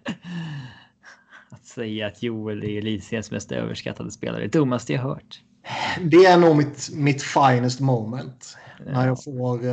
[1.50, 4.42] att säga att Joel är elitseriens mest överskattade spelare.
[4.42, 5.42] Det dummaste jag hört.
[6.00, 8.56] Det är nog mitt, mitt finest moment.
[8.86, 9.64] När jag får...
[9.64, 9.70] eh,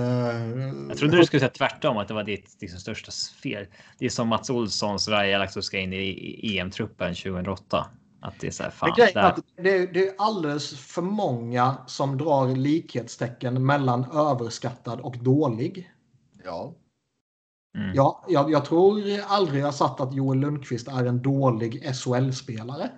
[0.90, 3.12] Jag trodde du skulle säga tvärtom, att det var ditt liksom, största
[3.44, 3.66] fel.
[3.98, 7.86] Det är som Mats Olssons Rajalax ska in i, EM-truppen 2008.
[8.22, 8.94] Att det är så här, fan.
[8.98, 15.92] Grejen är det, det är alldeles för många som drar likhetstecken mellan överskattad och dålig.
[16.46, 16.74] Ja.
[17.78, 17.92] mm.
[17.96, 22.90] Ja, jag, jag tror aldrig jag satt att Joel Lundqvist är en dålig SHL-spelare.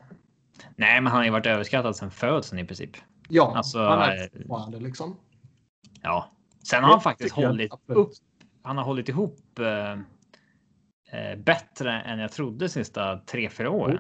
[0.76, 2.98] Nej, men han har ju varit överskattad sedan födseln i princip.
[3.30, 5.16] Ja, Alltså, han är eh, fortfarande liksom.
[6.02, 6.32] Ja,
[6.64, 8.10] sen har han faktiskt hållit upp.
[8.62, 9.92] Han har hållit ihop eh,
[11.20, 14.00] eh, bättre än jag trodde sista tre, fyra åren.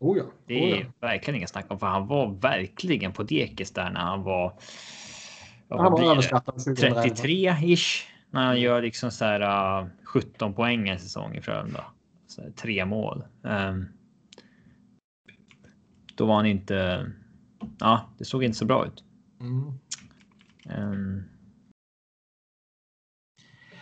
[0.00, 0.24] Oh ja.
[0.46, 0.86] Det oh är ja.
[1.00, 4.52] verkligen inget snack om, för han var verkligen på dekis där när han var.
[5.68, 6.06] ja, Han var det?
[6.06, 7.02] överskattad 2011.
[7.02, 11.84] 33 ish när han gör liksom så här uh, 17 poäng en säsong i Frölunda.
[12.56, 13.24] Tre mål.
[13.44, 13.88] Ehm,
[16.14, 17.06] då var han inte.
[17.78, 19.04] Ja, det såg inte så bra ut.
[19.40, 19.72] Mm.
[20.68, 21.24] Ehm,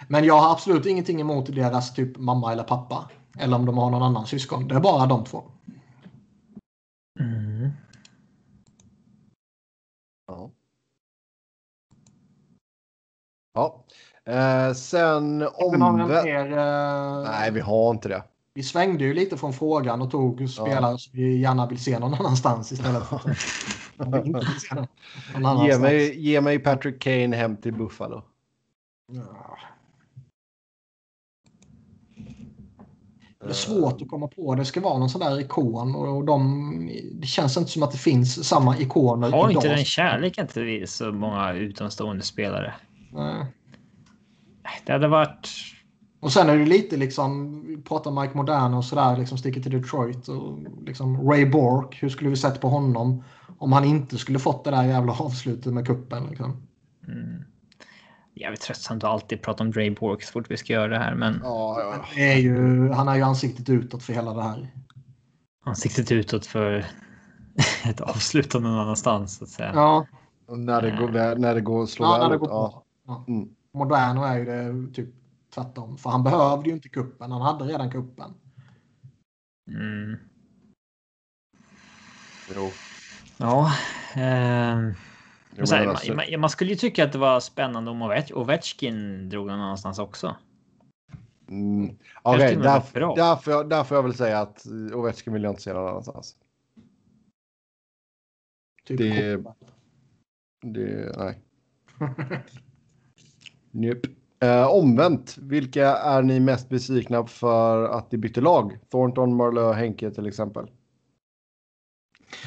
[0.08, 3.10] Men jag har absolut ingenting emot deras typ mamma eller pappa.
[3.38, 4.68] Eller om de har någon annan syskon.
[4.68, 5.44] Det är bara de två.
[7.20, 7.70] mm.
[10.26, 10.50] Ja.
[13.52, 13.84] Ja.
[14.24, 18.24] Eh, sen Har vi mer, eh, Nej, vi har inte det.
[18.54, 22.14] Vi svängde ju lite från frågan och tog spelare som vi gärna vill se någon
[22.14, 24.86] annanstans istället för att inte vill se någon
[25.34, 25.68] någon annanstans.
[25.68, 28.22] Ge mig, ge mig Patrick Kane hem till Buffalo.
[29.12, 29.58] Ja.
[33.40, 34.54] Det är svårt att komma på.
[34.54, 37.98] Det ska vara någon sån där ikon och de, det känns inte som att det
[37.98, 39.76] finns samma ikoner Har inte idag.
[39.76, 42.74] den kärleken till så många utomstående spelare.
[43.12, 43.46] Nej.
[44.86, 45.48] Det hade varit.
[46.22, 49.72] Och sen är det lite liksom, vi pratar Mike Modern och sådär, liksom sticker till
[49.72, 53.24] Detroit och liksom Ray Bork, hur skulle vi sett på honom
[53.58, 56.62] om han inte skulle fått det där jävla avslutet med kuppen liksom.
[57.08, 57.44] Mm,
[58.34, 61.14] jävligt tröttsamt att alltid prata om Dre Bork så fort vi ska göra det här,
[61.14, 62.04] men Ja, ja.
[62.14, 64.68] Det är ju, han är ju ansiktet utåt för hela det här.
[65.64, 66.86] ansiktet utåt för
[67.84, 69.70] ett avslutande någon annanstans så att säga.
[69.74, 70.06] Ja,
[70.48, 72.40] Och När det går, när det går att slå ja väl när det ut.
[72.40, 72.82] går Ja.
[73.06, 73.24] Ja.
[73.28, 73.48] Mm.
[73.74, 75.08] Moderno är ju det typ
[75.54, 75.98] tvärtom.
[75.98, 77.30] För han behövde ju inte kuppen.
[77.32, 78.34] Han hade redan kuppen.
[79.70, 80.16] Mm.
[82.54, 82.70] Jo.
[83.36, 83.72] Ja.
[84.14, 84.92] ehm,
[85.56, 89.28] Jo, här, alltså- man, man, skulle ju tycka att det var spännande om Ovech- Ovechkin
[89.28, 90.36] drog någon annanstans också.
[91.48, 91.88] Mm.
[91.88, 93.14] Kanske Okej, till och med där, var bra.
[93.64, 96.36] där, får jag, väl säga att eh, Ovechkin vill jag inte se någon annanstans.
[98.84, 99.54] Typ Det- kuppen.
[100.72, 101.40] Det, nej.
[103.70, 104.08] Nope.
[104.42, 108.78] Eh, omvänt, vilka är ni mest besvikna för att de bytte lag?
[108.90, 110.70] Thornton, Marleau, Henke till exempel.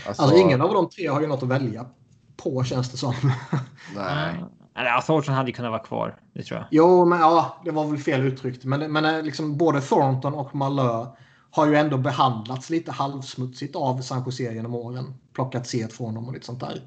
[0.07, 1.85] Alltså, Alltså ingen av de tre har ju något att välja
[2.37, 3.13] på känns det som.
[3.95, 4.43] Nej.
[4.75, 6.19] Eller ja, Thornton hade ju kunnat vara kvar.
[6.33, 6.67] Det tror jag.
[6.71, 8.65] jo, men ja, det var väl fel uttryckt.
[8.65, 11.05] Men, men eh, liksom både Thornton och Malö
[11.51, 15.13] har ju ändå behandlats lite halvsmutsigt av San Jose genom åren.
[15.33, 16.81] Plockat C från dem och lite sånt där.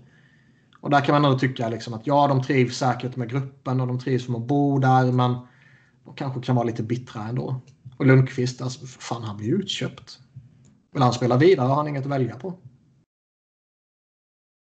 [0.81, 3.87] Och där kan man ändå tycka liksom att ja, de trivs säkert med gruppen och
[3.87, 5.37] de trivs med att bo där, men
[6.05, 7.61] de kanske kan vara lite bittra ändå.
[7.97, 10.19] Och Lundqvist, alltså, fan han blir utköpt.
[10.93, 12.59] Vill han spela vidare har han inget att välja på.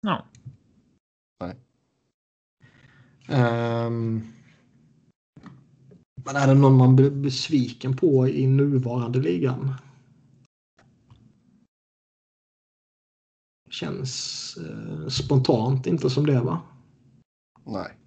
[0.01, 0.25] Ja.
[1.39, 1.55] Nej.
[3.87, 4.33] Um,
[6.25, 9.73] men är det någon man blir besviken på i nuvarande ligan?
[13.79, 16.61] Känns eh, spontant inte som det va?
[17.63, 17.97] Nej.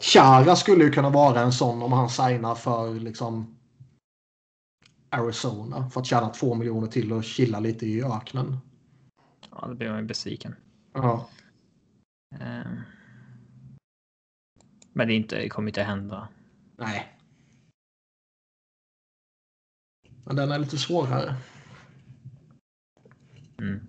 [0.00, 3.56] Chara skulle ju kunna vara en sån om han signar för liksom
[5.08, 8.58] Arizona för att tjäna två miljoner till och chilla lite i öknen.
[9.50, 10.54] Ja, då blir man ju besviken.
[10.92, 11.28] Ja.
[12.34, 12.72] Eh,
[14.92, 16.28] Men det, inte, det kommer inte hända.
[16.76, 17.18] Nej.
[20.24, 21.36] Men den är lite svårare.
[23.62, 23.80] Mm.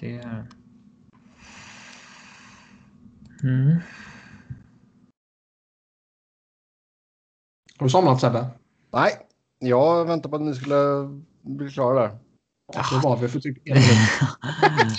[0.00, 0.46] Det är...
[3.42, 3.80] Mm.
[7.78, 8.46] Har du somnat Sebbe?
[8.92, 9.12] Nej,
[9.58, 11.08] jag väntar på att ni skulle
[11.42, 12.18] bli klara där.
[12.72, 13.74] Ja, det var vi för typ en
[14.78, 14.98] minut.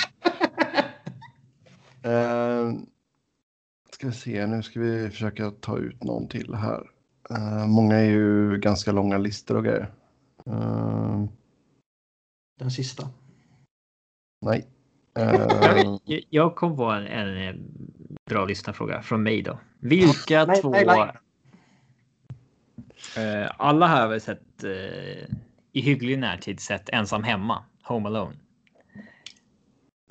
[2.04, 2.72] Eh,
[3.92, 6.91] ska vi se, nu ska vi försöka ta ut någon till här.
[7.36, 9.92] Eh, många är ju ganska långa listor och grejer.
[10.46, 11.24] Eh,
[12.60, 13.10] Den sista.
[14.46, 14.68] nej.
[15.20, 15.98] Eh,
[16.30, 17.72] Jag- kom på en, en
[18.30, 19.60] bra lyssnarfråga från mig då.
[19.80, 20.70] Vilka Nej, två...
[20.70, 20.86] nej,
[23.16, 23.50] nej.
[23.58, 24.64] Alla har väl sett
[25.74, 28.36] i hygglig närtid sett Ensam hemma, Home Alone.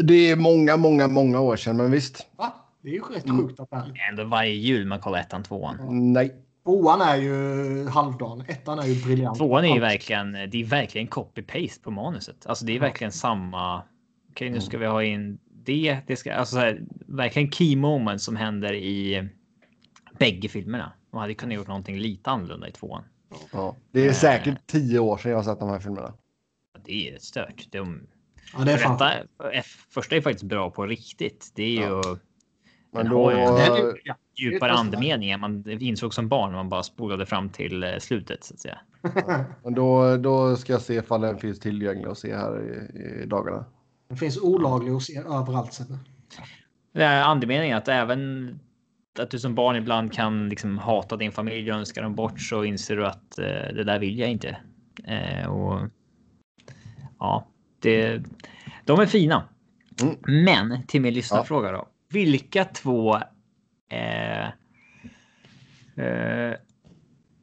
[0.02, 2.26] det är många, många, många år sedan, men visst.
[2.36, 2.52] Va?
[2.82, 3.48] Det är ju rätt Mm.
[3.48, 4.08] sjukt att det är.
[4.10, 6.12] Ändå varje jul man kollar ettan, tvåan.
[6.12, 6.34] Nej.
[6.64, 8.44] Tvåan är ju halvdan.
[8.48, 9.38] Ettan är ju briljant.
[9.38, 12.46] Tvåan är ju verkligen, det är verkligen copy-paste på manuset.
[12.46, 13.82] Alltså det är verkligen samma.
[14.30, 14.60] Okej, nu Mm.
[14.60, 15.98] ska vi ha in det.
[16.06, 19.28] Det ska alltså så här, verkligen key moments som händer i
[20.18, 20.92] bägge filmerna.
[21.12, 23.04] Man hade kunnat gjort någonting lite annorlunda i tvåan.
[23.52, 23.76] Ja.
[23.92, 24.12] Det är Eh.
[24.12, 26.14] säkert tio år sedan jag har sett de här filmerna.
[26.84, 27.66] Det är stört.
[27.72, 28.06] De,
[28.58, 28.98] Ja, det är fan.
[28.98, 31.52] detta, första är faktiskt bra på riktigt.
[31.54, 32.02] Det är ju Ja.
[32.92, 33.24] Men Den då...
[33.24, 33.94] har ju-
[34.34, 34.44] Ja.
[34.44, 34.80] djupare första.
[34.80, 38.78] andemeningar man insåg som barn man bara spolade fram till eh, slutet så att säga.
[39.64, 43.26] Men då, då ska jag se ifall den finns tillgänglig och se här i, i
[43.26, 43.64] dagarna.
[44.08, 45.72] Den finns olaglig att se överallt.
[45.72, 45.98] Sebbe.
[46.92, 48.60] Det är andemeningen att även
[49.18, 52.64] att du som barn ibland kan liksom hata din familj och önska dem bort så
[52.64, 54.56] inser du att eh, det där vill jag inte.
[55.04, 55.80] Eh, och
[57.18, 57.46] ja,
[57.80, 58.22] det,
[58.84, 59.48] de är fina.
[60.02, 60.16] Mm.
[60.44, 61.88] Men till min lyssnarfråga då.
[62.12, 63.18] Vilka två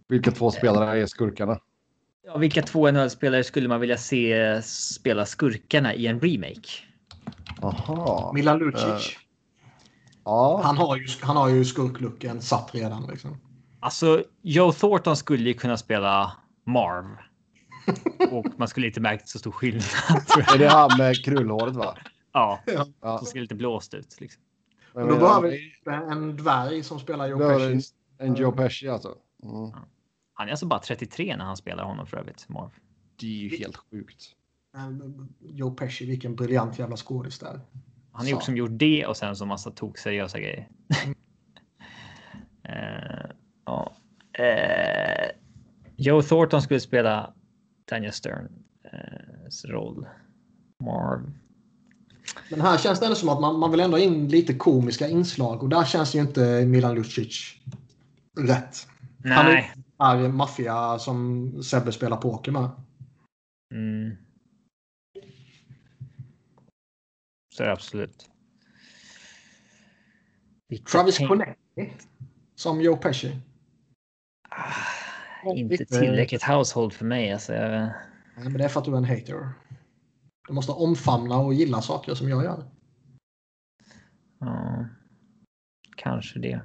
[0.09, 1.59] Vilka två spelare är skurkarna?
[2.25, 6.69] ja, vilka två NHL-spelare skulle man vilja se spela skurkarna i en remake?
[7.61, 8.31] Aha.
[8.35, 8.83] Milan Lucic.
[8.83, 9.21] Eh.
[10.25, 10.61] Ja.
[10.63, 13.07] Han har ju, han har ju skurklucken satt redan.
[13.07, 13.37] Liksom.
[13.79, 16.31] Alltså, Joe Thornton skulle ju kunna spela
[16.65, 17.05] Marv.
[18.31, 19.83] Och man skulle inte märkt så stor skillnad.
[20.27, 20.55] tror jag.
[20.55, 21.97] Är det han med krullhåret va?
[22.33, 22.59] Ja,
[23.01, 23.17] Ja.
[23.17, 24.17] som ser lite blåst ut.
[24.21, 24.41] Liksom.
[24.97, 25.73] Men då behöver vi
[26.11, 27.93] en dvärg som spelar Joe Pesci.
[28.17, 29.15] En Joe Pesci alltså.
[29.43, 29.71] Mm.
[30.33, 32.69] Han är alltså bara 33 när han spelar honom för övrigt, Marv.
[33.15, 34.23] Det är ju helt sjukt.
[35.39, 37.59] Joe Pesci, vilken briljant jävla skådis där.
[38.11, 38.37] Han har ju Så.
[38.37, 40.69] också gjort det och sen så massa tokseriösa grejer.
[42.63, 43.29] eh,
[43.65, 43.93] ja.
[44.33, 45.29] eh,
[45.95, 47.33] Joe Thornton skulle spela
[47.89, 50.07] Daniel Sterns roll.
[50.79, 51.31] Marv.
[52.49, 55.63] Men här känns det ändå som att man, man vill ändå in lite komiska inslag
[55.63, 57.55] och där känns ju inte Milan Lucic
[58.39, 58.87] rätt.
[59.23, 59.73] Han Nej.
[59.99, 62.69] är maffia som Sebbe spelar poker med.
[63.73, 64.15] Mm.
[67.55, 68.29] Så är det absolut.
[70.69, 71.93] Vilka Travis tänk- Konecki
[72.55, 73.37] som Joe Pesci.
[74.49, 77.33] Ah, Inte tillräckligt household för mig.
[77.33, 77.91] Alltså, jag, Nej,
[78.35, 79.49] men det är för att du är en hater.
[80.47, 82.63] Du måste omfamna och gilla saker som jag gör.
[84.39, 84.85] ja,
[85.97, 86.61] kanske det.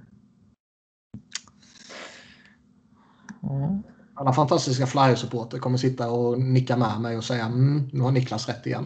[3.42, 3.82] Ja.
[4.14, 8.48] Alla fantastiska Flyers-supporter kommer sitta och nicka med mig och säga mm, nu har Niklas
[8.48, 8.84] rätt igen.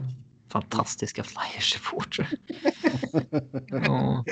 [0.49, 2.29] Fantastiska Flyers-supportrar.
[3.87, 4.25] ja.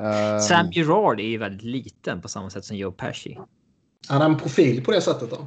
[0.00, 3.38] Eh, Sam Gerard är ju väldigt liten på samma sätt som Joe Pesci.
[4.10, 5.46] Är det en profil på det sättet då?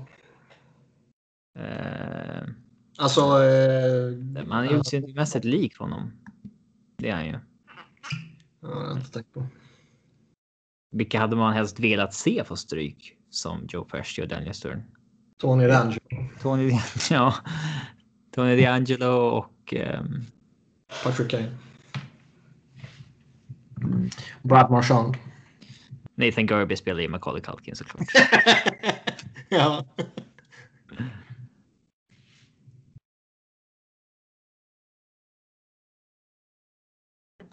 [1.57, 2.49] Eh,
[2.97, 3.21] Alltså...
[3.21, 6.11] Eh, man är ju utseendemässigt lik honom.
[6.97, 7.31] Det är han ju.
[7.31, 7.39] Ja,
[8.61, 9.47] det har jag inte tänkt på.
[10.91, 14.83] Vilka hade man helst velat se få stryk som Joe Pesci och Daniel Stern?
[15.37, 16.27] Tony D'Angelo.
[16.41, 16.71] Tony,
[17.09, 17.35] ja,
[18.35, 20.25] Tony D'Angelo och um,
[21.03, 21.51] Patrick Kane.
[24.41, 25.17] Brad Marchand.
[26.15, 28.07] Nathan Gerby spelar i Macaulay Culkin såklart.
[29.49, 29.85] ja.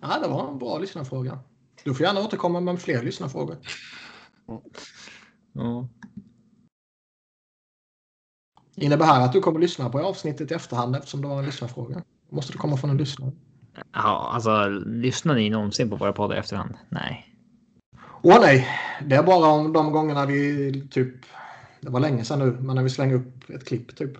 [0.08, 1.38] Ja, det var en bra lyssnarfråga.
[1.84, 3.56] Du får gärna återkomma med fler lyssnarfrågor.
[5.52, 5.88] Ja.
[8.76, 11.44] Innebär det här att du kommer lyssna på avsnittet i efterhand eftersom det var en
[11.44, 12.02] lyssnarfråga?
[12.30, 13.32] Måste det komma från en lyssnare?
[13.92, 16.74] ja, alltså lyssnar ni någonsin på våra poddar i efterhand?
[16.88, 17.36] Nej.
[18.22, 18.68] Åh nej,
[19.06, 21.14] det är bara om de gångerna vi typ,
[21.80, 24.12] det var länge sedan nu, men när vi slänger upp ett klipp typ.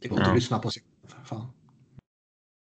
[0.00, 0.30] Det går inte Ja.
[0.30, 0.82] att lyssna på sig.
[1.24, 1.46] Fan.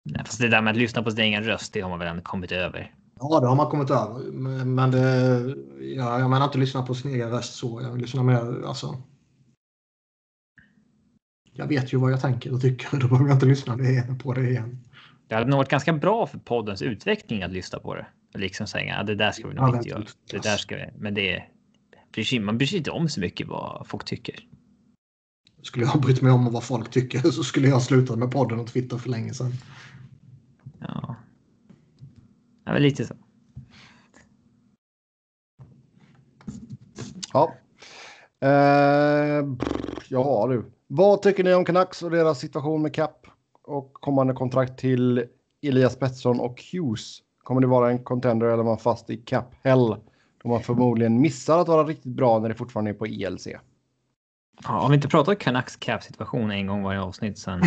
[0.04, 2.08] Nej, fast det där med att lyssna på sin egen röst, det har man väl
[2.08, 2.96] ändå kommit över.
[3.20, 4.32] Ja, det har man kommit över.
[4.66, 7.82] Men det, ja, jag menar inte lyssna på sin egen röst så.
[7.82, 9.02] Jag lyssnar mer, alltså.
[11.54, 12.88] Jag vet ju vad jag tänker och tycker.
[13.00, 13.78] Då behöver jag inte lyssna
[14.24, 14.80] på det igen.
[15.28, 18.08] Det hade nog varit ganska bra för poddens utveckling att lyssna på det.
[18.34, 20.04] Liksom säga, ja, det där ska vi nog Ja, inte göra.
[20.32, 21.44] Det där ska vi, men det
[22.24, 24.36] sig, man bryr sig inte om så mycket vad folk tycker.
[25.62, 28.60] Skulle jag ha brytt mig om vad folk tycker så skulle jag sluta med podden
[28.60, 29.54] och Twitter för länge sedan.
[30.80, 31.16] Ja.
[32.66, 33.14] Ja, men lite så.
[37.34, 37.54] Ja.
[38.42, 39.48] Eh,
[40.10, 40.72] ja du.
[40.88, 43.28] Vad tycker ni om Canucks och deras situation med Cap
[43.64, 45.26] och kommande kontrakt till
[45.62, 47.18] Elias Pettersson och Hughes?
[47.44, 49.96] Kommer det vara en contender eller är man fast i Cap Hell?
[50.44, 53.48] Då man förmodligen missar att vara riktigt bra när det fortfarande är på E ILC.
[54.64, 57.62] Ja, har vi inte pratat Canucks cap situation en gång varje avsnitt sen?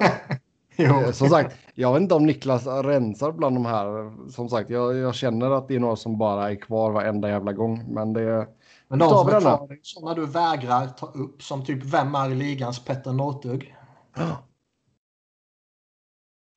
[0.76, 1.12] jo.
[1.12, 4.12] Som sagt, jag vet inte om Niklas rensar bland de här.
[4.30, 7.52] Som sagt, jag, jag känner att det är några som bara är kvar varenda jävla
[7.52, 7.94] gång.
[7.94, 8.48] Men det...
[8.88, 12.14] Men de som är kvar, det är sådana du vägrar ta upp som typ vem
[12.14, 13.76] är ligans Petter Northug?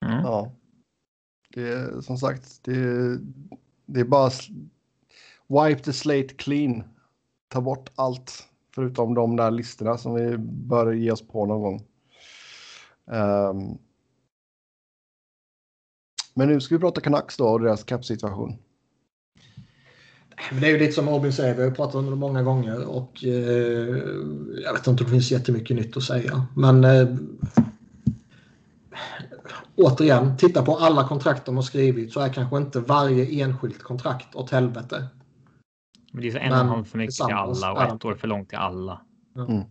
[0.05, 0.23] Mm.
[0.23, 0.51] Ja.
[1.53, 3.17] Det är som sagt, det,
[3.85, 4.31] det är bara
[5.47, 6.83] wipe the slate clean.
[7.47, 11.83] Ta bort allt förutom de där listorna som vi bör ge oss på någon gång.
[13.05, 13.77] Um,
[16.33, 18.57] men nu ska vi prata Canucks då och deras kappsituation.
[20.51, 23.23] Det är ju lite som Robin säger, vi har pratat om det många gånger och
[23.23, 23.31] eh,
[24.63, 26.47] jag vet inte om det finns jättemycket nytt att säga.
[26.55, 27.07] Men eh,
[29.75, 34.35] återigen, titta på alla kontrakt de har skrivit så är kanske inte varje enskilt kontrakt
[34.35, 35.07] åt helvete.
[36.15, 38.15] Men det är så en och en halv för mycket till alla och ett år
[38.15, 39.01] för långt till alla.
[39.35, 39.63] Mm.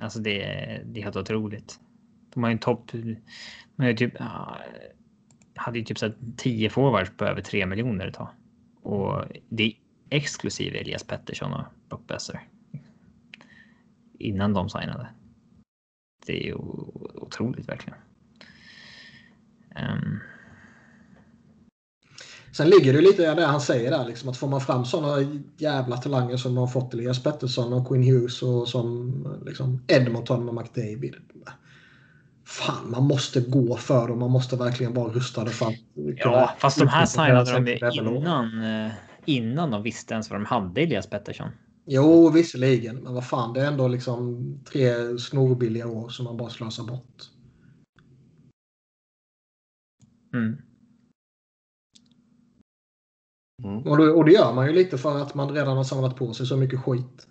[0.00, 1.80] Alltså det, är- det är helt otroligt.
[2.34, 2.90] De har ju en topp...
[2.92, 3.16] De
[3.76, 4.12] har ju typ...
[4.18, 4.58] ja,
[5.54, 8.28] hade ju typ så här 10 forwards på över 3 miljoner ett tag.
[8.82, 9.72] Och det är
[10.10, 12.48] exklusive Elias Pettersson och Brock Besser.
[14.18, 15.08] Innan de signade.
[16.26, 17.98] Det är ju otroligt verkligen.
[19.74, 20.18] Ehm,
[22.52, 24.84] Sen ligger det ju lite i det han säger där, liksom, att får man fram
[24.84, 29.12] sådana jävla talanger som de har fått Elias Pettersson och Quinn Hughes och som
[29.46, 31.14] liksom, Edmonton med McDavid.
[32.44, 34.18] Fan, man måste gå för dem.
[34.18, 35.74] Man måste verkligen vara rustade för att
[36.16, 38.92] ja, fast de här signade de ju innan, eh,
[39.24, 41.48] innan de visste ens vad de hade Elias Pettersson.
[41.86, 42.96] Jo, visserligen.
[42.96, 47.22] Men vad fan, det är ändå liksom tre snorbilliga år som man bara slösar bort.
[50.34, 50.56] Mm.
[53.64, 53.78] Mm.
[53.86, 56.32] Och, då, och det gör man ju lite för att man redan har samlat på
[56.32, 57.26] sig så mycket skit.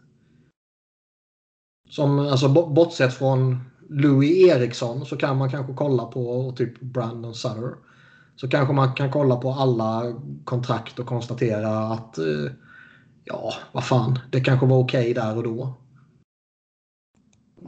[1.89, 7.35] Som, alltså bo- bortsett från Louis Eriksson så kan man kanske kolla på typ Brandon
[7.35, 7.75] Sutter.
[8.35, 12.51] Så kanske man kan kolla på alla kontrakt och konstatera att eh,
[13.23, 15.73] ja, vad fan, det kanske var okej där och då.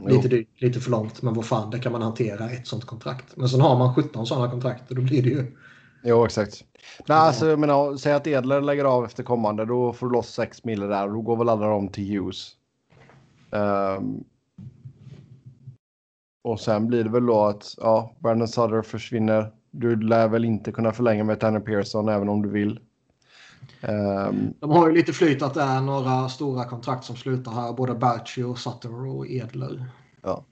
[0.06, 3.36] Lite dyrt, lite för långt, men vad fan, det kan man hantera ett sånt kontrakt.
[3.36, 5.56] Men sen har man 17 sådana kontrakt och då blir det ju...
[6.02, 6.64] Jo, exakt.
[7.08, 10.28] Nej, alltså, jag menar, säg att Edler lägger av efter kommande, då får du loss
[10.34, 12.56] 6 mil där och då går väl alla de till Hughes.
[13.50, 14.24] Ehm,
[16.42, 19.52] och sen blir det väl då att ja, Brandon Sutter försvinner.
[19.70, 22.80] Du lär väl inte kunna förlänga med Tanner Pearson även om du vill.
[23.80, 27.72] Ehm, De har ju lite flyt att det är några stora kontrakt som slutar här.
[27.72, 29.84] Både Berchi och Sutter och Edler.
[30.22, 30.44] Ja.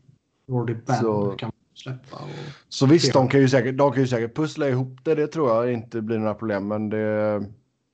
[0.47, 2.17] Jordy Ben Så- kan man släppa.
[2.17, 2.29] Och...
[2.69, 5.15] så visst, de kan, ju säkert, de kan ju säkert pussla ihop det.
[5.15, 6.69] Det tror jag inte blir några problem.
[6.69, 7.43] Men det,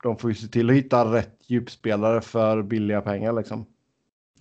[0.02, 3.66] de får ju se till att hitta rätt djupspelare för billiga pengar liksom.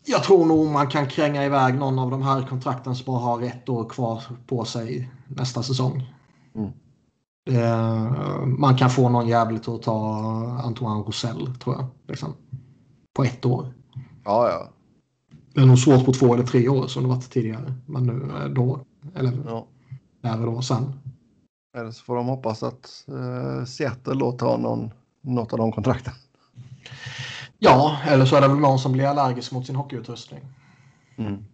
[0.05, 3.41] Jag tror nog man kan kränga iväg någon av de här kontrakten som bara har
[3.41, 6.13] ett år kvar på sig nästa säsong.
[6.55, 6.71] Mm.
[7.45, 10.15] Eh, man kan få någon jävligt att ta
[10.63, 11.85] Antoine Rosell tror jag.
[12.07, 12.33] Liksom.
[13.13, 13.73] På ett år.
[14.23, 14.69] Ja, ja.
[15.53, 17.73] Det är nog svårt på två eller tre år som det varit tidigare.
[17.85, 18.85] Men nu eh, då.
[19.15, 19.67] Eller ja.
[20.21, 20.93] där och då sen.
[21.77, 24.91] Eller så får de hoppas att uh, Seattle då tar någon,
[25.21, 26.13] något av de kontrakten.
[27.59, 30.41] Ja, eller så är det väl någon som blir allergisk mot sin hockeyutrustning.
[31.17, 31.45] Mm.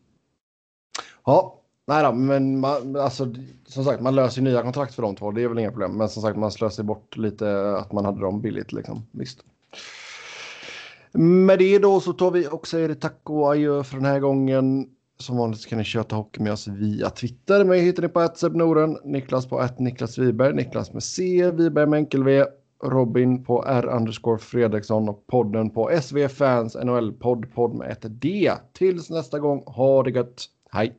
[1.25, 3.33] Ja, nej då, men man, alltså,
[3.65, 5.31] som sagt, man löser nya kontrakt för de två.
[5.31, 5.97] Det är väl inga problem.
[5.97, 8.71] Men som sagt, man slösar bort lite att man hade dem billigt.
[8.71, 9.05] Liksom.
[9.11, 9.39] Visst.
[11.11, 14.89] Med det då så tar vi och säger tack och adjö för den här gången.
[15.23, 17.65] Som vanligt kan ni köta hockey med oss via Twitter.
[17.65, 21.97] Mig hittar ni på att Niklas på att Niklas Wiberg, Niklas med C, Wiberg med
[21.97, 22.45] enkel V,
[22.83, 28.05] Robin på R underscore Fredriksson och podden på SV Fans NHL podd, podd med ett
[28.21, 28.51] D.
[28.73, 30.45] Tills nästa gång, ha det gött.
[30.71, 30.95] Hej!